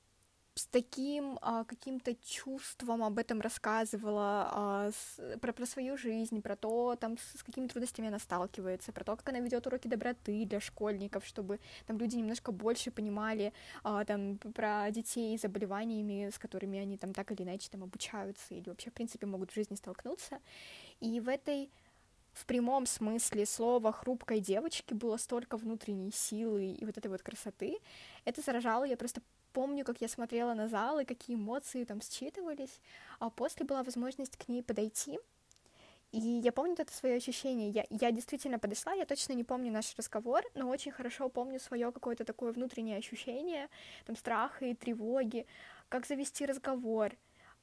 с 0.59 0.67
таким 0.67 1.39
а, 1.43 1.65
каким-то 1.65 2.15
чувством 2.15 3.05
об 3.05 3.19
этом 3.19 3.43
рассказывала, 3.43 4.49
а, 4.51 4.91
с, 4.91 5.39
про, 5.39 5.53
про 5.53 5.67
свою 5.67 5.99
жизнь, 5.99 6.41
про 6.41 6.57
то, 6.57 6.97
там, 6.99 7.19
с, 7.19 7.39
с 7.39 7.43
какими 7.43 7.67
трудностями 7.67 8.09
она 8.09 8.19
сталкивается, 8.19 8.91
про 8.91 9.05
то, 9.05 9.17
как 9.17 9.29
она 9.29 9.41
ведет 9.41 9.67
уроки 9.67 9.87
доброты 9.87 10.47
для 10.47 10.61
школьников, 10.61 11.27
чтобы 11.27 11.61
там 11.87 11.99
люди 11.99 12.17
немножко 12.17 12.53
больше 12.53 12.91
понимали 12.91 13.53
а, 13.85 14.07
там, 14.07 14.39
про 14.39 14.91
детей 14.91 15.37
с 15.37 15.43
заболеваниями, 15.43 16.31
с 16.31 16.39
которыми 16.39 16.79
они 16.79 16.97
там 16.97 17.13
так 17.13 17.31
или 17.33 17.43
иначе 17.43 17.69
там 17.71 17.83
обучаются 17.83 18.55
или 18.55 18.71
вообще, 18.71 18.89
в 18.89 18.95
принципе, 18.95 19.27
могут 19.27 19.51
в 19.51 19.55
жизни 19.55 19.75
столкнуться. 19.75 20.39
И 21.01 21.21
в 21.21 21.29
этой 21.29 21.71
в 22.33 22.47
прямом 22.47 22.87
смысле 22.87 23.45
слова 23.45 23.93
хрупкой 23.93 24.41
девочки 24.41 24.95
было 24.95 25.19
столько 25.19 25.59
внутренней 25.59 26.13
силы 26.13 26.67
и 26.67 26.85
вот 26.87 26.97
этой 26.97 27.09
вот 27.09 27.23
красоты. 27.23 27.79
Это 28.25 28.41
заражало, 28.41 28.85
я 28.85 28.97
просто 28.97 29.21
помню, 29.57 29.85
как 29.87 30.03
я 30.03 30.09
смотрела 30.09 30.53
на 30.53 30.69
зал 30.69 30.99
и 30.99 31.07
какие 31.07 31.35
эмоции 31.35 31.85
там 31.85 32.03
считывались, 32.03 32.79
а 33.19 33.31
после 33.31 33.65
была 33.65 33.83
возможность 33.83 34.37
к 34.37 34.49
ней 34.49 34.63
подойти, 34.63 35.19
и 36.13 36.19
я 36.19 36.53
помню 36.53 36.75
это 36.79 36.93
свое 36.93 37.17
ощущение. 37.17 37.71
Я, 37.71 37.87
я 37.89 38.11
действительно 38.11 38.59
подошла, 38.59 38.93
я 38.93 39.07
точно 39.07 39.33
не 39.33 39.45
помню 39.45 39.73
наш 39.73 39.95
разговор, 39.97 40.43
но 40.55 40.69
очень 40.69 40.93
хорошо 40.93 41.31
помню 41.31 41.59
свое 41.59 41.91
какое-то 41.91 42.25
такое 42.25 42.53
внутреннее 42.53 42.99
ощущение, 42.99 43.69
там, 44.05 44.15
страха 44.17 44.67
и 44.67 44.75
тревоги, 44.75 45.47
как 45.89 46.07
завести 46.07 46.45
разговор, 46.45 47.13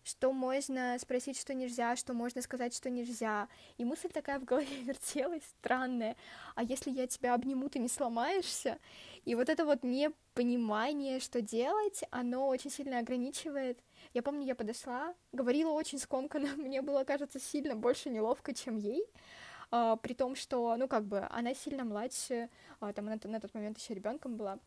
что 0.03 0.31
можно 0.31 0.97
спросить, 0.99 1.39
что 1.39 1.53
нельзя, 1.53 1.95
что 1.95 2.13
можно 2.13 2.41
сказать, 2.41 2.75
что 2.75 2.89
нельзя. 2.89 3.47
И 3.77 3.85
мысль 3.85 4.09
такая 4.09 4.39
в 4.39 4.43
голове 4.43 4.67
вертелась, 4.83 5.43
странная. 5.59 6.15
А 6.55 6.63
если 6.63 6.91
я 6.91 7.07
тебя 7.07 7.33
обниму, 7.33 7.69
ты 7.69 7.79
не 7.79 7.87
сломаешься? 7.87 8.77
И 9.25 9.35
вот 9.35 9.49
это 9.49 9.65
вот 9.65 9.83
непонимание, 9.83 11.19
что 11.19 11.41
делать, 11.41 12.03
оно 12.11 12.47
очень 12.47 12.69
сильно 12.69 12.99
ограничивает. 12.99 13.79
Я 14.13 14.21
помню, 14.21 14.45
я 14.45 14.55
подошла, 14.55 15.15
говорила 15.31 15.71
очень 15.71 15.97
скомканно, 15.97 16.49
мне 16.57 16.81
было, 16.81 17.03
кажется, 17.03 17.39
сильно 17.39 17.75
больше 17.75 18.09
неловко, 18.09 18.53
чем 18.53 18.77
ей. 18.77 19.05
Uh, 19.71 19.97
при 19.97 20.13
том, 20.13 20.35
что, 20.35 20.75
ну, 20.77 20.87
как 20.87 21.03
бы, 21.05 21.25
она 21.31 21.55
сильно 21.55 21.83
младше, 21.83 22.47
uh, 22.79 22.93
там, 22.93 23.07
она 23.07 23.17
на 23.23 23.39
тот 23.39 23.55
момент 23.55 23.79
еще 23.79 23.95
ребенком 23.95 24.35
была, 24.35 24.59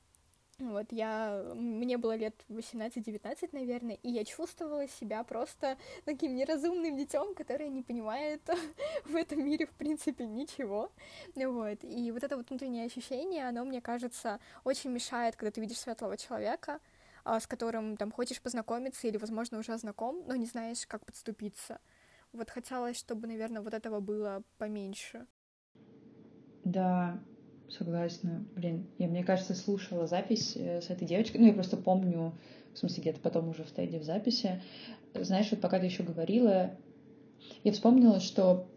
вот, 0.59 0.86
я... 0.90 1.52
Мне 1.54 1.98
было 1.98 2.16
лет 2.16 2.34
18-19, 2.48 3.50
наверное, 3.52 3.98
и 4.02 4.11
я 4.11 4.24
чувствовала 4.24 4.88
себя 4.88 5.22
просто 5.22 5.76
таким 6.04 6.34
неразумным 6.34 6.96
детем, 6.96 7.34
которое 7.34 7.68
не 7.68 7.82
понимает 7.82 8.40
в 9.04 9.14
этом 9.14 9.44
мире, 9.44 9.66
в 9.66 9.72
принципе, 9.72 10.24
ничего. 10.24 10.90
Вот, 11.34 11.84
и 11.84 12.11
вот 12.11 12.24
это 12.24 12.38
вот 12.38 12.48
внутреннее 12.48 12.86
ощущение, 12.86 13.46
оно, 13.46 13.64
мне 13.64 13.82
кажется, 13.82 14.40
очень 14.64 14.90
мешает, 14.90 15.36
когда 15.36 15.50
ты 15.50 15.61
видишь 15.61 15.78
светлого 15.78 16.16
человека, 16.16 16.80
а, 17.24 17.38
с 17.38 17.46
которым 17.46 17.98
там 17.98 18.11
хочешь 18.11 18.40
познакомиться 18.40 19.07
или, 19.07 19.18
возможно, 19.18 19.59
уже 19.59 19.76
знаком, 19.76 20.24
но 20.26 20.36
не 20.36 20.46
знаешь, 20.46 20.86
как 20.86 21.04
подступиться. 21.04 21.80
Вот 22.32 22.48
хотелось, 22.48 22.96
чтобы, 22.96 23.26
наверное, 23.26 23.61
вот 23.61 23.74
этого 23.74 24.00
было 24.00 24.42
поменьше. 24.57 25.26
Да, 26.64 27.22
Согласна. 27.69 28.45
Блин, 28.55 28.87
я, 28.99 29.09
мне 29.09 29.25
кажется, 29.25 29.55
слушала 29.55 30.07
запись 30.07 30.53
э, 30.57 30.81
с 30.81 30.91
этой 30.91 31.07
девочкой. 31.07 31.41
Ну, 31.41 31.47
я 31.49 31.53
просто 31.53 31.77
помню, 31.77 32.33
в 32.73 32.79
смысле, 32.79 33.03
где-то 33.03 33.21
потом 33.21 33.49
уже 33.49 33.64
в 33.64 33.69
стейде 33.69 33.99
в 33.99 34.05
записи. 34.05 34.62
Знаешь, 35.14 35.51
вот 35.51 35.61
пока 35.61 35.79
ты 35.79 35.87
еще 35.87 36.03
говорила, 36.03 36.71
я 37.64 37.73
вспомнила, 37.73 38.21
что, 38.21 38.69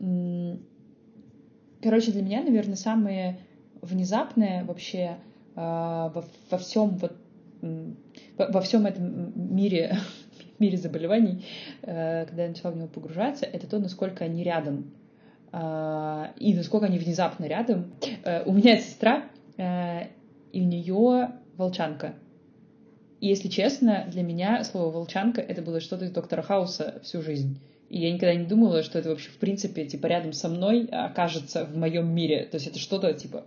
короче, 1.81 2.11
для 2.11 2.21
меня, 2.21 2.43
наверное, 2.43 2.75
самое 2.75 3.39
внезапное 3.81 4.63
вообще 4.65 5.17
а, 5.55 6.09
во, 6.09 6.25
во 6.49 6.57
всем 6.57 6.97
вот 6.97 7.15
во 8.37 8.61
всем 8.61 8.85
этом 8.85 9.33
мире 9.55 9.97
мире 10.59 10.77
заболеваний, 10.77 11.45
э, 11.81 12.25
когда 12.25 12.43
я 12.43 12.49
начала 12.49 12.71
в 12.71 12.77
него 12.77 12.87
погружаться, 12.87 13.45
это 13.45 13.67
то, 13.67 13.79
насколько 13.79 14.25
они 14.25 14.43
рядом. 14.43 14.91
А, 15.51 16.33
и 16.37 16.53
насколько 16.53 16.85
они 16.85 16.99
внезапно 16.99 17.45
рядом. 17.45 17.91
Э, 18.23 18.43
у 18.45 18.53
меня 18.53 18.77
сестра, 18.77 19.25
э, 19.57 20.07
и 20.51 20.61
у 20.61 20.65
нее 20.65 21.31
волчанка. 21.57 22.13
И 23.19 23.27
если 23.27 23.49
честно, 23.49 24.05
для 24.09 24.23
меня 24.23 24.63
слово 24.63 24.91
волчанка 24.91 25.41
это 25.41 25.61
было 25.61 25.81
что-то 25.81 26.05
из 26.05 26.11
доктора 26.11 26.41
Хауса 26.41 26.99
всю 27.03 27.21
жизнь. 27.21 27.59
И 27.89 27.99
я 27.99 28.13
никогда 28.13 28.35
не 28.35 28.45
думала, 28.45 28.83
что 28.83 28.99
это 28.99 29.09
вообще 29.09 29.29
в 29.29 29.37
принципе 29.37 29.85
типа 29.85 30.05
рядом 30.07 30.33
со 30.33 30.47
мной 30.47 30.85
окажется 30.85 31.65
в 31.65 31.75
моем 31.75 32.13
мире. 32.13 32.45
То 32.45 32.55
есть 32.55 32.67
это 32.67 32.79
что-то 32.79 33.11
типа 33.13 33.43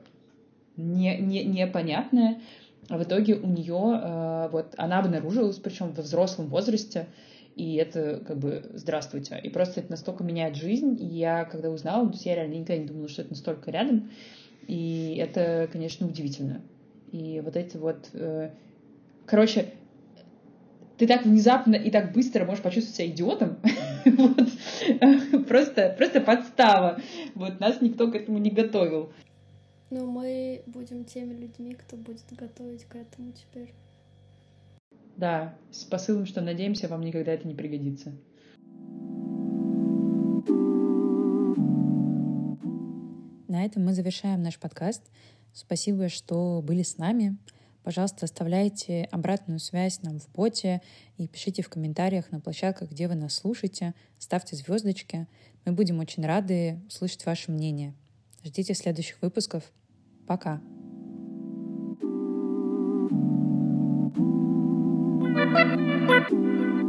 не, 0.76 1.16
не, 1.18 1.44
непонятное. 1.44 2.40
А 2.88 2.98
в 2.98 3.04
итоге 3.04 3.34
у 3.34 3.46
нее 3.46 4.00
э, 4.02 4.48
вот 4.50 4.74
она 4.76 4.98
обнаружилась, 4.98 5.56
причем 5.56 5.92
во 5.92 6.02
взрослом 6.02 6.48
возрасте, 6.48 7.06
и 7.56 7.74
это 7.76 8.22
как 8.26 8.38
бы 8.38 8.70
здравствуйте. 8.74 9.38
И 9.42 9.48
просто 9.50 9.80
это 9.80 9.90
настолько 9.90 10.24
меняет 10.24 10.56
жизнь, 10.56 10.96
и 11.00 11.04
я, 11.04 11.44
когда 11.44 11.70
узнала, 11.70 12.06
то 12.06 12.12
есть 12.12 12.26
я 12.26 12.34
реально 12.34 12.54
никогда 12.54 12.78
не 12.78 12.88
думала, 12.88 13.08
что 13.08 13.22
это 13.22 13.30
настолько 13.30 13.70
рядом, 13.70 14.10
и 14.66 15.16
это, 15.18 15.68
конечно, 15.70 16.06
удивительно. 16.06 16.62
И 17.10 17.40
вот 17.44 17.56
эти 17.56 17.76
вот... 17.76 18.08
Э, 18.14 18.50
короче, 19.26 19.66
ты 20.96 21.06
так 21.06 21.24
внезапно 21.24 21.74
и 21.74 21.90
так 21.90 22.12
быстро 22.12 22.44
можешь 22.44 22.62
почувствовать 22.62 22.96
себя 22.96 23.08
идиотом. 23.08 23.58
вот. 24.04 24.48
просто, 25.46 25.94
просто 25.96 26.20
подстава. 26.20 27.00
Вот 27.34 27.60
нас 27.60 27.80
никто 27.80 28.10
к 28.10 28.14
этому 28.14 28.38
не 28.38 28.50
готовил. 28.50 29.12
Но 29.90 30.06
мы 30.06 30.62
будем 30.66 31.04
теми 31.04 31.34
людьми, 31.34 31.74
кто 31.74 31.96
будет 31.96 32.24
готовить 32.30 32.84
к 32.84 32.96
этому 32.96 33.32
теперь. 33.32 33.74
Да, 35.16 35.54
с 35.70 35.84
посылом, 35.84 36.26
что 36.26 36.40
надеемся, 36.40 36.88
вам 36.88 37.02
никогда 37.02 37.32
это 37.32 37.46
не 37.46 37.54
пригодится. 37.54 38.12
На 43.48 43.64
этом 43.64 43.84
мы 43.84 43.92
завершаем 43.92 44.42
наш 44.42 44.58
подкаст. 44.58 45.10
Спасибо, 45.52 46.08
что 46.08 46.62
были 46.64 46.82
с 46.82 46.96
нами. 46.96 47.36
Пожалуйста, 47.82 48.24
оставляйте 48.24 49.08
обратную 49.10 49.58
связь 49.58 50.02
нам 50.02 50.18
в 50.18 50.28
боте 50.32 50.80
и 51.16 51.26
пишите 51.26 51.62
в 51.62 51.68
комментариях 51.68 52.30
на 52.30 52.40
площадках, 52.40 52.90
где 52.90 53.08
вы 53.08 53.14
нас 53.14 53.34
слушаете. 53.34 53.94
Ставьте 54.18 54.56
звездочки. 54.56 55.26
Мы 55.64 55.72
будем 55.72 55.98
очень 55.98 56.24
рады 56.24 56.80
слышать 56.88 57.26
ваше 57.26 57.50
мнение. 57.50 57.94
Ждите 58.44 58.74
следующих 58.74 59.20
выпусков. 59.20 59.70
Пока. 60.26 60.62
Thank 65.54 66.30
you. 66.30 66.81